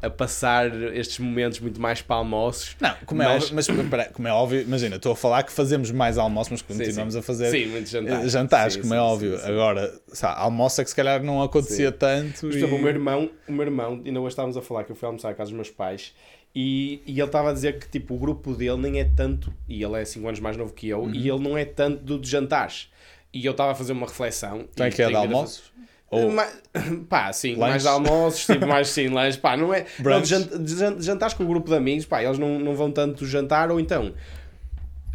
a 0.00 0.08
passar 0.10 0.66
estes 0.94 1.18
momentos 1.18 1.60
muito 1.60 1.80
mais 1.80 2.00
para 2.02 2.16
almoços. 2.16 2.76
Não, 2.80 2.94
como 3.06 3.22
é 3.22 3.26
Mas- 3.26 3.42
óbvio, 3.50 3.54
mas 3.56 3.66
como 4.12 4.28
é 4.28 4.32
óbvio, 4.32 4.60
imagina, 4.62 4.96
estou 4.96 5.12
a 5.12 5.16
falar 5.16 5.42
que 5.42 5.52
fazemos 5.52 5.90
mais 5.90 6.18
almoços, 6.18 6.50
mas 6.52 6.62
continuamos 6.62 7.14
sim. 7.14 7.20
a 7.20 7.22
fazer 7.22 7.50
Sim, 7.50 7.86
jantares. 7.86 8.24
eh, 8.24 8.28
jantares, 8.28 8.74
Sim, 8.74 8.80
como 8.80 8.92
sim, 8.94 8.98
é 8.98 9.00
sim, 9.00 9.04
óbvio. 9.06 9.38
sim. 9.38 9.46
Agora, 9.50 10.00
sabe, 10.12 10.40
almoço 10.40 10.80
é 10.80 10.84
que 10.84 10.90
se 10.90 10.96
calhar 10.96 11.22
não 11.22 11.42
acontecia 11.42 11.90
tanto. 11.92 12.50
E- 12.50 12.64
o 12.64 12.78
meu 12.78 12.88
irmão, 12.88 13.30
o 13.48 13.52
meu 13.52 13.64
irmão, 13.64 14.00
ainda 14.04 14.20
hoje 14.20 14.28
estávamos 14.30 14.56
a 14.56 14.62
falar 14.62 14.84
que 14.84 14.92
eu 14.92 14.96
fui 14.96 15.06
almoçar 15.06 15.30
à 15.30 15.34
casa 15.34 15.50
dos 15.50 15.56
meus 15.56 15.70
pais 15.70 16.14
e, 16.54 17.02
e 17.06 17.12
ele 17.12 17.22
estava 17.22 17.50
a 17.50 17.52
dizer 17.52 17.78
que 17.78 17.88
tipo, 17.88 18.14
o 18.14 18.18
grupo 18.18 18.54
dele 18.54 18.76
nem 18.76 19.00
é 19.00 19.04
tanto, 19.04 19.52
e 19.68 19.82
ele 19.82 20.00
é 20.00 20.04
5 20.04 20.26
anos 20.28 20.40
mais 20.40 20.56
novo 20.56 20.72
que 20.72 20.88
eu, 20.88 21.00
Uhum. 21.02 21.14
e 21.14 21.28
ele 21.28 21.38
não 21.40 21.56
é 21.58 21.64
tanto 21.64 22.02
do 22.02 22.18
de 22.18 22.28
jantares. 22.28 22.88
E 23.32 23.44
eu 23.44 23.52
estava 23.52 23.72
a 23.72 23.74
fazer 23.74 23.92
uma 23.92 24.06
reflexão. 24.06 24.64
Então 24.72 24.86
é 24.86 24.90
que 24.90 25.02
é 25.02 25.06
de 25.06 25.12
tenho 25.12 25.22
vindo 25.22 25.34
a 25.34 25.36
almoços? 25.38 25.58
fazer- 25.58 25.87
Ou 26.10 26.30
Ma- 26.30 26.48
pá, 27.08 27.32
sim, 27.32 27.50
Lanche? 27.54 27.60
mais 27.70 27.86
almoços, 27.86 28.46
tipo, 28.46 28.64
mais 28.68 28.88
sim, 28.88 29.08
lanche, 29.08 29.38
pá, 29.38 29.56
não 29.56 29.72
é. 29.74 29.86
Não, 29.98 30.04
Brunch? 30.04 30.22
de, 30.22 30.28
jan- 30.28 30.62
de 30.64 30.74
jan- 30.76 30.96
de 30.96 31.02
jantares 31.04 31.34
com 31.34 31.44
o 31.44 31.46
grupo 31.46 31.68
de 31.68 31.76
amigos, 31.76 32.06
pá, 32.06 32.22
eles 32.22 32.38
não, 32.38 32.58
não 32.58 32.74
vão 32.74 32.90
tanto 32.90 33.26
jantar, 33.26 33.70
ou 33.70 33.78
então 33.78 34.14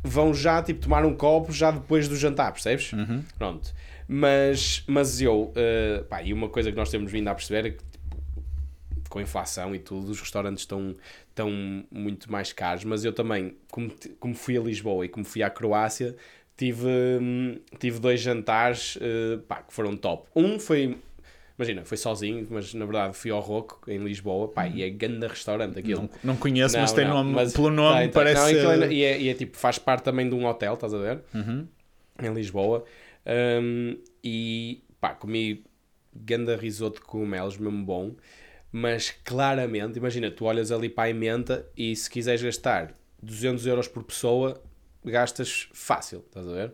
vão 0.03 0.33
já, 0.33 0.61
tipo, 0.61 0.81
tomar 0.81 1.05
um 1.05 1.15
copo 1.15 1.51
já 1.51 1.71
depois 1.71 2.07
do 2.07 2.15
jantar, 2.15 2.51
percebes? 2.51 2.91
Uhum. 2.93 3.23
Pronto. 3.37 3.73
Mas, 4.07 4.83
mas 4.85 5.21
eu, 5.21 5.51
eh, 5.55 6.03
pá, 6.09 6.21
e 6.21 6.33
uma 6.33 6.49
coisa 6.49 6.69
que 6.71 6.77
nós 6.77 6.89
temos 6.89 7.11
vindo 7.11 7.27
a 7.29 7.33
perceber 7.35 7.67
é 7.69 7.71
que, 7.71 7.77
tipo, 7.77 9.09
com 9.09 9.19
a 9.19 9.21
inflação 9.21 9.73
e 9.73 9.79
tudo, 9.79 10.11
os 10.11 10.19
restaurantes 10.19 10.63
estão, 10.63 10.93
estão 11.29 11.49
muito 11.89 12.29
mais 12.31 12.51
caros, 12.51 12.83
mas 12.83 13.05
eu 13.05 13.13
também, 13.13 13.55
como, 13.71 13.91
como 14.19 14.35
fui 14.35 14.57
a 14.57 14.61
Lisboa 14.61 15.05
e 15.05 15.09
como 15.09 15.23
fui 15.23 15.41
à 15.41 15.49
Croácia, 15.49 16.15
tive, 16.57 16.87
hum, 16.87 17.59
tive 17.79 17.99
dois 17.99 18.21
jantares 18.21 18.97
eh, 19.01 19.37
pá, 19.47 19.61
que 19.63 19.73
foram 19.73 19.95
top. 19.97 20.27
Um 20.35 20.59
foi, 20.59 20.97
imagina, 21.57 21.83
foi 21.85 21.97
sozinho, 21.97 22.47
mas 22.49 22.73
na 22.73 22.85
verdade 22.85 23.13
fui 23.15 23.31
ao 23.31 23.39
Roco, 23.39 23.81
em 23.89 23.97
Lisboa, 23.99 24.47
pá, 24.47 24.67
e 24.67 24.83
é 24.83 24.89
grande 24.89 25.27
restaurante 25.27 25.79
aquilo. 25.79 26.01
não, 26.01 26.09
não 26.23 26.35
conheço, 26.37 26.77
mas 26.79 26.89
Não, 26.89 26.95
tem 26.95 27.05
não, 27.05 27.15
nome, 27.15 27.33
mas 27.33 27.53
pelo 27.53 27.69
nome 27.71 27.99
tem. 28.01 28.09
parece. 28.09 28.35
Não, 28.35 28.45
aquilo 28.69 28.83
é- 28.83 28.93
e, 28.93 29.03
é, 29.03 29.21
e 29.21 29.29
é 29.29 29.33
tipo, 29.33 29.57
faz 29.57 29.77
parte 29.79 30.03
também 30.03 30.27
de 30.29 30.35
um 30.35 30.45
hotel, 30.45 30.73
estás 30.75 30.93
a 30.93 30.97
ver? 30.97 31.21
Uhum. 31.33 31.67
Em 32.21 32.33
Lisboa. 32.33 32.83
Um, 33.25 33.97
e 34.23 34.83
pá, 34.99 35.15
comi 35.15 35.63
ganda 36.15 36.55
risoto 36.55 36.99
de 36.99 37.05
cogumelos, 37.05 37.57
mesmo 37.57 37.83
bom. 37.83 38.15
Mas 38.71 39.11
claramente, 39.11 39.97
imagina, 39.97 40.31
tu 40.31 40.45
olhas 40.45 40.71
ali 40.71 40.89
para 40.89 41.05
a 41.05 41.09
emenda 41.09 41.67
e 41.77 41.95
se 41.95 42.09
quiseres 42.09 42.41
gastar 42.41 42.95
200 43.21 43.65
euros 43.67 43.87
por 43.87 44.03
pessoa, 44.03 44.61
gastas 45.05 45.69
fácil, 45.73 46.23
estás 46.27 46.47
a 46.47 46.51
ver? 46.53 46.73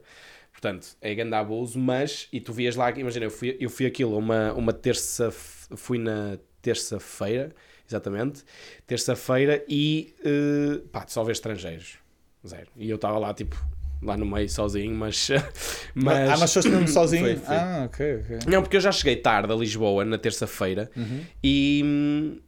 Portanto, 0.51 0.87
é 1.01 1.15
grande 1.15 1.35
abuso, 1.35 1.79
mas, 1.79 2.27
e 2.33 2.41
tu 2.41 2.51
vias 2.51 2.75
lá, 2.75 2.91
imagina, 2.91 3.25
eu 3.25 3.31
fui, 3.31 3.55
eu 3.59 3.69
fui 3.69 3.85
aquilo 3.85 4.17
uma, 4.17 4.51
uma 4.53 4.73
terça, 4.73 5.31
fui 5.31 5.97
na 5.97 6.37
terça-feira, 6.61 7.55
exatamente, 7.87 8.43
terça-feira, 8.85 9.63
e 9.69 10.13
eh, 10.23 10.81
pá, 10.91 11.05
só 11.07 11.23
vês 11.23 11.37
estrangeiros, 11.37 11.97
zero. 12.45 12.67
E 12.75 12.89
eu 12.89 12.95
estava 12.97 13.17
lá, 13.17 13.33
tipo, 13.33 13.55
lá 14.01 14.17
no 14.17 14.25
meio 14.25 14.49
sozinho, 14.49 14.93
mas. 14.95 15.29
Mas... 15.95 16.29
Ah, 16.29 16.37
mas 16.37 16.53
foste 16.53 16.69
mesmo 16.69 16.87
sozinho? 16.89 17.25
Foi, 17.25 17.35
foi. 17.35 17.55
Ah, 17.55 17.83
ok, 17.85 18.15
ok. 18.17 18.39
Não, 18.47 18.61
porque 18.61 18.77
eu 18.77 18.81
já 18.81 18.91
cheguei 18.91 19.15
tarde 19.17 19.51
a 19.51 19.55
Lisboa 19.55 20.05
na 20.05 20.17
terça-feira 20.17 20.89
Uhum. 20.95 21.23
e. 21.43 22.41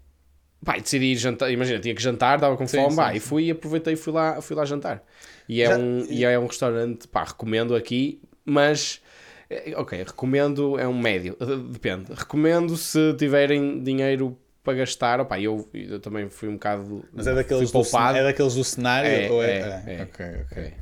Pá, 0.64 0.78
decidi 0.78 1.06
ir 1.14 1.16
jantar. 1.16 1.50
Imagina, 1.52 1.80
tinha 1.80 1.96
que 1.96 2.02
jantar, 2.02 2.36
estava 2.36 2.56
com 2.56 2.68
Sim, 2.68 2.78
fome, 2.78 2.92
sim, 2.92 2.96
pá, 2.98 3.10
sim. 3.12 3.18
e 3.18 3.20
fui 3.20 3.50
aproveitei 3.52 3.94
e 3.94 3.98
fui 3.98 4.14
lá, 4.14 4.40
fui 4.42 4.56
lá 4.56 4.64
jantar. 4.64 5.04
E 5.52 5.62
é, 5.62 5.68
Já- 5.68 5.78
um, 5.78 6.06
e 6.10 6.24
é 6.24 6.40
um 6.40 6.46
restaurante, 6.48 7.10
pá, 7.10 7.26
recomendo 7.26 7.76
aqui, 7.76 8.22
mas. 8.46 9.02
eh, 9.50 9.74
Ok, 9.76 10.02
recomendo, 10.02 10.80
é 10.80 10.88
um 10.88 10.98
médio, 10.98 11.36
depende. 11.70 12.14
Recomendo 12.14 12.78
se 12.78 13.14
tiverem 13.16 13.84
dinheiro 13.84 14.38
para 14.64 14.78
gastar, 14.78 15.20
opá, 15.20 15.38
eu, 15.42 15.68
eu 15.74 16.00
também 16.00 16.30
fui 16.30 16.48
um 16.48 16.54
bocado. 16.54 17.04
Mas 17.12 17.28
é 17.28 17.36
daqueles, 17.36 17.70
do, 17.70 17.74
poupado. 17.74 18.18
é 18.18 18.24
daqueles 18.24 18.54
do 18.56 18.64
cenário? 18.64 19.10
É, 19.12 19.30
ou 19.30 19.44
é? 19.44 19.52
é, 19.52 19.64
Ah, 19.66 19.92
é. 19.92 20.02
Ok, 20.04 20.26
ok. 20.26 20.64
Ok, 20.64 20.74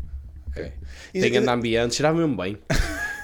ok. 0.49 0.71
E- 1.15 1.19
Tem 1.21 1.31
grande 1.31 1.49
ambiente, 1.49 1.95
cheirava 1.95 2.19
mesmo 2.19 2.37
bem. 2.37 2.55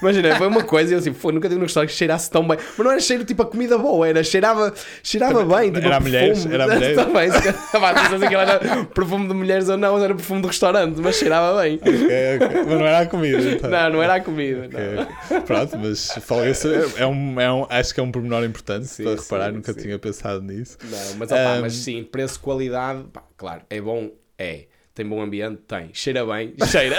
Imagina, 0.00 0.36
foi 0.36 0.46
uma 0.46 0.62
coisa, 0.62 0.94
eu 0.94 0.98
assim, 0.98 1.12
foi, 1.12 1.32
nunca 1.32 1.48
tive 1.48 1.60
um 1.60 1.64
restaurante 1.64 1.90
que 1.90 1.96
cheirasse 1.96 2.30
tão 2.30 2.46
bem. 2.46 2.58
Mas 2.58 2.84
não 2.84 2.90
era 2.90 3.00
cheiro 3.00 3.24
tipo 3.24 3.42
a 3.42 3.46
comida 3.46 3.78
boa, 3.78 4.08
era 4.08 4.22
cheirava, 4.22 4.72
cheirava 5.02 5.44
bem. 5.44 5.72
Tipo, 5.72 5.86
era 5.86 5.96
a 5.96 6.00
mulheres, 6.00 6.46
era 6.46 6.66
mulheres. 6.66 6.96
Também, 6.96 7.30
se 7.30 7.38
calhar, 7.38 7.70
pá, 7.72 7.92
não 7.92 8.10
sei 8.10 8.18
se 8.18 8.24
aquilo 8.24 8.40
era 8.40 8.84
perfume 8.86 9.28
de 9.28 9.34
mulheres 9.34 9.68
ou 9.68 9.76
não, 9.76 9.94
mas 9.94 10.02
era 10.02 10.14
perfume 10.14 10.40
de 10.40 10.46
restaurante, 10.48 11.00
mas 11.00 11.16
cheirava 11.16 11.60
bem. 11.62 11.76
Ok, 11.76 11.90
ok. 11.92 12.64
Mas 12.66 12.78
não 12.78 12.86
era 12.86 12.98
a 13.00 13.06
comida. 13.06 13.38
Então. 13.38 13.70
Não, 13.70 13.90
não 13.90 14.02
era 14.02 14.14
a 14.14 14.20
comida. 14.20 14.66
Ok, 14.66 14.80
não. 14.80 15.02
ok. 15.02 15.40
Pronto, 15.46 15.78
mas 15.78 16.10
folga 16.22 16.46
é, 16.46 17.02
é 17.02 17.06
um, 17.06 17.40
é 17.40 17.52
um, 17.52 17.66
acho 17.68 17.94
que 17.94 18.00
é 18.00 18.02
um 18.02 18.10
pormenor 18.10 18.44
importante 18.44 18.86
Sim, 18.86 19.04
para 19.04 19.16
sim, 19.16 19.22
reparar, 19.22 19.52
nunca 19.52 19.72
sim. 19.72 19.80
tinha 19.80 19.98
pensado 19.98 20.42
nisso. 20.42 20.78
Não, 20.84 21.16
mas, 21.18 21.30
opá, 21.30 21.56
Um, 21.56 21.60
mas 21.62 21.72
sim, 21.74 22.04
preço-qualidade, 22.04 23.04
pá, 23.12 23.22
claro, 23.36 23.62
é 23.70 23.80
bom, 23.80 24.10
é. 24.38 24.66
Tem 24.94 25.06
bom 25.06 25.20
ambiente? 25.20 25.60
Tem. 25.68 25.90
Cheira 25.92 26.24
bem? 26.24 26.54
Cheira. 26.70 26.96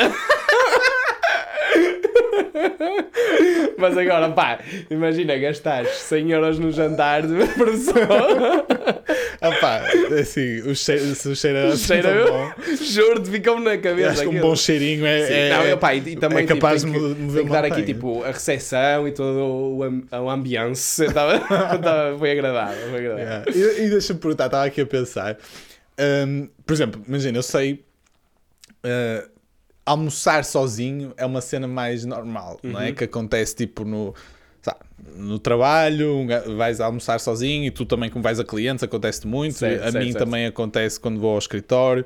Mas 3.78 3.98
agora, 3.98 4.30
pá, 4.32 4.60
imagina 4.90 5.38
gastares 5.38 5.90
100 5.90 6.32
euros 6.32 6.60
no 6.60 6.72
jantar 6.72 7.22
de 7.26 7.36
por 7.56 7.70
pessoa. 7.72 8.66
Ah 9.40 9.52
pá, 9.62 9.84
assim, 10.20 10.62
o 10.62 10.76
cheiro, 10.76 11.14
se 11.16 11.30
o 11.30 11.36
cheiro 11.36 11.58
era 11.58 11.74
assim 11.74 11.94
bom, 12.02 12.52
Juro-te, 12.82 13.30
ficam-me 13.30 13.64
na 13.66 13.78
cabeça. 13.78 14.10
acho 14.10 14.22
que 14.22 14.28
um 14.28 14.40
bom 14.42 14.56
cheirinho 14.56 15.06
é, 15.06 15.28
Sim, 15.28 15.34
é, 15.34 15.50
não, 15.52 15.64
eu, 15.66 15.78
pá, 15.78 15.94
e, 15.94 16.00
e 16.00 16.16
também, 16.16 16.40
é 16.40 16.48
capaz 16.48 16.84
tipo, 16.84 16.94
de 16.94 17.00
tem 17.06 17.16
que, 17.16 17.22
mover 17.22 17.38
tem 17.44 17.46
que 17.48 17.54
dar 17.54 17.66
aqui 17.66 17.84
tipo 17.84 18.24
a 18.24 18.32
recepção 18.32 19.08
e 19.08 19.12
todo 19.12 19.38
o, 19.40 19.78
o 19.80 20.30
ambiance. 20.30 21.06
Tava, 21.14 21.40
tava- 21.40 22.18
foi 22.18 22.32
agradável. 22.32 22.90
Foi 22.90 22.98
agradável. 23.00 23.54
Yeah. 23.54 23.80
E, 23.82 23.86
e 23.86 23.90
deixa-me 23.90 24.20
perguntar, 24.20 24.46
estava 24.48 24.66
aqui 24.66 24.82
a 24.82 24.86
pensar. 24.86 25.38
Hum, 26.00 26.50
por 26.66 26.74
exemplo, 26.74 27.02
imagina, 27.08 27.38
eu 27.38 27.44
sei. 27.44 27.84
uh, 28.84 29.37
almoçar 29.88 30.44
sozinho 30.46 31.14
é 31.18 31.26
uma 31.26 31.42
cena 31.42 31.68
mais 31.68 32.06
normal, 32.06 32.60
não 32.62 32.80
Uhum. 32.80 32.86
é? 32.86 32.92
Que 32.92 33.06
acontece 33.06 33.56
tipo 33.56 33.84
no. 33.86 34.14
sabe, 34.62 34.80
No 35.16 35.40
trabalho, 35.40 36.28
vais 36.58 36.80
almoçar 36.82 37.20
sozinho 37.20 37.66
e 37.66 37.72
tu 37.72 37.86
também, 37.86 38.10
como 38.10 38.22
vais 38.24 38.40
a 38.40 38.44
clientes, 38.44 38.84
acontece 38.84 39.26
muito. 39.26 39.56
Certo, 39.56 39.80
a 39.82 39.92
certo, 39.92 40.04
mim 40.06 40.12
certo. 40.12 40.24
também 40.26 40.46
acontece 40.46 41.00
quando 41.00 41.20
vou 41.20 41.32
ao 41.32 41.38
escritório. 41.40 42.06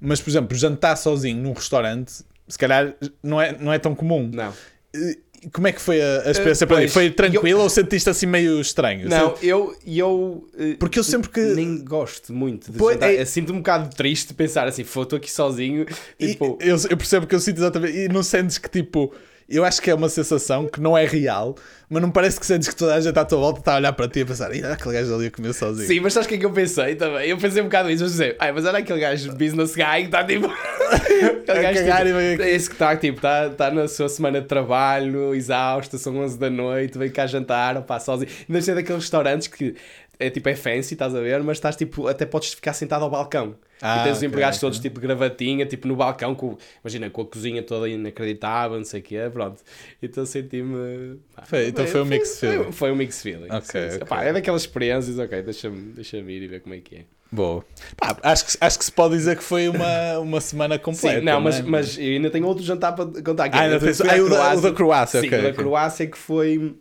Mas, 0.00 0.20
por 0.20 0.30
exemplo, 0.30 0.56
jantar 0.56 0.96
sozinho 0.96 1.40
num 1.40 1.52
restaurante, 1.52 2.24
se 2.48 2.58
calhar 2.58 2.92
não 3.22 3.40
é, 3.40 3.56
não 3.56 3.72
é 3.72 3.78
tão 3.78 3.94
comum. 3.94 4.28
Não. 4.32 4.52
E 4.94 5.18
Como 5.52 5.66
é 5.66 5.72
que 5.72 5.80
foi 5.80 6.00
a, 6.00 6.22
a 6.26 6.30
experiência 6.30 6.66
para 6.66 6.82
ti? 6.86 6.88
Foi 6.92 7.10
tranquilo 7.10 7.58
eu- 7.58 7.62
ou 7.64 7.68
sentiste 7.68 8.08
assim 8.08 8.26
meio 8.26 8.60
estranho? 8.60 9.08
Não, 9.08 9.34
eu, 9.42 9.74
eu 9.86 10.46
eh, 10.58 10.76
Porque 10.78 10.98
eu 10.98 11.04
sempre 11.04 11.28
que. 11.30 11.40
nem 11.40 11.82
gosto 11.84 12.32
muito 12.32 12.70
de 12.70 12.78
Pois, 12.78 13.00
é- 13.02 13.20
Eu 13.22 13.26
Sinto 13.26 13.52
um 13.52 13.56
bocado 13.56 13.94
triste 13.94 14.28
de 14.28 14.34
pensar 14.34 14.68
assim, 14.68 14.84
"Fô, 14.84 15.02
estou 15.02 15.16
aqui 15.16 15.30
sozinho. 15.30 15.84
E 16.18 16.28
Tipo, 16.28 16.58
eu, 16.60 16.76
eu 16.90 16.96
percebo 16.96 17.26
que 17.26 17.34
eu 17.34 17.40
sinto 17.40 17.58
exatamente. 17.58 17.96
E 17.96 18.08
não 18.08 18.22
sentes 18.22 18.58
que 18.58 18.68
tipo. 18.68 19.12
Eu 19.48 19.64
acho 19.64 19.82
que 19.82 19.90
é 19.90 19.94
uma 19.94 20.08
sensação 20.08 20.66
que 20.66 20.80
não 20.80 20.96
é 20.96 21.04
real, 21.04 21.56
mas 21.90 22.00
não 22.00 22.10
parece 22.10 22.40
que 22.40 22.46
sentes 22.46 22.68
que 22.68 22.76
toda 22.76 22.94
a 22.94 23.00
gente 23.00 23.18
à 23.18 23.24
tua 23.24 23.38
volta 23.38 23.58
está 23.58 23.74
a 23.74 23.76
olhar 23.76 23.92
para 23.92 24.08
ti 24.08 24.20
e 24.20 24.22
a 24.22 24.26
pensar, 24.26 24.54
"Ih, 24.54 24.62
olha 24.62 24.72
aquele 24.74 24.94
gajo 24.94 25.14
ali 25.14 25.26
a 25.26 25.30
comer 25.30 25.52
sozinho. 25.52 25.86
Sim, 25.86 26.00
mas 26.00 26.14
sabes 26.14 26.26
o 26.26 26.28
que 26.30 26.36
é 26.36 26.38
que 26.38 26.46
eu 26.46 26.52
pensei 26.52 26.94
também? 26.94 27.28
Eu 27.28 27.36
pensei 27.36 27.60
um 27.60 27.64
bocado 27.66 27.88
nisso, 27.90 28.04
mas 28.04 28.12
pensei, 28.12 28.36
ai, 28.38 28.52
mas 28.52 28.64
olha 28.64 28.78
aquele 28.78 29.00
gajo 29.00 29.32
business 29.32 29.74
guy 29.74 29.84
que 29.98 30.04
está 30.04 30.24
tipo. 30.24 30.48
A 31.48 31.54
gajo 31.54 31.78
cagar 31.80 32.06
tipo, 32.06 32.08
e 32.08 32.12
vem 32.12 32.34
aqui. 32.34 32.42
é 32.42 32.50
esse 32.54 32.68
que 32.68 32.74
está 32.74 32.96
tipo, 32.96 33.16
está 33.18 33.50
tá 33.50 33.70
na 33.70 33.88
sua 33.88 34.08
semana 34.08 34.40
de 34.40 34.46
trabalho, 34.46 35.34
exausto, 35.34 35.98
são 35.98 36.16
11 36.18 36.38
da 36.38 36.50
noite, 36.50 36.98
vem 36.98 37.10
cá 37.10 37.26
jantar, 37.26 37.76
opá, 37.76 37.98
sozinho. 38.00 38.30
Deve 38.48 38.62
ser 38.64 38.74
daqueles 38.74 39.02
restaurantes 39.02 39.48
que 39.48 39.74
é 40.18 40.30
tipo, 40.30 40.48
é 40.48 40.54
fancy, 40.54 40.94
estás 40.94 41.14
a 41.14 41.20
ver, 41.20 41.42
mas 41.42 41.56
estás 41.56 41.74
tipo, 41.76 42.06
até 42.06 42.24
podes 42.24 42.54
ficar 42.54 42.72
sentado 42.74 43.02
ao 43.04 43.10
balcão. 43.10 43.56
Ah, 43.84 43.98
e 44.00 44.04
tens 44.04 44.18
os 44.18 44.22
empregados 44.22 44.58
ok. 44.58 44.66
todos 44.68 44.78
tipo 44.78 45.00
de 45.00 45.06
gravatinha, 45.08 45.66
tipo 45.66 45.88
no 45.88 45.96
balcão, 45.96 46.36
com, 46.36 46.56
imagina, 46.84 47.10
com 47.10 47.22
a 47.22 47.26
cozinha 47.26 47.62
toda 47.64 47.88
inacreditável, 47.88 48.76
não 48.78 48.84
sei 48.84 49.00
o 49.00 49.02
quê, 49.02 49.18
pronto. 49.32 49.60
Então 50.00 50.24
senti-me. 50.24 51.18
pá, 51.34 51.42
Foi- 51.44 51.66
então 51.66 51.84
foi 51.88 52.02
um 52.02 52.06
foi- 52.06 52.24
feeling. 52.24 52.72
Foi 52.72 52.92
um 52.92 52.94
mixed 52.94 53.22
feeling. 53.22 53.48
Ok, 53.50 53.62
sim, 53.64 53.90
sim. 53.90 53.96
ok. 53.96 54.06
Pá, 54.06 54.22
é 54.22 54.32
daquelas 54.32 54.62
experiências, 54.62 55.18
ok, 55.18 55.42
deixa-me 55.42 55.92
deixa 55.94 56.18
ir 56.18 56.42
e 56.42 56.46
ver 56.46 56.60
como 56.60 56.76
é 56.76 56.78
que 56.78 56.94
é. 56.96 57.04
Boa. 57.32 57.64
Pá, 57.96 58.14
acho, 58.22 58.44
que, 58.46 58.58
acho 58.60 58.78
que 58.78 58.84
se 58.84 58.92
pode 58.92 59.14
dizer 59.16 59.36
que 59.38 59.42
foi 59.42 59.66
uma, 59.68 60.18
uma 60.18 60.38
semana 60.40 60.78
completa. 60.78 61.18
Sim, 61.20 61.24
não, 61.24 61.40
mas, 61.40 61.58
é? 61.60 61.62
mas 61.62 61.96
eu 61.98 62.04
ainda 62.04 62.30
tenho 62.30 62.46
outro 62.46 62.62
jantar 62.62 62.92
para 62.92 63.06
contar 63.22 63.44
aqui. 63.44 63.56
Ah, 63.56 63.62
ainda 63.62 63.76
Eu 63.76 63.80
fui 63.80 63.88
tens- 63.88 64.00
ah, 64.02 64.54
o 64.54 64.60
da- 64.60 64.72
Croácia, 64.72 65.20
Sim, 65.22 65.28
ok, 65.28 65.38
o 65.38 65.42
da. 65.44 65.52
Croácia 65.54 66.06
que 66.06 66.18
foi. 66.18 66.76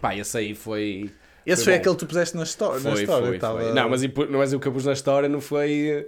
Pá, 0.00 0.14
esse 0.14 0.36
aí 0.36 0.54
foi. 0.54 1.10
Esse 1.46 1.64
foi 1.64 1.72
foi 1.72 1.80
aquele 1.80 1.94
que 1.94 2.00
tu 2.00 2.06
puseste 2.06 2.36
na, 2.36 2.42
histó- 2.42 2.74
na 2.74 2.80
Foi, 2.92 3.00
história. 3.02 3.26
foi, 3.28 3.38
tava- 3.38 3.60
foi. 3.60 3.72
Não, 3.72 3.88
mas, 3.88 4.02
mas 4.30 4.52
o 4.52 4.60
que 4.60 4.68
eu 4.68 4.72
pus 4.72 4.84
na 4.84 4.92
história 4.92 5.28
não 5.28 5.40
foi 5.40 6.06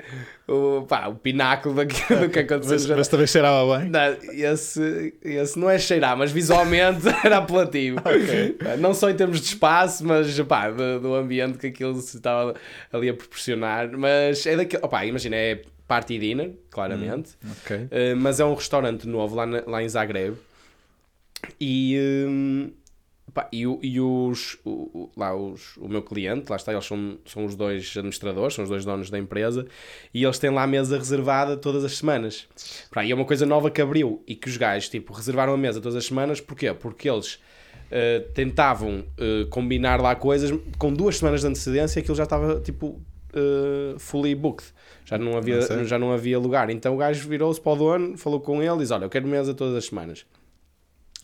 uh, 0.48 0.52
o, 0.80 0.82
pá, 0.86 1.06
o 1.08 1.14
pináculo 1.14 1.74
daquilo 1.74 2.20
do 2.20 2.28
que 2.28 2.38
aconteceu 2.40 2.72
mas, 2.72 2.86
mas 2.86 3.08
também 3.08 3.26
cheirava 3.26 3.78
bem. 3.78 3.88
Não, 3.90 4.16
esse, 4.32 5.14
esse 5.22 5.58
não 5.58 5.70
é 5.70 5.78
cheirar, 5.78 6.16
mas 6.16 6.30
visualmente 6.30 7.06
era 7.24 7.38
apelativo. 7.38 7.98
Não 8.78 8.92
só 8.94 9.08
em 9.10 9.14
termos 9.14 9.40
de 9.40 9.46
espaço, 9.46 10.04
mas 10.06 10.38
pá, 10.40 10.70
do, 10.70 11.00
do 11.00 11.14
ambiente 11.14 11.58
que 11.58 11.66
aquilo 11.68 12.00
se 12.00 12.16
estava 12.16 12.54
ali 12.92 13.08
a 13.08 13.14
proporcionar. 13.14 13.90
Mas 13.96 14.44
é 14.46 14.56
daquele. 14.56 14.84
Opá, 14.84 15.04
imagina, 15.06 15.36
é 15.36 15.62
party 15.88 16.18
dinner, 16.18 16.52
claramente. 16.70 17.30
Ok. 17.62 17.76
Uh, 17.76 17.88
mas 18.16 18.38
é 18.40 18.44
um 18.44 18.54
restaurante 18.54 19.06
novo 19.08 19.34
lá, 19.36 19.46
na- 19.46 19.62
lá 19.66 19.82
em 19.82 19.88
Zagreb. 19.88 20.36
E, 21.60 21.98
hum, 22.28 22.70
pá, 23.34 23.48
e, 23.52 23.66
o- 23.66 23.78
e 23.82 24.00
os, 24.00 24.58
o, 24.64 25.10
lá 25.16 25.34
os, 25.34 25.76
o 25.78 25.88
meu 25.88 26.02
cliente, 26.02 26.48
lá 26.50 26.56
está, 26.56 26.72
eles 26.72 26.84
são, 26.84 27.18
são 27.24 27.44
os 27.44 27.54
dois 27.54 27.90
administradores, 27.96 28.54
são 28.54 28.64
os 28.64 28.70
dois 28.70 28.84
donos 28.84 29.10
da 29.10 29.18
empresa, 29.18 29.66
e 30.12 30.22
eles 30.24 30.38
têm 30.38 30.50
lá 30.50 30.62
a 30.62 30.66
mesa 30.66 30.96
reservada 30.98 31.56
todas 31.56 31.84
as 31.84 31.96
semanas. 31.96 32.46
Pá, 32.92 33.04
e 33.04 33.10
é 33.10 33.14
uma 33.14 33.24
coisa 33.24 33.44
nova 33.46 33.70
que 33.70 33.80
abriu 33.80 34.22
e 34.26 34.34
que 34.34 34.48
os 34.48 34.56
gajos 34.56 34.88
tipo, 34.88 35.12
reservaram 35.12 35.52
a 35.52 35.56
mesa 35.56 35.80
todas 35.80 35.96
as 35.96 36.04
semanas, 36.04 36.40
porquê? 36.40 36.72
Porque 36.74 37.08
eles 37.08 37.34
uh, 37.34 38.30
tentavam 38.34 39.00
uh, 39.18 39.46
combinar 39.48 40.00
lá 40.00 40.14
coisas 40.14 40.50
com 40.78 40.92
duas 40.92 41.18
semanas 41.18 41.40
de 41.40 41.46
antecedência 41.46 42.00
aquilo 42.00 42.14
já 42.16 42.24
estava 42.24 42.60
tipo 42.60 43.00
uh, 43.34 43.98
fully 43.98 44.34
booked. 44.34 44.68
Já 45.04 45.18
não, 45.18 45.36
havia, 45.36 45.58
Ah, 45.58 45.62
sério? 45.62 45.84
já 45.84 45.98
não 45.98 46.12
havia 46.12 46.38
lugar. 46.38 46.70
Então 46.70 46.94
o 46.94 46.96
gajo 46.96 47.28
virou-se 47.28 47.60
para 47.60 47.72
o 47.72 47.76
dono, 47.76 48.16
falou 48.16 48.40
com 48.40 48.62
ele 48.62 48.74
e 48.76 48.78
disse: 48.78 48.92
Olha, 48.92 49.04
eu 49.04 49.10
quero 49.10 49.26
mesa 49.26 49.52
todas 49.52 49.74
as 49.74 49.86
semanas. 49.86 50.24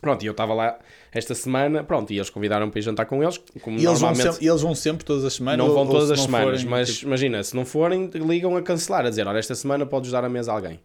Pronto, 0.01 0.23
e 0.23 0.27
eu 0.27 0.31
estava 0.31 0.53
lá 0.53 0.79
esta 1.11 1.35
semana, 1.35 1.83
pronto, 1.83 2.11
e 2.13 2.17
eles 2.17 2.29
convidaram 2.29 2.69
para 2.69 2.79
ir 2.79 2.83
jantar 2.83 3.05
com 3.05 3.21
eles, 3.21 3.37
como 3.61 3.77
E 3.77 3.85
eles, 3.85 3.99
vão 3.99 4.09
normalmente 4.09 4.31
sempre, 4.33 4.45
e 4.45 4.49
eles 4.49 4.61
vão 4.61 4.73
sempre 4.75 5.05
todas 5.05 5.25
as 5.25 5.33
semanas? 5.33 5.57
não 5.59 5.67
ou- 5.67 5.73
vão 5.73 5.83
ou 5.83 5.89
todas 5.91 6.07
se 6.07 6.13
as 6.13 6.21
semanas, 6.21 6.61
forem, 6.61 6.65
mas 6.69 6.89
tipo- 6.95 7.07
imagina, 7.07 7.43
se 7.43 7.55
não 7.55 7.65
forem, 7.65 8.05
ligam 8.15 8.55
a 8.55 8.61
cancelar, 8.61 9.05
a 9.05 9.09
dizer, 9.09 9.27
olha, 9.27 9.37
esta 9.39 9.55
semana 9.55 9.85
podes 9.85 10.11
dar 10.11 10.23
a 10.23 10.29
mesa 10.29 10.51
a 10.51 10.55
alguém. 10.55 10.79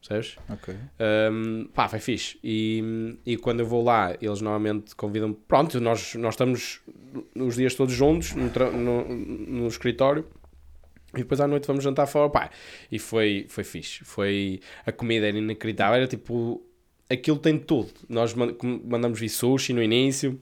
Percebes? 0.00 0.36
Ok. 0.50 0.74
Um, 1.32 1.68
pá, 1.74 1.88
foi 1.88 1.98
fixe. 1.98 2.38
E, 2.44 3.16
e 3.24 3.36
quando 3.36 3.60
eu 3.60 3.66
vou 3.66 3.82
lá, 3.82 4.14
eles 4.20 4.40
normalmente 4.40 4.94
convidam-me. 4.94 5.34
Pronto, 5.48 5.80
nós, 5.80 6.14
nós 6.14 6.34
estamos 6.34 6.80
os 7.34 7.56
dias 7.56 7.74
todos 7.74 7.92
juntos 7.94 8.32
no, 8.34 8.50
no, 8.72 9.04
no 9.08 9.66
escritório. 9.66 10.24
E 11.14 11.18
depois 11.18 11.40
à 11.40 11.48
noite 11.48 11.66
vamos 11.66 11.82
jantar 11.82 12.06
fora, 12.06 12.28
pá. 12.30 12.50
E 12.92 12.98
foi, 13.00 13.46
foi 13.48 13.64
fixe. 13.64 14.04
Foi, 14.04 14.60
a 14.84 14.92
comida 14.92 15.26
era 15.26 15.38
inacreditável. 15.38 15.96
Era 15.96 16.06
tipo, 16.06 16.62
aquilo 17.08 17.38
tem 17.38 17.58
tudo. 17.58 17.90
Nós 18.08 18.34
mandamos 18.34 19.18
vir 19.18 19.28
sushi 19.28 19.72
no 19.72 19.82
início. 19.82 20.40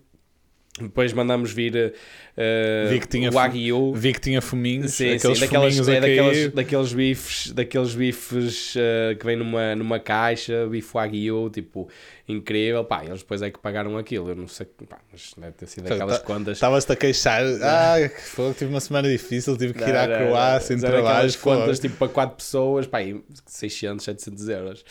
Depois 0.80 1.12
mandamos 1.12 1.52
vir 1.52 1.72
uh, 1.76 2.88
Vi 2.90 2.98
que 2.98 3.06
tinha 3.06 3.30
o 3.30 3.32
Wagyu. 3.32 3.94
Vi 3.94 4.12
que 4.12 4.20
tinha 4.20 4.42
fuminhos, 4.42 4.94
Sim, 4.94 5.12
aqueles 5.14 5.38
sim, 5.38 5.44
daquelas, 5.44 5.88
é 5.88 6.00
daquelas, 6.00 6.36
cair. 6.36 6.50
daqueles 6.50 6.92
bifes, 6.92 7.52
daqueles 7.52 7.94
bifes 7.94 8.74
eh, 8.76 9.14
que 9.14 9.24
vem 9.24 9.36
numa, 9.36 9.76
numa 9.76 10.00
caixa, 10.00 10.66
bife 10.66 10.90
wagyu, 10.92 11.48
tipo, 11.50 11.88
incrível, 12.28 12.84
pá, 12.84 13.04
eles 13.04 13.20
depois 13.20 13.40
é 13.40 13.52
que 13.52 13.58
pagaram 13.60 13.96
aquilo, 13.96 14.30
eu 14.30 14.34
não 14.34 14.48
sei, 14.48 14.66
pá, 14.88 14.98
mas 15.12 15.32
deve 15.36 15.52
ter 15.52 15.66
sido 15.68 15.92
aquelas 15.92 16.18
Tá- 16.18 16.24
contas. 16.24 16.56
Estavas-te 16.56 16.90
a 16.92 16.96
queixar. 16.96 17.44
Ah, 17.62 17.94
que 18.08 18.20
fogo, 18.20 18.52
tive 18.54 18.70
uma 18.72 18.80
semana 18.80 19.08
difícil, 19.08 19.56
tive 19.56 19.74
que 19.74 19.84
ir 19.84 19.94
à 19.96 20.08
Croácia, 20.08 20.74
em 20.74 20.78
não, 20.78 20.88
eram 20.88 21.02
trabalho. 21.04 21.38
contas 21.38 21.78
tipo 21.78 21.96
para 21.98 22.08
4 22.08 22.36
pessoas, 22.36 22.84
pá, 22.88 23.00
e 23.00 23.22
600, 23.46 24.04
700 24.04 24.48
euros. 24.48 24.84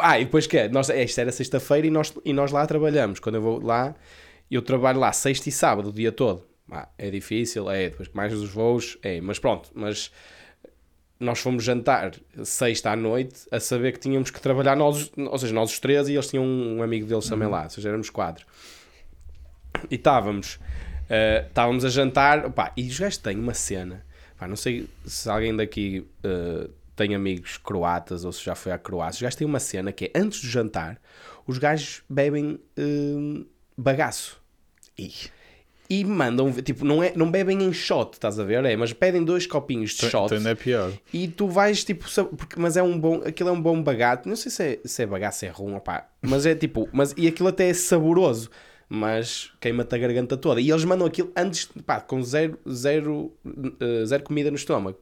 Ah, 0.00 0.18
e 0.18 0.24
depois 0.24 0.48
que 0.48 0.58
é? 0.58 0.68
Nós, 0.68 0.90
é, 0.90 1.04
isto 1.04 1.20
era 1.20 1.30
sexta-feira 1.30 1.86
e 1.86 1.90
nós, 1.90 2.12
e 2.24 2.32
nós 2.32 2.50
lá 2.50 2.66
trabalhamos. 2.66 3.20
Quando 3.20 3.36
eu 3.36 3.42
vou 3.42 3.64
lá, 3.64 3.94
eu 4.54 4.62
trabalho 4.62 5.00
lá 5.00 5.12
sexta 5.12 5.48
e 5.48 5.52
sábado 5.52 5.88
o 5.88 5.92
dia 5.92 6.12
todo. 6.12 6.44
Ah, 6.70 6.88
é 6.96 7.10
difícil, 7.10 7.70
é, 7.70 7.90
depois 7.90 8.08
mais 8.14 8.32
os 8.32 8.50
voos, 8.50 8.96
é, 9.02 9.20
mas 9.20 9.38
pronto, 9.38 9.70
mas 9.74 10.10
nós 11.22 11.38
fomos 11.38 11.62
jantar 11.62 12.12
sexta 12.42 12.90
à 12.90 12.96
noite 12.96 13.46
a 13.50 13.60
saber 13.60 13.92
que 13.92 14.00
tínhamos 14.00 14.30
que 14.30 14.40
trabalhar 14.40 14.76
nós, 14.76 15.10
ou 15.16 15.38
seja, 15.38 15.54
nós 15.54 15.70
os 15.70 15.78
três 15.78 16.08
e 16.08 16.14
eles 16.14 16.28
tinham 16.28 16.44
um 16.44 16.82
amigo 16.82 17.06
deles 17.06 17.28
também 17.28 17.48
lá, 17.48 17.64
ou 17.64 17.70
seja, 17.70 17.88
éramos 17.88 18.10
quatro. 18.10 18.44
E 19.90 19.94
estávamos, 19.94 20.58
eh, 21.08 21.44
estávamos 21.46 21.84
a 21.84 21.88
jantar, 21.88 22.46
opá, 22.46 22.72
e 22.76 22.88
os 22.88 22.98
gajos 22.98 23.18
têm 23.18 23.38
uma 23.38 23.54
cena, 23.54 24.04
pá, 24.38 24.48
não 24.48 24.56
sei 24.56 24.88
se 25.06 25.30
alguém 25.30 25.54
daqui 25.54 26.06
eh, 26.24 26.68
tem 26.96 27.14
amigos 27.14 27.56
croatas 27.56 28.24
ou 28.24 28.32
se 28.32 28.44
já 28.44 28.54
foi 28.54 28.72
à 28.72 28.78
Croácia, 28.78 29.18
os 29.18 29.22
gajos 29.22 29.36
têm 29.36 29.46
uma 29.46 29.60
cena 29.60 29.92
que 29.92 30.06
é 30.06 30.18
antes 30.18 30.40
do 30.40 30.48
jantar, 30.48 31.00
os 31.46 31.58
gajos 31.58 32.02
bebem 32.08 32.58
eh, 32.76 33.44
bagaço. 33.76 34.41
E 35.90 36.04
mandam, 36.04 36.50
tipo, 36.52 36.86
não, 36.86 37.02
é, 37.02 37.12
não 37.14 37.30
bebem 37.30 37.62
em 37.62 37.72
shot, 37.72 38.14
estás 38.14 38.38
a 38.38 38.44
ver? 38.44 38.64
É, 38.64 38.74
mas 38.76 38.94
pedem 38.94 39.22
dois 39.22 39.46
copinhos 39.46 39.90
de 39.90 40.08
shot. 40.08 40.24
Então 40.24 40.38
ainda 40.38 40.50
é 40.50 40.54
pior. 40.54 40.90
E 41.12 41.28
tu 41.28 41.48
vais 41.48 41.84
tipo, 41.84 42.06
porque, 42.34 42.58
mas 42.58 42.78
é 42.78 42.82
um 42.82 42.98
bom, 42.98 43.16
aquilo 43.26 43.50
é 43.50 43.52
um 43.52 43.60
bom 43.60 43.82
bagato, 43.82 44.26
não 44.26 44.34
sei 44.36 44.50
se 44.50 44.62
é, 44.62 44.80
se 44.84 45.02
é 45.02 45.06
bagaço, 45.06 45.40
se 45.40 45.46
é 45.46 45.50
rum, 45.50 45.76
opá, 45.76 46.08
mas 46.22 46.46
é 46.46 46.54
tipo, 46.54 46.88
mas, 46.92 47.12
e 47.16 47.28
aquilo 47.28 47.50
até 47.50 47.68
é 47.68 47.74
saboroso, 47.74 48.48
mas 48.88 49.52
queima-te 49.60 49.94
a 49.94 49.98
garganta 49.98 50.36
toda. 50.36 50.60
E 50.60 50.70
eles 50.70 50.84
mandam 50.84 51.06
aquilo 51.06 51.30
antes, 51.36 51.68
pá, 51.84 52.00
com 52.00 52.22
zero, 52.22 52.58
zero, 52.70 53.32
eh, 53.80 54.06
zero 54.06 54.22
comida 54.22 54.50
no 54.50 54.56
estômago. 54.56 54.98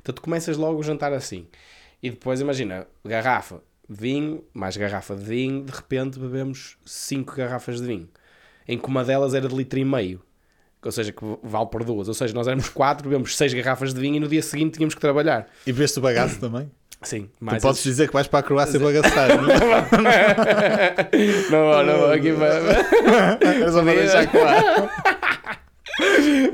Então 0.00 0.14
tu 0.14 0.22
começas 0.22 0.56
logo 0.56 0.78
o 0.78 0.82
jantar 0.82 1.12
assim. 1.12 1.46
E 2.02 2.10
depois 2.10 2.40
imagina, 2.40 2.86
garrafa 3.04 3.62
de 3.88 3.96
vinho, 4.00 4.44
mais 4.54 4.76
garrafa 4.76 5.14
de 5.14 5.24
vinho, 5.24 5.64
de 5.64 5.72
repente 5.72 6.18
bebemos 6.18 6.76
cinco 6.84 7.34
garrafas 7.34 7.80
de 7.80 7.86
vinho. 7.86 8.08
Em 8.72 8.78
que 8.78 8.86
uma 8.88 9.04
delas 9.04 9.34
era 9.34 9.48
de 9.48 9.54
litro 9.54 9.78
e 9.78 9.84
meio. 9.84 10.20
Ou 10.82 10.90
seja, 10.92 11.12
que 11.12 11.22
vale 11.42 11.66
por 11.66 11.84
duas. 11.84 12.08
Ou 12.08 12.14
seja, 12.14 12.32
nós 12.32 12.46
éramos 12.46 12.68
quatro, 12.70 13.08
bebemos 13.08 13.36
seis 13.36 13.52
garrafas 13.52 13.92
de 13.92 14.00
vinho 14.00 14.16
e 14.16 14.20
no 14.20 14.28
dia 14.28 14.42
seguinte 14.42 14.74
tínhamos 14.74 14.94
que 14.94 15.00
trabalhar. 15.00 15.46
E 15.66 15.72
veste 15.72 15.98
o 15.98 16.02
bagaço 16.02 16.38
também? 16.40 16.70
Sim, 17.02 17.30
Tu 17.38 17.44
mais 17.44 17.62
podes 17.62 17.80
esses- 17.80 17.92
dizer 17.92 18.08
que 18.08 18.12
vais 18.12 18.26
para 18.26 18.40
a 18.40 18.42
Croácia 18.42 18.78
para 18.78 18.92
gastar, 18.92 19.28
não 19.40 19.50
é? 19.50 20.96
não 21.50 21.82
não 21.82 22.12
aqui 22.12 22.30
para. 22.32 23.40
É 23.66 23.72
só 23.72 23.82
para 23.82 23.94
deixar 23.94 24.26
claro. 24.26 24.90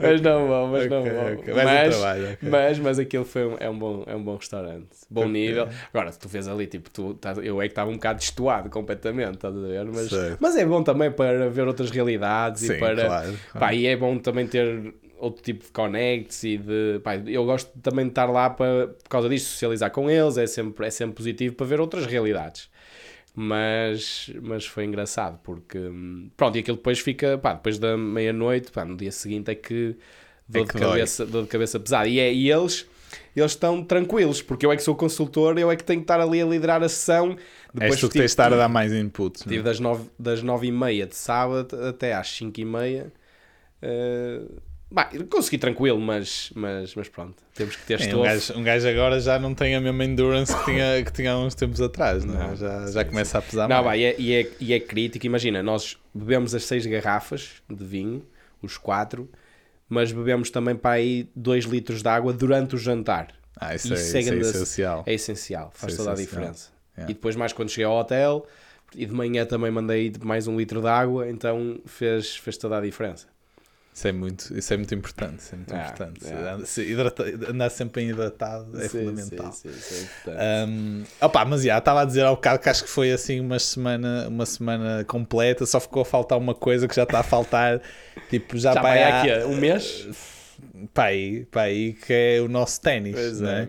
mas 0.01 0.21
não 0.21 0.47
vou, 0.47 0.67
mas 0.69 0.91
não 0.91 1.01
Ok, 1.01 1.13
vou. 1.13 1.33
ok. 1.33 1.55
Vais 1.55 1.95
ao 1.95 2.01
Mas, 2.01 2.25
ok. 2.33 2.49
mas, 2.51 2.79
mas 2.79 2.99
aquilo 2.99 3.25
foi 3.25 3.47
um, 3.47 3.57
é, 3.59 3.69
um 3.69 3.79
bom, 3.79 4.05
é 4.07 4.15
um 4.17 4.23
bom 4.23 4.37
restaurante. 4.37 4.89
Bom 5.11 5.29
nível. 5.29 5.69
Agora, 5.93 6.11
tu 6.13 6.29
vês 6.29 6.49
ali, 6.49 6.67
tipo, 6.67 6.91
tu, 6.91 7.19
eu 7.43 7.61
é 7.61 7.67
que 7.67 7.73
estava 7.73 7.91
um 7.91 7.95
bocado 7.95 8.19
destoado 8.19 8.71
completamente, 8.71 9.35
estás 9.35 9.57
a 9.57 9.61
ver? 9.61 9.85
Mas, 9.87 10.09
Sei. 10.09 10.37
mas 10.41 10.57
é 10.57 10.65
bom 10.65 10.83
também 10.83 11.11
para 11.11 11.49
ver 11.49 11.67
outras 11.67 11.91
realidades 11.91 12.63
Sim, 12.63 12.73
e 12.75 12.79
para. 12.79 13.07
claro. 13.07 13.35
Pá, 13.59 13.75
e 13.75 13.87
é 13.87 13.97
bom 13.97 14.19
também 14.19 14.47
ter 14.47 14.95
outro 15.19 15.43
tipo 15.43 15.65
de 15.65 15.71
connects 15.73 16.45
e 16.45 16.59
de. 16.59 17.01
Pá, 17.03 17.17
eu 17.17 17.45
gosto 17.45 17.71
também 17.81 18.05
de 18.05 18.11
estar 18.11 18.27
lá 18.27 18.51
para, 18.51 18.89
por 18.89 19.09
causa 19.09 19.29
disto, 19.29 19.47
socializar 19.49 19.91
com 19.91 20.11
eles, 20.11 20.37
é 20.37 20.47
sempre, 20.47 20.87
é 20.87 20.91
sempre 20.91 21.17
positivo 21.17 21.55
para 21.55 21.67
ver 21.67 21.81
outras 21.81 22.07
realidades. 22.07 22.69
Mas, 23.39 24.31
mas 24.43 24.65
foi 24.67 24.85
engraçado 24.87 25.39
porque. 25.45 25.79
hum, 25.79 26.31
Pronto, 26.37 26.57
e 26.57 26.61
aquilo 26.61 26.79
depois 26.79 26.99
fica. 27.01 27.37
Pá, 27.37 27.53
depois 27.53 27.79
da 27.79 27.95
meia-noite, 27.97 28.73
pá, 28.73 28.85
no 28.85 28.97
dia 28.97 29.13
seguinte 29.13 29.51
é 29.51 29.55
que. 29.55 29.95
Dor, 30.49 30.63
É 30.63 30.65
que 30.65 30.73
de, 30.75 30.81
dói. 30.81 30.91
cabeça, 30.93 31.27
dor 31.27 31.43
de 31.43 31.49
cabeça 31.49 31.79
pesada. 31.79 32.09
E, 32.09 32.19
é, 32.19 32.33
e 32.33 32.51
eles. 32.51 32.87
Eles 33.37 33.53
estão 33.53 33.85
tranquilos, 33.85 34.41
porque 34.41 34.65
eu 34.65 34.73
é 34.73 34.77
que 34.77 34.83
sou 34.83 34.95
consultor, 34.97 35.59
eu 35.59 35.71
é 35.71 35.77
que 35.77 35.85
tenho 35.85 36.01
que 36.01 36.05
estar 36.05 36.19
ali 36.21 36.41
a 36.41 36.47
liderar 36.47 36.83
a 36.83 36.89
sessão. 36.89 37.37
És 37.79 38.01
tu 38.01 38.09
que 38.09 38.15
tens 38.15 38.21
de 38.23 38.25
estar 38.27 38.51
a 38.53 38.57
dar 38.57 38.69
mais 38.69 38.93
inputs. 38.93 39.45
não 39.45 39.53
é? 39.53 39.55
Tive 39.55 39.63
das 39.65 39.79
nove, 39.79 40.09
das 40.19 40.43
nove 40.43 40.67
e 40.67 40.73
meia 40.73 41.07
de 41.07 41.15
sábado 41.15 41.77
até 41.85 42.15
às 42.15 42.29
cinco 42.29 42.59
e 42.61 42.65
meia. 42.65 43.13
Uh, 43.83 44.61
bah, 44.91 45.11
consegui 45.31 45.59
tranquilo, 45.59 46.01
mas, 46.01 46.51
mas, 46.55 46.95
mas 46.95 47.09
pronto. 47.09 47.43
Temos 47.55 47.77
que 47.77 47.85
ter 47.85 48.01
Sim, 48.01 48.15
um, 48.15 48.23
gajo, 48.23 48.59
um 48.59 48.63
gajo 48.63 48.89
agora 48.89 49.21
já 49.21 49.39
não 49.39 49.55
tem 49.55 49.75
a 49.75 49.81
mesma 49.81 50.05
endurance 50.05 50.57
que 50.57 50.65
tinha, 50.65 51.03
que 51.05 51.13
tinha 51.13 51.33
há 51.33 51.39
uns 51.39 51.55
tempos 51.55 51.81
atrás, 51.81 52.25
não, 52.25 52.35
é? 52.35 52.49
Não, 52.49 52.57
já, 52.57 52.87
sim, 52.87 52.93
já 52.93 53.03
sim. 53.03 53.09
começa 53.09 53.39
a 53.39 53.43
pesar 53.43 53.69
Não, 53.69 53.85
mais. 53.85 54.01
e, 54.01 54.05
é, 54.05 54.17
e, 54.19 54.35
é, 54.35 54.51
e 54.61 54.73
é 54.73 54.81
crítico. 54.81 55.27
Imagina, 55.27 55.63
nós 55.63 55.97
bebemos 56.15 56.55
as 56.55 56.65
seis 56.65 56.87
garrafas 56.87 57.63
de 57.69 57.85
vinho, 57.85 58.25
os 58.63 58.79
quatro, 58.79 59.29
mas 59.89 60.13
bebemos 60.13 60.51
também 60.51 60.75
para 60.75 60.93
aí 60.93 61.29
dois 61.35 61.65
litros 61.65 62.03
de 62.03 62.09
água 62.09 62.33
durante 62.33 62.75
o 62.75 62.79
jantar. 62.79 63.29
Ah, 63.59 63.75
isso, 63.75 63.93
é, 63.93 63.97
Isso 63.97 64.17
é 64.17 64.21
isso 64.21 64.33
é 64.33 64.37
essencial. 64.39 65.05
É 65.07 65.15
essencial, 65.15 65.71
faz 65.75 65.93
Isso 65.93 66.03
é 66.03 66.05
toda 66.05 66.17
a 66.17 66.23
diferença. 66.23 66.71
Yeah. 66.97 67.11
E 67.11 67.15
depois, 67.15 67.37
mais 67.37 67.53
quando 67.53 67.71
cheguei 67.71 67.85
ao 67.85 67.97
hotel, 67.97 68.47
e 68.95 69.07
de 69.07 69.13
manhã 69.13 69.47
também 69.47 69.71
mandei 69.71 70.13
mais 70.23 70.47
um 70.47 70.57
litro 70.57 70.81
de 70.81 70.89
água, 70.89 71.29
então 71.29 71.81
fez, 71.87 72.37
fez 72.37 72.57
toda 72.57 72.79
a 72.79 72.81
diferença. 72.81 73.27
Isso 73.97 74.09
é 74.09 74.13
muito, 74.13 74.59
isso 74.59 74.75
é 74.75 74.77
muito 74.77 74.95
importante. 74.95 75.39
Isso 75.39 75.55
é 75.55 75.57
muito 75.57 75.75
Ah, 75.75 75.79
importante. 75.85 76.21
é. 76.27 76.67
Se 76.67 76.83
hidrata- 76.83 77.25
andar 77.49 77.71
sempre 77.71 78.03
bem 78.03 78.11
hidratado 78.13 78.79
é 78.79 78.83
Sim, 78.89 78.99
fundamental. 79.07 79.53
sim, 79.53 79.71
sim, 79.73 79.79
isso 79.79 79.95
é 79.95 80.01
importante. 80.03 80.71
Um, 80.71 81.05
opa, 81.19 81.45
mas 81.47 81.63
já, 81.63 81.79
estava 81.79 82.03
a 82.03 82.05
dizer 82.05 82.21
ao 82.27 82.35
bocado 82.35 82.59
que 82.59 82.69
acho 82.69 82.85
que 82.85 82.91
foi 82.91 83.11
assim 83.11 83.41
uma 83.41 83.59
semana, 83.59 84.29
uma 84.29 84.45
semana 84.45 85.03
completa, 85.05 85.65
só 85.65 85.81
ficou 85.81 86.03
a 86.03 86.05
faltar 86.05 86.37
uma 86.37 86.55
coisa 86.55 86.87
que 86.87 86.95
já 86.95 87.05
está 87.05 87.21
a 87.21 87.23
faltar, 87.23 87.81
tipo, 88.29 88.59
já, 88.59 88.75
vai 88.75 89.03
há- 89.03 89.23
aqui 89.23 89.45
um 89.47 89.57
mês? 89.57 90.07
para 90.93 91.05
aí, 91.05 91.47
para 91.47 91.63
aí, 91.63 91.95
que 91.95 92.13
é 92.13 92.41
o 92.43 92.49
nosso 92.49 92.79
ténis. 92.83 93.41
Não 93.41 93.49
é, 93.49 93.63
é? 93.63 93.67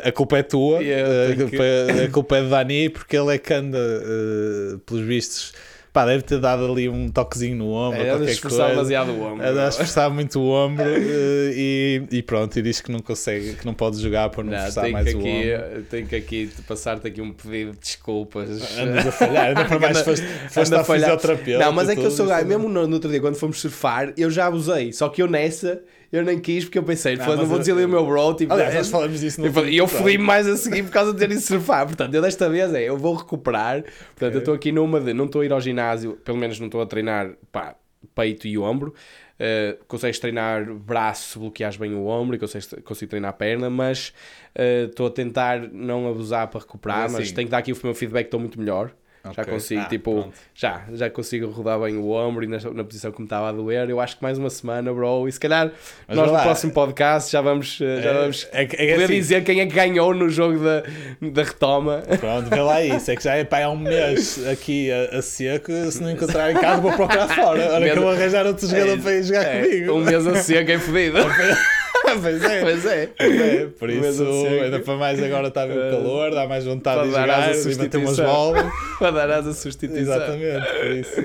é. 0.00 0.02
Uh, 0.04 0.08
a 0.08 0.12
culpa 0.12 0.38
é 0.38 0.42
tua, 0.42 0.80
uh, 0.80 1.36
culpa, 1.36 1.64
a 2.02 2.10
culpa 2.10 2.36
é 2.38 2.42
de 2.42 2.48
Dani, 2.48 2.88
porque 2.88 3.14
ele 3.14 3.34
é 3.34 3.38
que 3.38 3.52
anda, 3.52 3.78
uh, 3.78 4.78
pelos 4.80 5.04
vistos, 5.06 5.52
pá, 5.94 6.04
deve 6.04 6.24
ter 6.24 6.40
dado 6.40 6.70
ali 6.70 6.88
um 6.88 7.08
toquezinho 7.08 7.56
no 7.56 7.70
ombro, 7.72 8.02
É, 8.02 8.08
qualquer 8.08 8.40
coisa. 8.40 8.68
demasiado 8.68 9.12
o 9.12 9.22
ombro. 9.22 9.46
Anda 9.46 9.64
a 9.66 9.68
esforçar 9.68 10.10
muito 10.10 10.40
o 10.40 10.50
ombro 10.50 10.84
uh, 10.84 10.88
e, 11.54 12.02
e 12.10 12.22
pronto, 12.22 12.58
e 12.58 12.62
diz 12.62 12.80
que 12.80 12.90
não 12.90 12.98
consegue, 12.98 13.54
que 13.54 13.64
não 13.64 13.72
pode 13.72 14.02
jogar 14.02 14.28
para 14.28 14.42
não, 14.42 14.52
Não, 14.52 14.60
forçar 14.60 14.90
mais 14.90 15.06
que 15.08 15.14
o 15.14 15.18
ombro. 15.20 15.54
aqui, 15.54 15.82
tenho 15.88 16.06
que 16.08 16.16
aqui 16.16 16.50
passar-te 16.66 17.06
aqui 17.06 17.22
um 17.22 17.32
pedido 17.32 17.70
de 17.72 17.78
desculpas. 17.78 18.76
Andas 18.76 19.06
a 19.06 19.12
falhar, 19.12 19.46
ainda 19.46 19.64
para 19.64 19.78
mais 19.78 20.00
foste, 20.00 20.26
foste 20.50 20.74
a 20.74 20.82
fisioterapeuta. 20.84 21.64
Não, 21.64 21.72
mas 21.72 21.88
é 21.88 21.94
que 21.94 22.02
eu 22.04 22.10
sou 22.10 22.26
gajo, 22.26 22.40
isso. 22.40 22.48
mesmo 22.48 22.68
no, 22.68 22.86
no 22.88 22.94
outro 22.94 23.08
dia, 23.08 23.20
quando 23.20 23.36
fomos 23.36 23.60
surfar, 23.60 24.12
eu 24.16 24.28
já 24.30 24.46
abusei. 24.46 24.92
Só 24.92 25.08
que 25.08 25.22
eu 25.22 25.28
nessa, 25.28 25.80
eu 26.16 26.24
nem 26.24 26.38
quis, 26.38 26.64
porque 26.64 26.78
eu 26.78 26.82
pensei, 26.82 27.16
Não, 27.16 27.24
"Foda, 27.24 27.36
não 27.36 27.42
mas 27.42 27.50
vou 27.50 27.58
dizer 27.58 27.72
ali 27.72 27.84
o 27.84 27.88
meu 27.88 28.06
bro. 28.06 28.34
Tipo, 28.34 28.52
Aliás, 28.52 28.74
é- 28.74 28.78
nós 28.78 28.88
falamos 28.90 29.20
disso 29.20 29.40
no 29.40 29.66
E 29.68 29.76
eu 29.76 29.86
fui 29.88 30.16
mais 30.18 30.46
a 30.46 30.56
seguir 30.56 30.82
por 30.84 30.92
causa 30.92 31.12
de 31.12 31.18
ter 31.18 31.30
ido 31.30 31.40
surfar. 31.40 31.86
Portanto, 31.86 32.14
eu 32.14 32.22
desta 32.22 32.48
vez 32.48 32.72
é, 32.72 32.82
eu 32.84 32.96
vou 32.96 33.14
recuperar. 33.14 33.82
Portanto, 33.82 34.34
eu 34.34 34.38
estou 34.38 34.54
aqui 34.54 34.70
numa 34.72 35.00
de, 35.00 35.12
não 35.12 35.26
estou 35.26 35.40
a 35.40 35.44
ir 35.44 35.52
ao 35.52 35.60
ginásio, 35.60 36.12
pelo 36.24 36.38
menos 36.38 36.58
não 36.60 36.66
estou 36.66 36.80
a 36.80 36.86
treinar 36.86 37.30
pá, 37.50 37.74
peito 38.14 38.46
e 38.46 38.56
ombro. 38.58 38.94
Uh, 39.34 39.84
consegues 39.88 40.20
treinar 40.20 40.64
braço 40.72 41.30
se 41.32 41.38
bloqueares 41.40 41.76
bem 41.76 41.92
o 41.92 42.06
ombro 42.06 42.36
e 42.36 42.38
consegues, 42.38 42.72
consigo 42.84 43.10
treinar 43.10 43.30
a 43.30 43.32
perna, 43.32 43.68
mas 43.68 44.14
uh, 44.56 44.86
estou 44.88 45.08
a 45.08 45.10
tentar 45.10 45.60
não 45.72 46.08
abusar 46.08 46.46
para 46.46 46.60
recuperar, 46.60 47.02
Mas 47.02 47.12
mas, 47.14 47.22
assim- 47.22 47.34
tenho 47.34 47.48
que 47.48 47.50
dar 47.50 47.58
aqui 47.58 47.72
o 47.72 47.78
meu 47.82 47.94
feedback, 47.94 48.26
estou 48.26 48.38
muito 48.38 48.58
melhor. 48.60 48.92
Já 49.24 49.30
Ok. 49.42 49.44
consigo, 49.54 49.80
Ah, 49.80 49.84
tipo, 49.86 50.12
pronto. 50.20 50.34
já, 50.54 50.82
já 50.92 51.08
consigo 51.08 51.46
rodar 51.50 51.80
bem 51.80 51.96
o 51.96 52.10
ombro 52.10 52.44
e 52.44 52.46
na, 52.46 52.58
na 52.74 52.84
posição 52.84 53.10
que 53.10 53.20
me 53.20 53.24
estava 53.24 53.48
a 53.48 53.52
doer. 53.52 53.88
Eu 53.88 53.98
acho 53.98 54.18
que 54.18 54.22
mais 54.22 54.36
uma 54.36 54.50
semana, 54.50 54.92
bro. 54.92 55.26
E 55.26 55.32
se 55.32 55.40
calhar 55.40 55.72
Mas 56.06 56.16
nós 56.16 56.30
no 56.30 56.38
próximo 56.40 56.72
podcast 56.74 57.32
já 57.32 57.40
vamos, 57.40 57.80
uh, 57.80 57.84
já 58.02 58.10
É- 58.10 58.12
vamos 58.20 58.48
é 58.52 58.62
é 58.62 58.66
poder 58.66 59.04
assim- 59.04 59.14
dizer 59.14 59.42
quem 59.44 59.60
é 59.62 59.66
que 59.66 59.72
ganhou 59.74 60.12
no 60.14 60.28
jogo 60.28 60.58
da, 60.62 60.82
da 61.30 61.42
retoma. 61.42 62.02
Pronto, 62.20 62.50
vê 62.50 62.60
lá 62.60 62.82
isso. 62.82 63.10
É 63.10 63.16
que 63.16 63.24
já 63.24 63.34
é 63.34 63.44
pá, 63.44 63.62
há 63.64 63.70
um 63.70 63.78
mês 63.78 64.46
aqui 64.46 64.90
a, 64.92 65.16
a 65.18 65.22
seco. 65.22 65.72
Se 65.90 66.02
não 66.02 66.10
encontrar 66.10 66.50
em 66.52 66.54
casa, 66.56 66.82
vou 66.82 66.92
procurar 66.92 67.26
fora. 67.28 67.72
Olha 67.72 67.90
que 67.92 67.98
eu 67.98 68.02
vou 68.02 68.10
arranjar 68.12 68.46
outro 68.46 68.66
jogador 68.68 68.98
para 69.00 69.12
ir 69.14 69.22
jogar 69.22 69.42
É, 69.46 69.62
comigo. 69.64 69.92
Um 69.94 70.00
mês 70.04 70.26
a 70.26 70.34
seco 70.36 70.70
é 70.70 70.78
fodido. 70.78 71.18
pois 72.22 72.42
é. 72.44 72.60
pois 72.60 72.86
é. 72.86 73.12
É, 73.18 73.66
por 73.78 73.90
isso, 73.90 74.06
a 74.22 74.32
seco. 74.42 74.62
ainda 74.64 74.80
para 74.80 74.96
mais 74.96 75.22
agora 75.22 75.48
está 75.48 75.62
a 75.62 75.66
ver 75.66 75.78
o 75.78 75.90
calor, 75.96 76.30
dá 76.34 76.46
mais 76.46 76.64
vontade 76.64 76.96
Para 76.96 77.04
de 77.06 77.10
jogar, 77.10 77.52
de 77.52 77.74
bater 77.76 77.96
umas 77.98 78.16
bolas. 78.20 78.72
Para 78.98 79.10
dar 79.10 79.30
asa 79.30 79.52
substituição. 79.52 80.14
Exatamente, 80.14 80.66
por 80.72 80.90
isso 80.92 81.20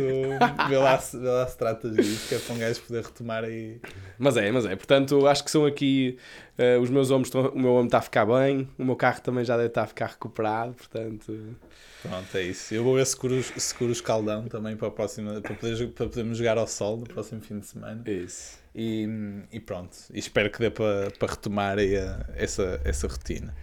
vê 0.70 0.78
lá, 0.78 0.98
se- 0.98 1.18
vê 1.20 1.28
lá 1.28 1.48
se 1.48 1.58
tratas 1.58 1.96
disso, 1.96 2.28
que 2.28 2.36
é 2.36 2.40
para 2.40 2.56
um 2.56 2.58
gajo 2.58 2.82
poder 2.82 3.04
retomar 3.04 3.44
aí. 3.44 3.80
Mas 4.18 4.38
é, 4.38 4.52
mas 4.52 4.66
é. 4.66 4.76
Portanto, 4.76 5.28
acho 5.28 5.44
que 5.44 5.52
são 5.52 5.66
aqui 5.66 6.18
eh, 6.58 6.78
os 6.78 6.90
meus 6.90 7.12
ombros, 7.12 7.28
estão- 7.28 7.50
o 7.52 7.60
meu 7.60 7.72
ombro 7.72 7.86
está 7.86 8.00
a 8.00 8.02
ficar 8.02 8.26
bem, 8.26 8.68
o 8.78 8.84
meu 8.84 8.96
carro 8.96 9.22
também 9.22 9.46
já 9.46 9.56
deve 9.56 9.68
estar 9.68 9.84
a 9.84 9.88
ficar 9.88 10.08
recuperado, 10.08 10.74
portanto... 10.74 11.56
Pronto, 12.02 12.38
é 12.38 12.44
isso. 12.44 12.74
Eu 12.74 12.84
vou 12.84 12.96
ver 12.96 13.06
se 13.06 13.16
curo, 13.16 13.42
se 13.44 13.76
curo 13.76 13.90
o 13.90 13.94
escaldão 13.94 14.48
também 14.48 14.76
para, 14.78 14.88
a 14.88 14.92
próxima, 14.92 15.42
para, 15.42 15.54
poder, 15.54 15.88
para 15.90 16.08
podermos 16.08 16.38
jogar 16.38 16.58
ao 16.58 16.66
sol 16.66 16.96
no 16.98 17.04
próximo 17.06 17.42
fim 17.42 17.60
de 17.60 17.66
semana. 17.68 18.02
Isso. 18.08 18.58
E, 18.76 19.08
e 19.52 19.60
pronto, 19.60 19.96
e 20.14 20.20
espero 20.20 20.50
que 20.52 20.60
dê 20.60 20.70
para, 20.70 21.10
para 21.12 21.30
retomar 21.32 21.78
a- 21.80 22.26
essa, 22.36 22.80
essa 22.86 23.08
rotina. 23.08 23.54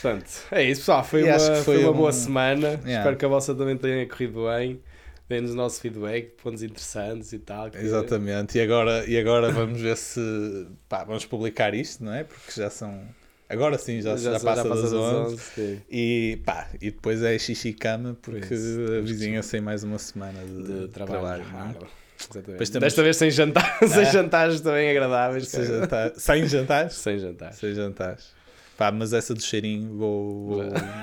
Portanto, 0.00 0.30
é 0.50 0.64
isso, 0.64 0.80
pessoal. 0.82 1.04
Foi, 1.04 1.20
E 1.20 1.24
uma, 1.24 1.34
acho 1.36 1.50
que 1.50 1.56
foi 1.56 1.64
foi 1.76 1.78
uma 1.84 1.90
um- 1.92 1.96
boa 1.96 2.12
semana. 2.12 2.68
Yeah. 2.68 2.98
Espero 2.98 3.16
que 3.16 3.24
a 3.24 3.28
vossa 3.28 3.54
também 3.54 3.76
tenha 3.76 4.06
corrido 4.08 4.44
bem. 4.46 4.80
Dê-nos 5.28 5.52
o 5.52 5.56
nosso 5.56 5.80
feedback, 5.80 6.32
pontos 6.42 6.62
interessantes 6.62 7.32
e 7.32 7.38
tal. 7.38 7.70
que- 7.70 7.78
Exatamente, 7.78 8.58
e 8.58 8.60
agora, 8.60 9.06
e 9.08 9.18
agora 9.18 9.50
vamos 9.50 9.80
ver 9.80 9.96
se 9.96 10.66
pá, 10.88 11.02
vamos 11.04 11.24
publicar 11.24 11.72
isto, 11.74 12.04
não 12.04 12.12
é? 12.12 12.24
Porque 12.24 12.52
já 12.54 12.68
são. 12.68 13.02
Agora 13.48 13.78
sim, 13.78 14.00
já, 14.02 14.16
já, 14.16 14.38
passa, 14.40 14.68
das 14.68 14.92
11. 14.92 15.38
sim. 15.38 15.80
E 15.90 16.40
pá, 16.44 16.68
e 16.80 16.90
depois 16.90 17.22
é 17.22 17.38
xixi 17.38 17.72
cama 17.72 18.16
porque 18.20 18.52
a 18.52 19.00
vizinha 19.00 19.42
tem 19.42 19.60
mais 19.60 19.82
uma 19.84 19.98
semana 19.98 20.40
de, 20.44 20.80
de 20.80 20.88
trabalho. 20.88 21.44
não 21.52 21.70
é? 21.70 22.03
Exatamente. 22.18 22.70
Temos- 22.70 22.80
Desta 22.80 23.02
vez 23.02 23.16
sem 23.16 23.30
jantar, 23.30 23.78
sem 23.86 24.02
Ah. 24.02 24.04
jantares 24.04 24.60
também 24.60 24.90
agradáveis. 24.90 25.48
Sem 25.48 25.64
jantar- 25.64 26.12
Sem 26.16 26.46
jantares? 26.48 26.94
Sem 26.94 27.18
jantares. 27.18 27.56
Sem 27.58 27.74
jantares. 27.74 28.34
Pá, 28.76 28.90
mas 28.90 29.12
essa 29.12 29.32
do 29.34 29.40
cheirinho 29.40 29.96
vou, 29.96 30.46
vou 30.48 30.60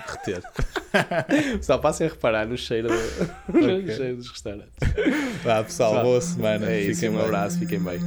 reter. 0.07 0.41
Só 1.61 1.77
passem 1.77 2.05
a 2.07 2.09
reparar 2.09 2.45
no 2.45 2.57
cheiro, 2.57 2.89
do- 2.89 2.93
no 3.59 3.77
Ok. 3.79 3.95
cheiro 3.95 4.17
dos 4.17 4.29
restaurantes. 4.29 4.73
Vá 5.43 5.63
pessoal, 5.63 5.93
Vá. 5.95 6.03
boa 6.03 6.19
semana. 6.21 6.69
É 6.69 6.81
isso, 6.81 6.95
Fiquem 6.99 7.09
um 7.09 7.17
bem. 7.17 7.25
abraço, 7.25 7.59
fiquem 7.59 7.79
bem. 7.79 7.99